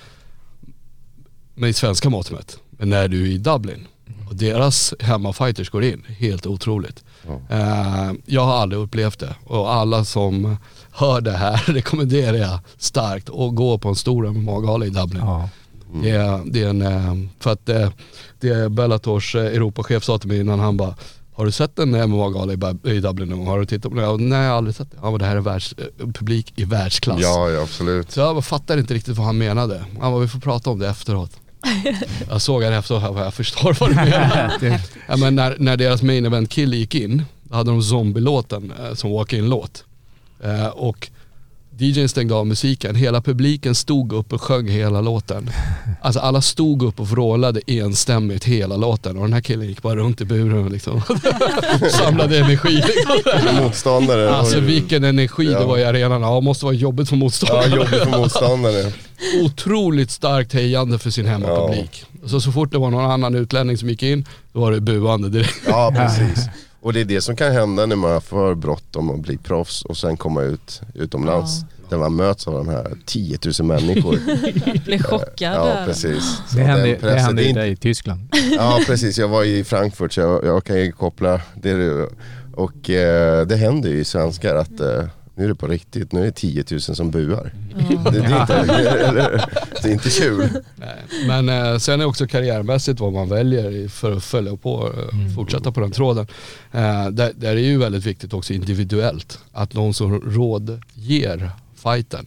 [1.54, 2.58] Med svenska mått mätt.
[2.70, 3.86] Men när du är i Dublin
[4.28, 7.04] och deras hemmafighters går in, helt otroligt.
[7.26, 7.56] Ja.
[7.56, 10.56] Eh, Jag har aldrig upplevt det och alla som
[10.92, 15.22] hör det här rekommenderar jag starkt att gå på en stor MMA-gala i Dublin.
[15.94, 16.00] Ja.
[16.02, 17.90] Det är, det är en, eh, för att eh,
[18.40, 20.94] det är Bellators eh, Europachef sa till mig innan han bara
[21.34, 22.52] har du sett en MMA-gala
[22.84, 23.48] i, Dublin någon gång?
[23.48, 24.00] Har du tittat på?
[24.00, 24.96] Ja, Nej jag har aldrig sett det.
[25.02, 25.74] Ja men det här är världs,
[26.14, 27.20] publik i världsklass.
[27.22, 28.10] ja, ja, absolut.
[28.10, 29.84] Så jag fattar inte riktigt vad han menade.
[30.00, 31.30] Han bara, vi får prata om det efteråt.
[32.30, 34.52] jag såg han efteråt, jag, bara, jag förstår vad du menar.
[34.60, 38.72] Det- ja, men när, när deras main event kill gick in, då hade de zombie-låten
[38.84, 39.84] eh, som walk-in-låt.
[40.44, 41.08] Eh, och
[41.80, 45.50] DJn stängde av musiken, hela publiken stod upp och sjöng hela låten.
[46.02, 49.96] Alltså alla stod upp och vrålade enstämmigt hela låten och den här killen gick bara
[49.96, 51.02] runt i buren och liksom
[51.90, 52.74] samlade energi.
[52.74, 53.56] Liksom.
[53.64, 54.30] Motståndare.
[54.34, 55.66] Alltså vilken energi det Ja.
[55.66, 56.22] var i arenan.
[56.22, 57.70] Ja, det måste vara jobbigt för Ja, motståndare.
[57.76, 58.92] jobbigt för motståndare.
[59.44, 62.04] Otroligt starkt hejande för sin hemmapublik.
[62.26, 65.28] Så, så fort det var någon annan utlänning som gick in, då var det buande
[65.28, 65.60] direkt.
[65.68, 66.44] Ja, precis.
[66.82, 69.82] Och det är det som kan hända när man har för bråttom och blir proffs
[69.82, 71.60] och sen komma ut utomlands.
[71.88, 74.18] Där man möts av de här 10 000 människor.
[74.84, 75.86] Blev chockad Ja, där.
[75.86, 76.24] precis.
[76.48, 78.20] Så Det hände, det hände ju i Tyskland.
[78.56, 82.08] Ja precis, jag var i Frankfurt så jag, jag kan ju koppla det.
[82.54, 85.04] Och eh, det händer ju i svenskar att eh,
[85.40, 87.54] nu är det på riktigt, nu är det 10 000 som buar.
[87.74, 88.54] Det, det, är inte,
[89.08, 89.44] eller,
[89.82, 90.48] det är inte kul.
[90.76, 90.96] Nej.
[91.26, 95.72] Men eh, sen är också karriärmässigt vad man väljer för att följa på, eh, fortsätta
[95.72, 96.26] på den tråden.
[96.72, 99.38] Eh, där, där är ju väldigt viktigt också individuellt.
[99.52, 102.26] Att någon som råd ger fighten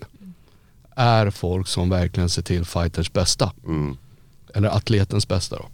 [0.96, 3.52] är folk som verkligen ser till fighters bästa.
[3.66, 3.98] Mm.
[4.54, 5.66] Eller atletens bästa då.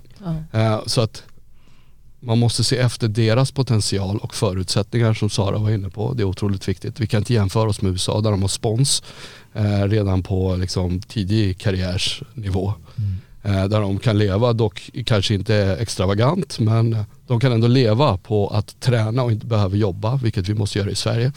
[0.51, 0.59] Ja.
[0.59, 1.23] Eh, så att
[2.20, 6.13] man måste se efter deras potential och förutsättningar som Sara var inne på.
[6.13, 6.99] Det är otroligt viktigt.
[6.99, 9.03] Vi kan inte jämföra oss med USA där de har spons
[9.53, 12.74] eh, redan på liksom, tidig karriärsnivå.
[13.43, 16.97] Eh, där de kan leva, dock kanske inte extravagant, men
[17.28, 20.91] de kan ändå leva på att träna och inte behöva jobba, vilket vi måste göra
[20.91, 21.32] i Sverige.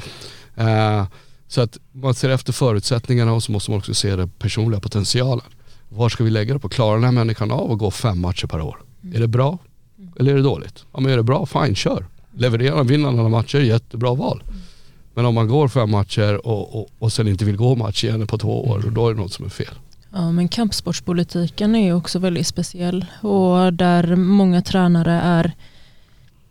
[0.57, 1.07] Eh,
[1.49, 5.47] så att man ser efter förutsättningarna och så måste man också se den personliga potentialen.
[5.89, 6.69] Var ska vi lägga det på?
[6.69, 8.83] Klarar den här människan av att gå fem matcher per år?
[9.15, 9.59] Är det bra?
[10.21, 10.85] Eller är det dåligt?
[10.93, 12.07] Ja men är det bra, fine, kör.
[12.37, 14.43] Levererar, vinner alla matcher, jättebra val.
[15.15, 18.27] Men om man går fem matcher och, och, och sen inte vill gå match igen
[18.27, 19.75] på två år, då är det något som är fel.
[20.13, 25.53] Ja, men kampsportspolitiken är ju också väldigt speciell och där många tränare är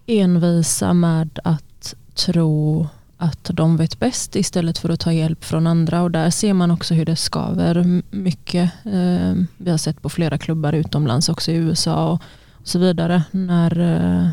[0.06, 6.02] envisa med att tro att de vet bäst istället för att ta hjälp från andra
[6.02, 8.72] och där ser man också hur det skaver mycket.
[8.86, 12.22] Eh, Vi har sett på flera klubbar utomlands också i USA och
[12.64, 14.30] så vidare när, eh,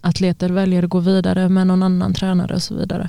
[0.00, 3.08] atleter väljer att gå vidare med någon annan tränare och så vidare.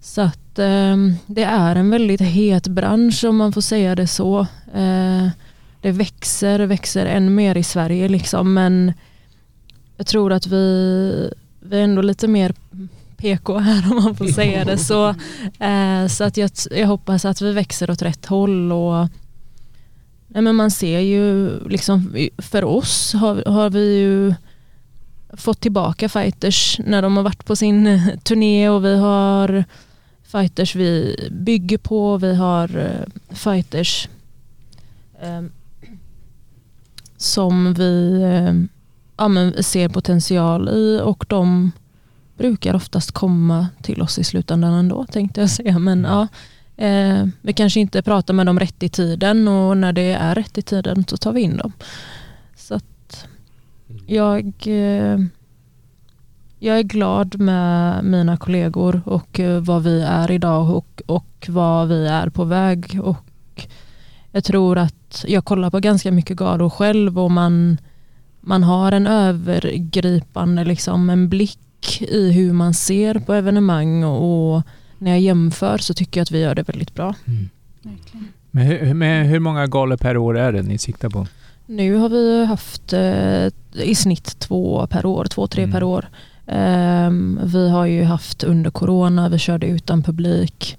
[0.00, 0.96] Så att eh,
[1.26, 4.40] det är en väldigt het bransch om man får säga det så.
[4.74, 5.28] Eh,
[5.80, 8.92] det växer, växer än mer i Sverige liksom men
[9.96, 11.30] jag tror att vi,
[11.60, 12.54] vi är ändå lite mer
[13.16, 15.08] PK här om man får säga det så.
[15.58, 19.08] Eh, så att jag, jag hoppas att vi växer åt rätt håll och
[20.38, 24.34] nej men man ser ju liksom för oss har, har vi ju
[25.32, 29.64] fått tillbaka fighters när de har varit på sin turné och vi har
[30.22, 34.08] fighters vi bygger på, vi har eh, fighters
[35.20, 35.42] eh,
[37.16, 38.54] som vi eh,
[39.16, 41.72] ja, men ser potential i och de
[42.36, 45.78] brukar oftast komma till oss i slutändan ändå tänkte jag säga.
[45.78, 46.28] Men ja,
[46.78, 50.58] eh, vi kanske inte pratar med dem rätt i tiden och när det är rätt
[50.58, 51.72] i tiden så tar vi in dem.
[52.56, 53.26] Så att
[54.06, 55.18] jag, eh,
[56.58, 61.88] jag är glad med mina kollegor och eh, vad vi är idag och, och vad
[61.88, 63.00] vi är på väg.
[63.02, 63.66] Och
[64.32, 67.78] jag tror att jag kollar på ganska mycket galor själv och man,
[68.40, 74.62] man har en övergripande liksom, en blick i hur man ser på evenemang och, och
[74.98, 77.14] när jag jämför så tycker jag att vi gör det väldigt bra.
[78.50, 81.26] Men hur, men hur många galor per år är det ni siktar på?
[81.66, 83.46] Nu har vi haft eh,
[83.84, 85.72] i snitt två per år, två, tre Mm.
[85.72, 86.08] per år.
[86.46, 90.78] Ehm, vi har ju haft under corona, vi körde utan publik.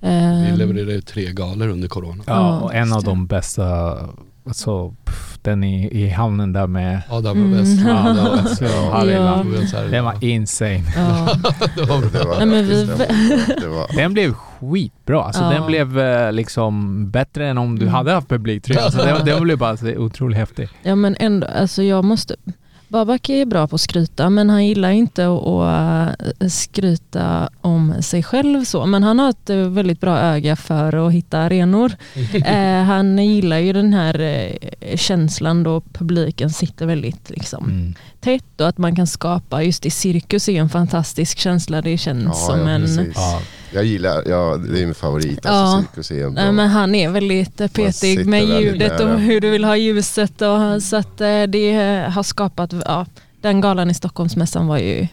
[0.00, 2.24] Vi Ehm, levererade tre galor under corona.
[2.26, 3.96] Ja, och en av de bästa,
[4.46, 7.50] alltså pff, den i, i hamnen där med var Mm.
[7.50, 7.80] bäst.
[7.86, 9.72] Ja, det var så härligt.
[9.72, 9.80] Ja.
[9.90, 10.82] Den var insane.
[10.96, 11.28] ja.
[11.76, 12.08] det var bra.
[12.20, 12.84] Det var, Nej, men vi-
[13.60, 15.22] det var, Den blev skitbra.
[15.24, 15.50] Alltså Ja.
[15.50, 17.94] den blev eh, liksom bättre än om du Mm.
[17.94, 20.68] hade haft publik Alltså den, den blev bara så otroligt häftig.
[20.82, 22.36] Ja men ändå, alltså jag måste
[22.94, 28.22] Babak är bra på att skryta men han gillar inte att, äh, skryta om sig
[28.22, 28.86] själv så.
[28.86, 31.92] Men han har ett äh, väldigt bra öga för att hitta arenor.
[32.46, 37.94] eh, han gillar ju den här eh, känslan då publiken sitter väldigt liksom, Mm.
[38.20, 41.82] tätt och att man kan skapa, just i cirkus är en fantastisk känsla.
[41.82, 42.80] Det känns ja, som ja, en...
[42.80, 43.16] precis.
[43.74, 43.80] Ja.
[43.80, 45.40] Jag gillar, ja, det är min favorit.
[45.42, 45.50] Ja.
[45.50, 46.30] Alltså, cirkus är.
[46.30, 50.42] Nej, men han är väldigt petig med ljudet och hur du vill ha ljuset.
[50.42, 51.74] Och, så att eh, det
[52.14, 53.06] har skapat, ja,
[53.40, 55.06] den galan i Stockholmsmässan var ju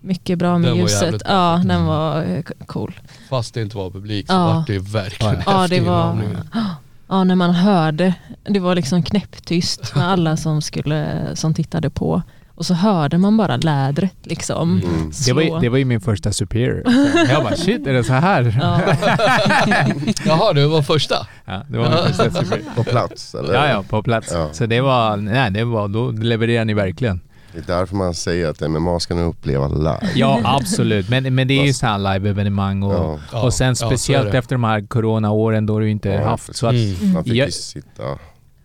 [0.00, 1.22] mycket bra med Den ljuset.
[1.24, 3.00] Ja, den var eh, cool.
[3.30, 4.44] Fast det inte var publik så Ja.
[4.46, 6.18] var det verkligen Ja, Ja, det var,
[7.08, 8.14] ja, när man hörde,
[8.44, 12.22] det var liksom knäpptyst med alla som, skulle, som tittade på.
[12.56, 14.80] Och så hörde man bara lädret liksom.
[14.84, 15.10] Mm.
[15.26, 16.82] Det, var, ju- det var ju min första superior.
[17.30, 18.58] Jag bara shit, är det så här?
[18.60, 18.80] Ja.
[20.26, 21.26] Jaha, det var första?
[21.44, 22.64] Ja, det var min första superior.
[22.76, 23.54] På plats eller?
[23.54, 24.28] Ja, ja, på plats.
[24.32, 24.48] Ja.
[24.52, 27.20] Så det var, nej, det var, då levererade ni verkligen.
[27.52, 30.00] Det är därför man säger att MMA ska nog uppleva live.
[30.14, 31.08] Ja, absolut.
[31.08, 33.18] Men, men det är ju så här live-evenemang och, Ja.
[33.32, 34.38] Ja, och sen ja, speciellt det.
[34.38, 36.56] efter de här corona-åren då du inte Ja, haft.
[36.56, 37.12] Så att, Mm.
[37.12, 38.02] Man fick Jag- sitta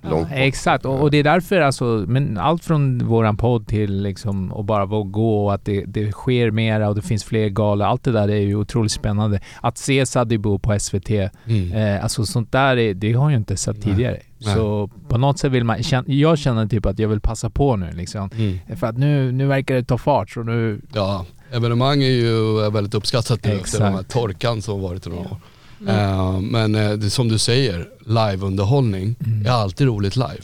[0.09, 0.37] långt bort.
[0.37, 4.65] Exakt, och, och det är därför alltså, men allt från våran podd till liksom att
[4.65, 7.85] bara våga gå och att det, det sker mera och det finns fler galor.
[7.87, 9.39] Allt det där är ju otroligt spännande.
[9.61, 11.09] Att se Sadibou på SVT,
[11.45, 11.71] Mm.
[11.71, 13.83] eh, alltså sånt där, är, det har jag inte sett Nej.
[13.83, 14.17] tidigare.
[14.37, 14.55] Nej.
[14.55, 17.91] Så på något sätt vill man, jag känner typ att jag vill passa på nu
[17.93, 18.29] liksom.
[18.37, 18.59] Mm.
[18.75, 22.93] För att nu, nu verkar det ta fart så nu, Ja, evenemang är ju väldigt
[22.93, 23.83] uppskattat nu efter Exakt.
[23.83, 25.37] den här torkan som varit i några år.
[25.81, 29.45] Men- Eh, men eh, som du säger, liveunderhållning Mm.
[29.45, 30.41] är alltid roligt live.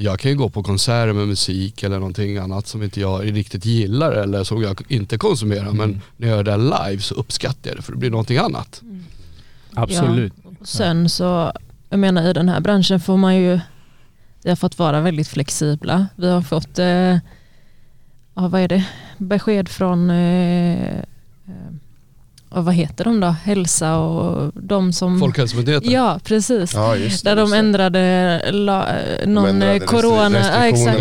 [0.00, 3.64] Jag kan ju gå på konserter med musik eller någonting annat som inte jag riktigt
[3.64, 5.62] gillar eller som jag inte konsumerar.
[5.62, 5.76] Mm.
[5.76, 8.82] Men när jag gör det live så uppskattar jag det för det blir någonting annat.
[9.74, 10.32] absolut.
[10.62, 11.52] Sen så,
[11.90, 13.60] jag menar i den här branschen får man ju,
[14.42, 16.06] vi har fått vara väldigt flexibla.
[16.16, 16.86] Vi har fått, eh,
[18.34, 18.84] ja, vad är det,
[19.18, 21.02] besked från, eh,
[22.54, 25.20] ja, vad heter de då, hälsa och de som...
[25.20, 25.90] Folkhälsomyndigheten.
[25.90, 26.74] Ja, precis.
[26.74, 27.58] Ja, just det, Där de just det.
[27.58, 28.86] ändrade la,
[29.26, 30.38] någon De ändrade corona...
[30.38, 31.00] Ja, exakt.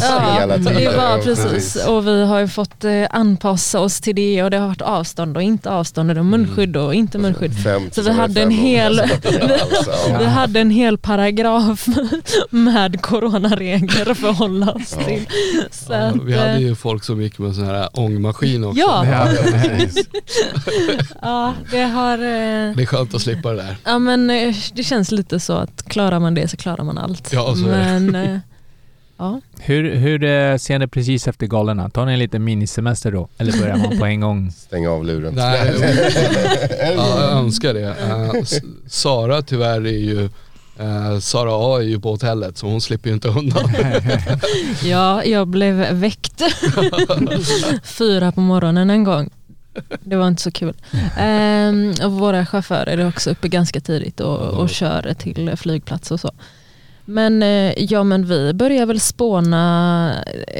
[0.00, 1.86] Ja, det var precis.
[1.86, 5.36] Och vi har ju fått eh, anpassa oss till det och det har varit avstånd
[5.36, 7.62] och inte avstånd och munskydd och inte munskydd.
[7.62, 9.02] Fem Så vi hade en hel-.
[9.60, 10.18] Alltså.
[10.18, 11.86] Vi hade en hel paragraf
[12.50, 15.26] med coronaregler att förhålla oss till.
[15.70, 18.80] Så Ja, vi hade eh, ju folk som gick med sån här ångmaskin också.
[18.80, 19.04] Ja.
[21.22, 22.12] Ja, det har...
[22.18, 23.76] eh, Det är skönt att slippa det där.
[23.84, 27.32] Ja men eh, det känns lite så att klarar man det så klarar man allt.
[27.32, 28.00] Ja, så är det.
[28.00, 28.38] men eh,
[29.18, 29.40] ja.
[29.60, 31.90] Hur, hur ser ni precis efter galorna?
[31.90, 33.28] Tar ni en liten minisemester då?
[33.38, 34.50] Eller börjar man på en gång?
[34.56, 35.34] Stäng av luren.
[35.34, 35.72] Nej,
[36.96, 37.94] ja, jag önskar det.
[38.88, 40.28] Sara tyvärr är ju
[40.80, 43.70] Eh, Sara A är ju på hotellet så hon slipper ju inte undan.
[44.84, 46.42] Ja, jag blev väckt
[47.84, 49.30] fyra på morgonen en gång.
[50.00, 50.74] Det var inte så kul.
[51.18, 56.30] Ehm, våra chaufförer är också uppe ganska tidigt och, och kör till flygplats och så.
[57.10, 60.12] Men, eh, ja, men vi börjar väl spåna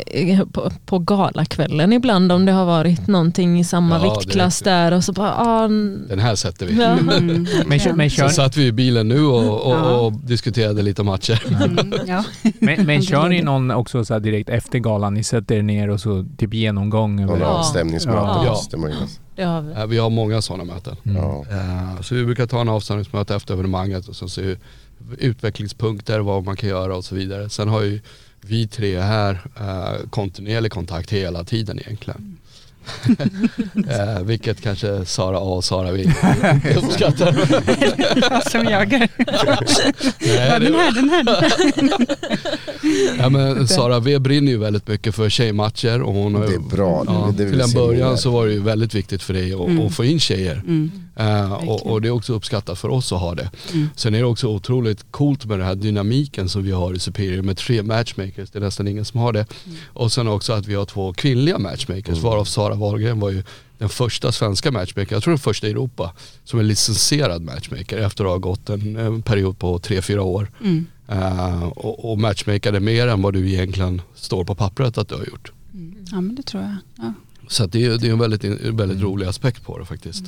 [0.06, 4.92] eh, på, på galakvällen ibland om det har varit någonting i samma Ja, viktklass där
[4.92, 5.68] och så bara, ah,
[6.08, 6.80] Den här sätter vi.
[6.80, 6.86] ja.
[6.98, 7.46] Mm.
[7.66, 9.98] Men, men, Så kör, satt vi i bilen nu och, och, Ja.
[10.00, 11.42] och diskuterade lite matcher.
[11.64, 12.24] Mm, ja.
[12.58, 15.14] men, men kör ni någon också så här direkt efter galan?
[15.14, 17.26] Ni sätter er ner och så typ genomgång?
[17.26, 18.44] Någon avstämningsmöte Ja.
[18.50, 18.96] måste man ju
[19.36, 19.74] det har vi.
[19.86, 20.96] Vi har många sådana möten.
[21.04, 21.16] Mm.
[21.22, 21.44] Ja.
[21.50, 24.56] Eh, Så vi brukar ta en avstämningsmöte efter evenemanget och sen se
[25.18, 27.48] utvecklingspunkter, vad man kan göra och så vidare.
[27.50, 28.00] Sen har ju
[28.40, 32.36] vi tre här eh, kontinuerlig kontakt hela tiden egentligen.
[33.90, 36.04] eh, vilket kanske Sara A och Sara V
[36.76, 37.32] uppskattar.
[38.50, 38.90] Som jag.
[38.90, 39.08] Nej,
[40.20, 42.06] Ja, det- den här, den här.
[43.18, 46.58] Ja, men Sara V brinner ju väldigt mycket för tjejmatcher och hon har Det är
[46.58, 47.04] bra.
[47.06, 49.60] Ja, Det vill till en början så var det ju väldigt viktigt för dig att,
[49.60, 49.86] Mm.
[49.86, 50.54] att få in tjejer.
[50.54, 50.90] Mm.
[51.18, 53.50] Eh, och, och det är också uppskattat för oss att ha det.
[53.72, 53.90] Mm.
[53.96, 57.42] Sen är det också otroligt coolt med den här dynamiken som vi har i Superior
[57.42, 59.46] med tre matchmakers, det är nästan ingen som har det.
[59.66, 59.78] Mm.
[59.86, 63.42] Och sen också att vi har två kvinnliga matchmakers, varav Sara Wahlgren var ju
[63.78, 66.12] den första svenska matchmaker, jag tror den första i Europa,
[66.44, 70.50] som är licensierad matchmaker efter att ha gått en, en period på tre fyra år.
[70.60, 70.86] Mm.
[71.08, 75.24] Eh, och, och matchmakade mer än vad du egentligen står på pappret att du har
[75.24, 75.52] gjort.
[76.10, 76.76] Ja men det tror jag.
[76.96, 77.12] Ja.
[77.48, 80.24] Så att det, är, det är en väldigt, en väldigt rolig aspekt på det faktiskt.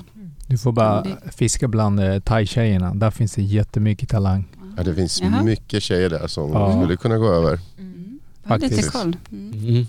[0.51, 2.95] Du får bara Det- fiska bland eh, thai-tjejerna.
[2.95, 4.45] Där finns det jättemycket talang.
[4.77, 5.43] Ja, det finns Jaha.
[5.43, 6.81] mycket tjejer där som Ja.
[6.83, 7.53] skulle kunna gå över.
[7.53, 8.93] Lite Faktiskt.
[8.93, 9.17] koll.
[9.33, 9.53] Mm.
[9.69, 9.87] Mm.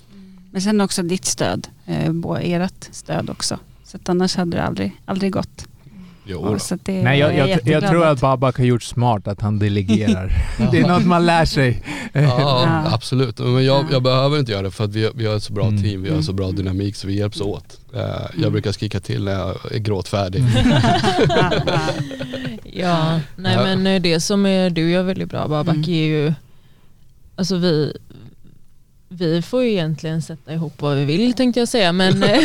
[0.51, 2.11] Men sen också ditt stöd, eh,
[2.41, 3.59] ert stöd också.
[3.83, 5.67] Så att annars hade det aldrig, aldrig gått.
[6.31, 9.41] Jo, så det Nej, jag, jag, jag jätteglad tror att Babak har gjort smart att
[9.41, 10.31] han delegerar.
[10.71, 11.83] det är något man lär sig.
[12.13, 12.83] Ja, Ja.
[12.93, 13.39] absolut.
[13.39, 13.85] Men jag, Ja.
[13.91, 15.83] jag behöver inte göra det för att vi, vi har ett så bra Mm.
[15.83, 17.77] team, vi har så bra dynamik så vi hjälps åt.
[17.93, 18.51] Eh, Jag Mm.
[18.51, 20.43] brukar skrika till när jag är gråtfärdig.
[22.73, 25.89] Ja, nej men det som är, du gör väldigt bra Babak Mm.
[25.89, 26.33] är ju,
[27.35, 27.97] alltså vi,
[29.13, 32.39] vi får ju egentligen sätta ihop vad vi vill tänkte jag säga men, eh,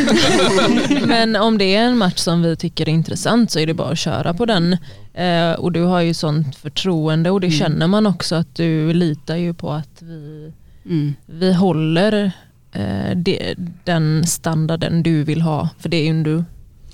[1.07, 3.89] men om det är en match som vi tycker är intressant så är det bara
[3.91, 4.77] att köra på den.
[5.15, 7.59] Eh, och du har ju sånt förtroende och det Mm.
[7.59, 10.53] känner man också att du litar ju på att vi,
[10.87, 11.15] Mm.
[11.27, 12.33] vi håller
[12.73, 15.69] eh, det, den standarden du vill ha.
[15.79, 16.45] För det är ju du,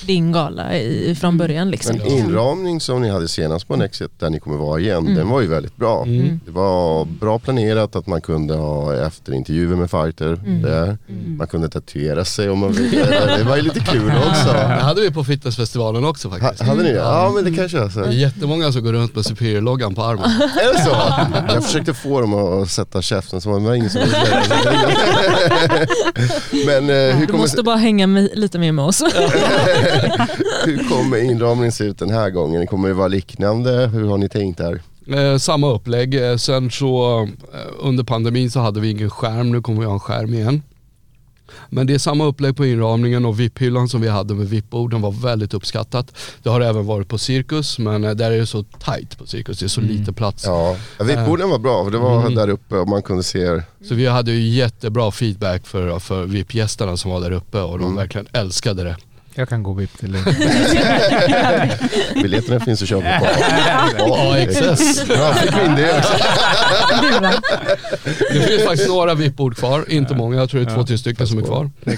[0.07, 1.97] din gala i, från början liksom.
[1.97, 5.15] Men inramning som ni hade senast på Nexet, där ni kommer vara igen, Mm.
[5.15, 6.03] den var ju väldigt bra.
[6.07, 6.41] Mm.
[6.45, 10.63] Det var bra planerat att man kunde ha efterintervjuer med fighter Mm.
[10.63, 10.99] där.
[11.39, 13.37] Man kunde tatuera sig om man ville.
[13.39, 14.53] Det var ju lite kul också.
[14.53, 16.63] Det hade vi på fitnessfestivalen också Ha, faktiskt.
[16.63, 16.97] hade ni det?
[16.99, 18.01] Ja men det kanske är så.
[18.01, 20.25] Det är jättemånga som går runt med Superior-loggan på armen.
[20.41, 20.91] Är det så?
[21.55, 24.43] Jag försökte få dem att sätta käften så det var ingen som ville.
[26.67, 29.03] Men eh, hur Du måste bara hänga med, lite mer med oss.
[30.67, 32.67] hur kommer inramningen se ut den här gången?
[32.67, 33.87] Kommer det vara liknande?
[33.87, 34.81] Hur har ni tänkt där?
[35.17, 36.15] Eh, samma upplägg.
[36.31, 37.23] Eh, sen så
[37.55, 40.63] eh, under pandemin så hade vi ingen skärm, nu kommer vi ha en skärm igen.
[41.69, 45.11] Men det är samma upplägg på inramningen och VIP-hyllan som vi hade med VIP-borden var
[45.11, 46.15] väldigt uppskattat.
[46.43, 49.67] Det har även varit på Cirkus men där är det så tight på Cirkus, det
[49.67, 50.45] är så lite plats.
[50.47, 52.35] Ja, VIP-borden var bra för det var Mm.
[52.35, 53.63] där uppe och man kunde se er.
[53.89, 57.85] Så vi hade ju jättebra feedback för, för VIP-gästerna som var där uppe och de
[57.85, 57.97] Mm.
[57.97, 58.97] verkligen älskade det.
[59.35, 60.23] Jag kan gå VIP till dig.
[62.23, 63.19] Biljetterna finns att köpa
[63.99, 65.05] på AXS.
[65.09, 66.13] Ja, fick vi in det också.
[68.33, 71.27] Det finns faktiskt några VIP-bord kvar, inte många, jag tror det är två, tre stycken
[71.27, 71.71] som är kvar.
[71.87, 71.95] Eh,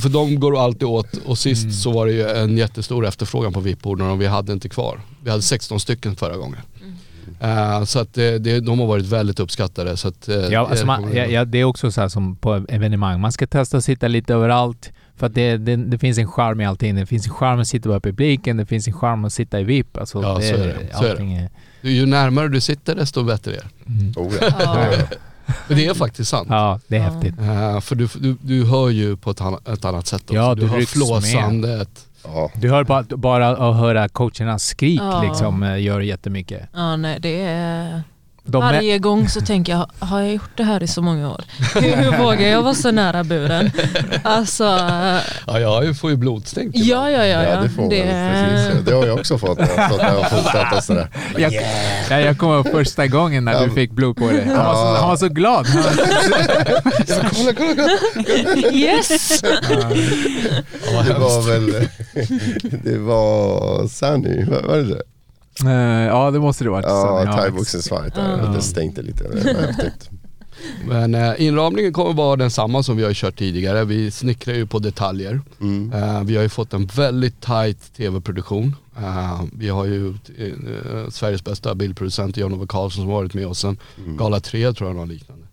[0.00, 3.60] för de går alltid åt och sist så var det ju en jättestor efterfrågan på
[3.60, 5.00] VIP-borden och vi hade inte kvar.
[5.24, 6.58] Vi hade 16 stycken förra gången.
[7.40, 9.96] Eh, så att det, det, de har varit väldigt uppskattade.
[9.96, 12.36] Så att, eh, Ja, alltså det man, ja, ja, det är också så här som
[12.36, 13.20] på evenemang.
[13.20, 14.90] Man ska testa att sitta lite överallt.
[15.18, 16.94] För att det, det, det finns en charm i allting.
[16.94, 19.64] Det finns en charm att sitta på publiken, det finns en charm att sitta i
[19.64, 19.96] VIP.
[19.98, 20.96] Alltså, Ja, så är det.
[20.96, 21.22] Så är det.
[21.82, 23.90] är- Ju närmare du sitter desto bättre är det.
[23.92, 24.12] Mm.
[24.16, 24.86] Oh, ja.
[25.68, 26.46] Det är faktiskt sant.
[26.50, 27.10] Ja, det är Ja.
[27.10, 27.34] häftigt.
[27.40, 30.34] Eh, för du, du, du hör ju på ett, annat- ett annat sätt också.
[30.34, 32.06] Ja, du du hör flåsandet.
[32.24, 32.50] Ja.
[32.54, 35.22] Du hör bara, bara att höra coachernas skrik Ja.
[35.28, 36.62] liksom eh, gör jättemycket.
[36.74, 38.02] Ja, nej, det är...
[38.50, 41.30] De är, Varje gång så tänker jag, har jag gjort det här i så många
[41.30, 41.44] år?
[41.74, 43.70] Hur, hur vågar jag vara så nära buren?
[44.22, 44.64] Alltså,
[45.46, 46.70] Ja, jag får ju blodstänk.
[46.76, 47.42] ja, ja, ja.
[47.42, 47.90] Ja, det får man.
[47.90, 48.84] Precis.
[48.84, 49.58] Det har jag också fått
[50.72, 51.08] jag sådär.
[51.36, 51.52] jag,
[52.10, 54.44] ja, jag kommer ihåg första gången när du fick blod på dig.
[54.46, 55.66] Han, var så, han var så glad.
[57.06, 58.72] Ja, kolla, kolla, kolla.
[58.72, 59.40] Yes!
[59.40, 61.88] Det var väl,
[62.84, 65.02] det var Sunny, var det det?
[65.66, 66.86] Eh, ja, det måste det varit.
[66.86, 68.38] Ja, Sen, thaiboxningsfight där.
[68.38, 68.46] Ja.
[68.46, 69.24] Det stänkte lite.
[69.60, 70.10] Häftigt.
[70.88, 73.84] Men eh, inramningen kommer vara densamma som vi har kört tidigare.
[73.84, 75.40] Vi snickrar ju på detaljer.
[75.60, 75.92] Mm.
[75.92, 78.76] Eh, vi har ju fått en väldigt tight tv-produktion.
[78.98, 83.58] Eh, vi har ju eh, Sveriges bästa bildproducent Jan-Ove Karlsson som har varit med oss
[83.58, 84.16] sen Mm.
[84.16, 85.44] Gala 3 tror jag något liknande.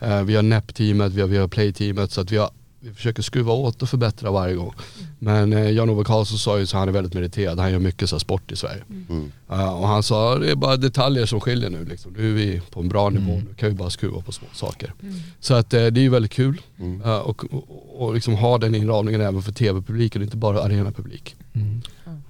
[0.00, 2.50] Eh, vi har NEP-teamet, vi har, vi har Play-teamet så att vi, har,
[2.82, 4.72] vi försöker skruva åt och förbättra varje gång.
[5.18, 8.16] Men eh, Jan-Ove Karlsson sa ju så han är väldigt meriterad, han gör mycket så
[8.16, 8.82] här sport i Sverige.
[9.08, 9.32] Mm.
[9.50, 12.12] Eh, och han sa det är bara detaljer som skiljer nu liksom.
[12.12, 14.92] Nu är vi på en bra nivå, nu kan vi bara skruva på små saker.
[15.40, 17.02] Så att eh, det är ju väldigt kul Mm.
[17.02, 21.36] eh, och, och, och liksom ha den inramningen även för tv-publiken, inte bara arenapublik.
[21.52, 21.82] Mm.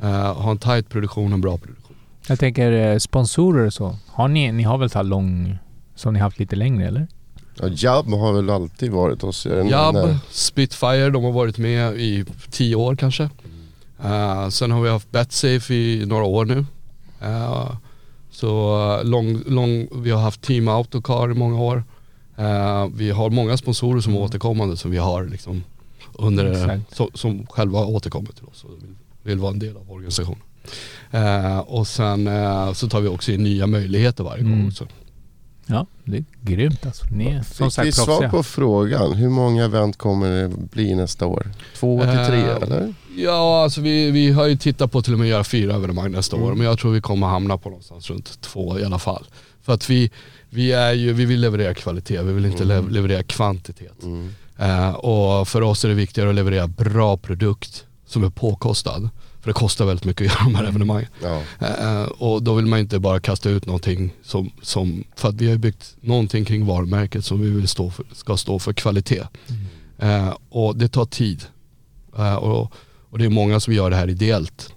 [0.03, 1.97] Eh, ha en tight produktion och en bra produktion.
[2.27, 3.97] Jag tänker sponsorer och så.
[4.07, 5.59] Har ni, ni har väl talong
[5.95, 7.09] som ni haft lite längre eller?
[7.55, 9.65] Ja, Jab har väl alltid varit hos er?
[9.71, 10.17] Jab, Nej.
[10.31, 13.31] Spitfire, de har varit med i tio år kanske.
[14.05, 16.65] Eh, sen har vi haft Betsafe i några år nu.
[17.21, 17.71] Eh,
[18.31, 21.85] så eh, lång, lång, vi har haft Team Autocar i många år.
[22.95, 25.65] Vi har många sponsorer som är återkommande som vi har liksom
[26.13, 30.43] under, som, som själva återkommer till oss och vill, vill vara en del av organisationen.
[31.67, 32.31] Och sen
[32.75, 34.73] så tar vi också in nya möjligheter varje gång Mm.
[35.71, 37.05] Ja, det är grymt alltså.
[37.11, 38.31] Ni är som sagt svar proffsiga.
[38.31, 39.13] på frågan?
[39.15, 41.47] Hur många event kommer det bli nästa år?
[41.77, 42.95] Två till tre Eh, eller?
[43.17, 46.13] Ja, alltså vi, vi har ju tittat på till och med att göra fyra evenemang
[46.13, 46.49] nästa Mm.
[46.49, 46.55] år.
[46.55, 49.25] Men jag tror vi kommer hamna på någonstans runt två i alla fall.
[49.63, 50.11] För att vi,
[50.51, 52.87] vi, är ju, vi vill leverera kvalitet, vi vill inte Mm.
[52.87, 54.03] le- leverera kvantitet.
[54.03, 54.29] Mm.
[54.59, 59.09] Eh, och för oss är det viktigare att leverera bra produkt som är påkostad.
[59.41, 61.09] För det kostar väldigt mycket att göra de här evenemangen.
[61.23, 61.43] Ja.
[61.61, 65.51] Eh, och då vill man inte bara kasta ut någonting som, som för att vi
[65.51, 69.23] har byggt någonting kring varumärket som vi vill stå för, ska stå för kvalitet.
[69.99, 71.43] Eh, och det tar tid.
[72.19, 72.73] Eh, och,
[73.11, 74.75] och det är många som gör det här ideellt.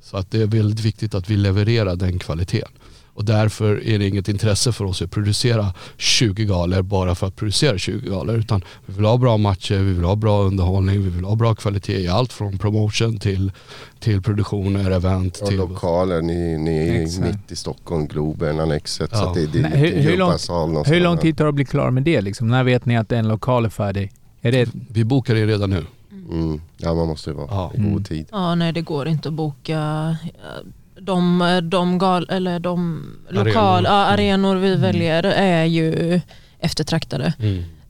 [0.00, 2.70] Så att det är väldigt viktigt att vi levererar den kvaliteten.
[3.16, 7.36] Och därför är det inget intresse för oss att producera 20 galor bara för att
[7.36, 8.36] producera 20 galor.
[8.36, 11.54] Utan vi vill ha bra matcher, vi vill ha bra underhållning, vi vill ha bra
[11.54, 13.52] kvalitet i allt från promotion till,
[14.00, 15.38] till produktioner, event.
[15.42, 17.26] Och till, lokaler, ni, ni är Exakt.
[17.26, 19.10] mitt i Stockholm, Globen, Annexet.
[19.10, 19.28] Så Ja.
[19.28, 20.84] att det, det är hur- hur lång-.
[20.86, 22.48] Hur lång tid tar det att bli klar med det liksom?
[22.48, 24.12] När vet ni att en lokal är färdig?
[24.40, 24.68] Är det...
[24.90, 25.84] Vi bokar det redan nu.
[26.32, 26.60] Mm.
[26.76, 27.72] Ja, man måste ju vara Ja.
[27.74, 28.04] i god Mm.
[28.04, 28.26] tid.
[28.32, 30.66] Ja, nej det går inte att boka eh,
[31.06, 33.84] de, de, gal, eller de lokal, Arenor.
[33.84, 36.20] ja, arenor vi väljer är ju
[36.60, 37.32] eftertraktade.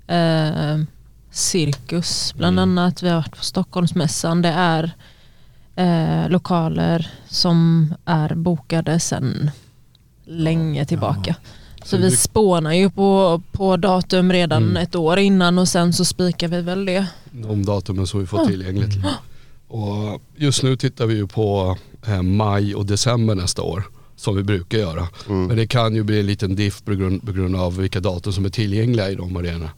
[0.06, 0.78] Eh,
[1.30, 2.78] cirkus bland Mm.
[2.78, 4.42] annat, vi har varit på Stockholmsmässan.
[4.42, 4.90] Det är
[5.76, 9.50] eh, lokaler som är bokade sedan
[10.24, 11.34] länge tillbaka.
[11.82, 14.76] Så Så vi spånar ju på, på datum redan Mm.
[14.76, 17.06] ett år innan och sen så spikar vi väl det.
[17.30, 18.46] De datumen som vi får Ja.
[18.46, 18.96] tillgängligt.
[19.76, 23.82] Och just nu tittar vi ju på eh, maj och december nästa år.
[24.16, 25.08] Som vi brukar göra.
[25.28, 25.46] Mm.
[25.46, 28.32] Men det kan ju bli en liten diff på grund, på grund av vilka datum
[28.32, 29.70] som är tillgängliga i de arenorna.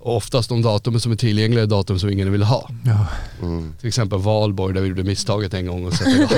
[0.00, 2.70] Och oftast de datumen som är tillgängliga är datum som ingen vill ha.
[2.84, 3.06] Ja.
[3.42, 3.74] Mm.
[3.80, 6.10] Till exempel valborg där vi gjorde misstaget en gång och sätta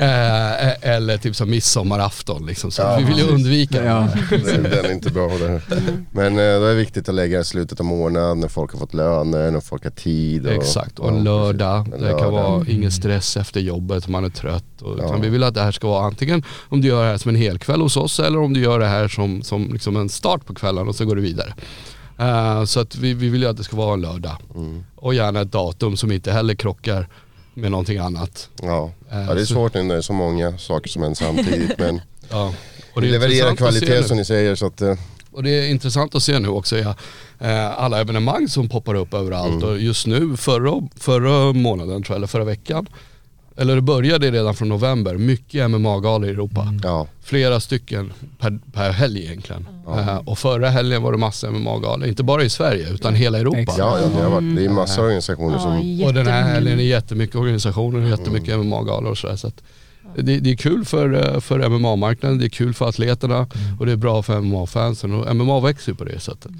[0.00, 2.70] eh, eller typ som midsommarafton liksom.
[2.70, 3.86] Så Ja, vi vill ju undvika det.
[3.86, 4.08] Ja.
[4.30, 5.28] Den, den är inte bra.
[5.28, 5.60] Det.
[6.12, 8.78] Men eh, då är det viktigt att lägga i slutet av månaden när folk har
[8.78, 10.46] fått löner, när folk har tid.
[10.46, 11.86] Och, Exakt, och en lördag.
[12.00, 14.82] Det kan vara ingen stress efter jobbet, man är trött.
[14.82, 15.04] Och, Ja.
[15.04, 17.28] utan vi vill att det här ska vara antingen om du gör det här som
[17.28, 20.46] en helkväll hos oss eller om du gör det här som, som liksom en start
[20.46, 21.54] på kvällen och så går du vidare.
[22.18, 24.36] Eh, så att vi, vi vill ju att det ska vara en lördag.
[24.54, 24.84] Mm.
[24.96, 27.08] Och gärna ett datum som inte heller krockar
[27.54, 28.48] med någonting annat.
[28.62, 28.90] Ja.
[29.12, 31.78] Eh, ja, det är så- svårt när det är så många saker som händer samtidigt.
[31.78, 32.52] Men Ja.
[32.94, 34.54] Och det levererar kvalitet som ni säger.
[34.54, 34.94] Så att, eh,
[35.32, 36.94] Och det är intressant att se nu också ja,
[37.38, 39.68] eh, alla evenemang som poppar upp överallt Mm.
[39.68, 42.86] och just nu förra, förra månaden tror jag, eller förra veckan
[43.56, 46.74] eller det började redan från november, mycket MMA-galor i Europa.
[46.82, 47.06] ja.
[47.22, 49.66] Flera stycken per, per helg egentligen.
[49.88, 53.58] Eh, och förra helgen var det massa MMA-galor, inte bara i Sverige utan hela Europa.
[53.58, 53.78] Exakt.
[53.78, 56.02] Ja, ja, det har varit, det är massa organisationer som...
[56.04, 59.36] Och den här helgen är jättemycket organisationer och jättemycket MMA-galor och sådär.
[59.36, 59.62] Så att
[60.16, 63.46] det, det är kul för, eh, för MMA-marknaden, det är kul för atleterna
[63.78, 66.52] och det är bra för MMA-fansen och MMA växer ju på det sättet.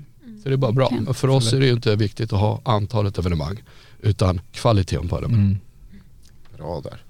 [0.43, 0.93] Så det är bara bra.
[1.01, 3.63] Men för oss är det ju inte viktigt att ha antalet evenemang
[4.03, 5.59] utan kvaliteten på evenemang.
[6.57, 7.03] Bra där.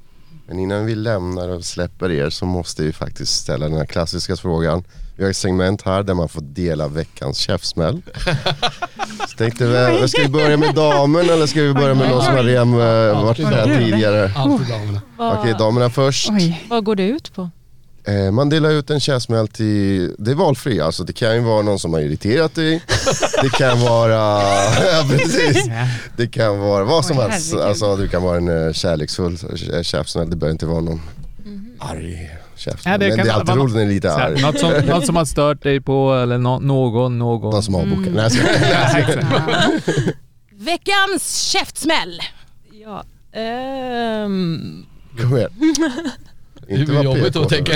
[0.47, 4.37] Men innan vi lämnar och släpper er så måste vi faktiskt ställa den här klassiska
[4.37, 4.85] frågan.
[5.17, 8.03] Vi har ett segment här där man får dela veckans käftsmäll.
[9.29, 12.35] Så tänkte vi, ska vi börja med damen eller ska vi börja med någon som
[12.35, 14.33] har redan eh, varit här tidigare?
[14.37, 15.01] Alltid damerna.
[15.19, 16.31] Okej, damerna först.
[16.31, 16.67] Oj.
[16.71, 17.51] vad går det ut på?
[18.07, 21.05] Eh, man delar ut en käftsmäll till, det är valfri alltså.
[21.05, 22.83] Det kan ju vara någon som har irriterat dig.
[23.43, 24.13] Det kan vara,
[24.93, 25.65] ja precis.
[26.17, 27.55] Det kan vara vad som Oj, helst.
[27.55, 29.39] Alltså det kan vara en eh, kärleksfull
[29.83, 30.31] käftsmäll.
[30.31, 31.01] Det behöver inte vara någon
[31.79, 32.93] arg käftsmäll.
[32.93, 34.43] Ja, det men det är alltid roligt när det är lite arg.
[34.43, 37.51] något, som, något som har stört dig på eller nå- någon, någon.
[37.51, 38.07] Någon som har bokat.
[38.07, 38.15] Mm.
[38.15, 38.31] Nej.
[40.51, 42.21] Veckans käftsmäll.
[42.85, 43.05] Ja.
[43.41, 44.87] ehm,
[45.21, 45.51] Kom igen.
[46.69, 47.73] Det är jobbigt att tänka.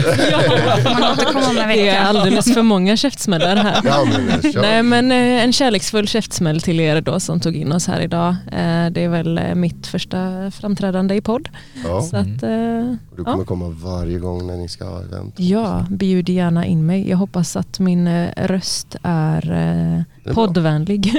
[1.67, 3.81] Det är alldeles för många käftsmällar här.
[3.85, 4.61] Ja, men kör.
[4.61, 8.29] Nej men eh, en kärleksfull käftsmäll till er då som tog in oss här idag.
[8.53, 11.49] Eh, Det är väl eh, mitt första framträdande i podd.
[11.85, 12.03] Ja.
[12.03, 15.35] Så att, eh, Du kommer komma varje gång när ni ska ha event.
[15.39, 17.11] ja, bjud gärna in mig.
[17.11, 21.15] Jag hoppas att min eh, röst är är eh, poddvänlig.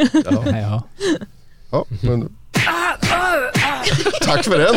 [0.61, 0.83] Ja.
[1.71, 1.85] Ja.
[2.01, 2.29] Ja, men...
[4.21, 4.75] Tack för den.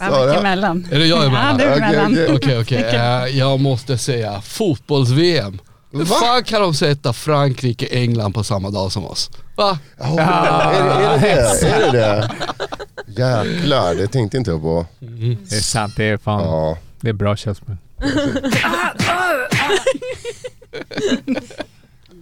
[0.00, 0.88] Ja, vilka emellan.
[0.92, 1.56] Är det jag Ja, emellan?
[1.58, 2.36] du är Okej, emellan.
[2.36, 2.60] okej.
[2.60, 2.82] Okej.
[2.84, 5.58] Eh, Jag måste säga fotbolls-VM.
[5.92, 9.30] Hur fan kan de sätta Frankrike, England på samma dag som oss?
[9.56, 9.78] Va?
[9.98, 11.68] Ja, är, det- är, det det?
[11.68, 12.30] är det det?
[13.06, 14.86] Jäklar, det tänkte inte jag på.
[14.98, 16.78] Det är sant, det är fan, Ja.
[17.00, 17.76] det är bra käftsmäll.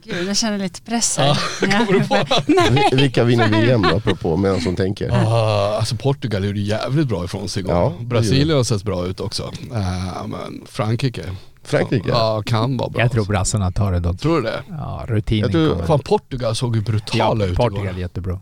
[0.05, 1.39] Gud, jag känner lite press här.
[2.91, 5.11] Vi- Vilka vinner VM då, apropå, medan som tänker?
[5.11, 7.75] Ah, alltså Portugal gjorde jävligt bra ifrån sig igår.
[7.75, 9.43] Ja, Brasilien har sett bra ut också.
[9.75, 11.23] Eh, men Frankrike.
[11.65, 12.09] Frankrike?
[12.09, 13.03] Ja, kan vara bra.
[13.03, 14.19] Jag tror brassarna tar det dock.
[14.21, 14.63] Tror du det?
[14.69, 15.87] Ja, rutinen Jag tror- kommer.
[15.87, 17.99] Fan Portugal såg ju brutala Ja, ut Portugal igår.
[18.01, 18.41] jättebra.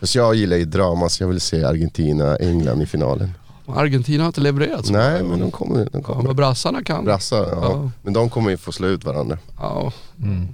[0.00, 3.30] Fast jag gillar ju drama så jag vill se Argentina, England i finalen.
[3.66, 5.78] Argentina har inte levererat så Nej, men de kommer.
[5.78, 6.22] De Ja, kommer.
[6.22, 7.04] men brassarna kan.
[7.04, 7.58] Brassar, ja.
[7.62, 7.90] Ja.
[8.02, 9.38] Men de kommer ju få slå ut varandra.
[9.58, 9.92] Ja.
[10.22, 10.48] Mm.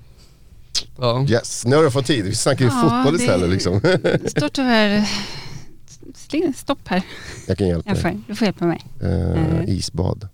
[0.99, 1.27] Ja.
[1.29, 2.25] Yes, nu har du fått tid.
[2.25, 3.81] Vi snackar ju Ja, fotboll det- istället liksom.
[3.83, 5.05] Det står tyvärr
[6.57, 7.03] stopp här.
[7.47, 8.03] Jag kan hjälpa Jag dig.
[8.03, 8.87] får, du får hjälpa mig.
[9.03, 10.29] Eh, isbad.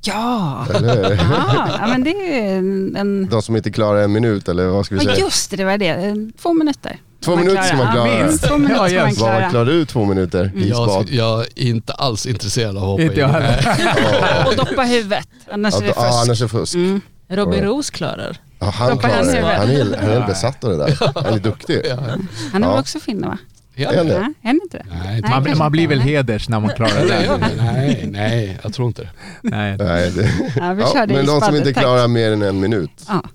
[0.00, 2.56] Ja, ja, ja men det är
[2.96, 3.28] en...
[3.30, 5.24] De som inte klarar en minut eller vad ska vi ja, säga?
[5.24, 6.16] just det, det var det.
[6.42, 6.98] Två minuter.
[7.20, 8.24] Två minuter ska man Ja, klara.
[8.26, 9.18] minst två minuter ska man Ja, yes.
[9.20, 9.50] Vad klara.
[9.50, 10.62] klarar du två minuter Mm.
[10.62, 11.08] isbad?
[11.10, 13.20] Jag, jag är inte alls intresserad av att hoppa Inte in.
[13.20, 14.46] jag heller.
[14.46, 16.06] Och doppa huvudet, annars är det Ja, fusk.
[16.06, 16.74] ja, annars är fusk.
[16.74, 17.00] Mm.
[17.28, 18.36] Robin Roos klarar.
[18.60, 19.42] Ja, han klarar det.
[19.42, 21.12] Han är, han är besatt av det där.
[21.24, 21.82] Han är duktig.
[21.90, 22.18] Han är
[22.66, 22.70] Ja.
[22.70, 23.38] väl också finne va?
[23.74, 23.90] Ja.
[23.92, 24.12] Är han det?
[24.14, 24.84] Ja, är han inte det?
[25.04, 27.62] Nej, Man, kanske man blir väl heders när man klarar Nej, det.
[27.62, 29.08] nej, nej, jag tror inte det.
[29.42, 29.76] Nej.
[29.78, 30.30] Nej, det.
[30.56, 31.82] Ja, vi Ja, men de som inte tack.
[31.82, 33.04] klarar mer än en minut.
[33.08, 33.22] Ja.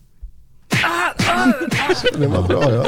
[2.18, 2.86] Det var bra ja.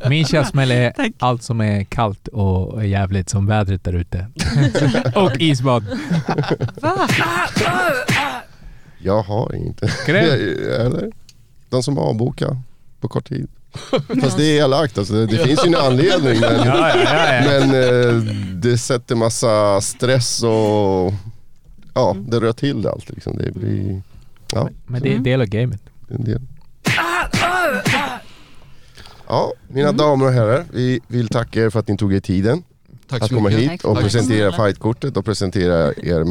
[0.00, 4.26] Ja, min käftsmäll är allt som är kallt och jävligt som vädret där ute.
[5.14, 5.84] och isbad.
[6.80, 7.08] Va?
[9.02, 9.90] Jag har inte.
[10.08, 11.10] Eller?
[11.70, 12.56] De som avbokar
[13.00, 13.48] på kort tid.
[14.22, 15.26] Fast det är elakt alltså.
[15.26, 16.40] Det, finns ju en anledning.
[16.40, 18.22] Men, Ja, ja, men eh,
[18.54, 21.12] det sätter massa stress och
[21.94, 23.10] ja, det rör till det allt.
[23.10, 23.36] Liksom.
[23.38, 24.02] Det blir
[24.52, 25.82] ja, Men det är del av gamet.
[26.08, 26.40] en del.
[29.28, 30.64] Ja, mina damer och herrar.
[30.72, 32.62] Vi vill tacka er för att ni tog er tiden
[33.10, 33.72] Tack att så komma mycket.
[33.72, 34.02] hit och Tack.
[34.04, 36.24] presentera fightkortet och presentera er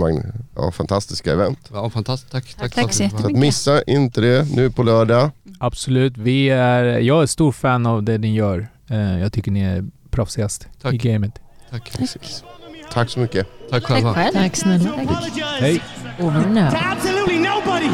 [0.55, 1.59] ja, fantastiska event.
[1.73, 2.31] Ja, fantastiskt.
[2.31, 2.55] Tack.
[2.59, 3.39] Tack, Tack så Så att jättemycket.
[3.39, 5.29] missa inte det nu på lördag.
[5.59, 6.17] Absolut.
[6.17, 8.67] Vi är, jag är stor fan av det ni gör.
[8.89, 10.93] Eh, Jag tycker ni är proffsigast Tack.
[10.93, 11.31] i gamet.
[11.71, 11.91] Tack.
[12.93, 13.47] Tack så mycket.
[13.69, 14.13] Tack Tack själva.
[14.13, 14.33] själv.
[14.33, 14.91] Tack snälla.
[15.59, 15.81] Hej.
[16.19, 17.89] Absolutely nobody.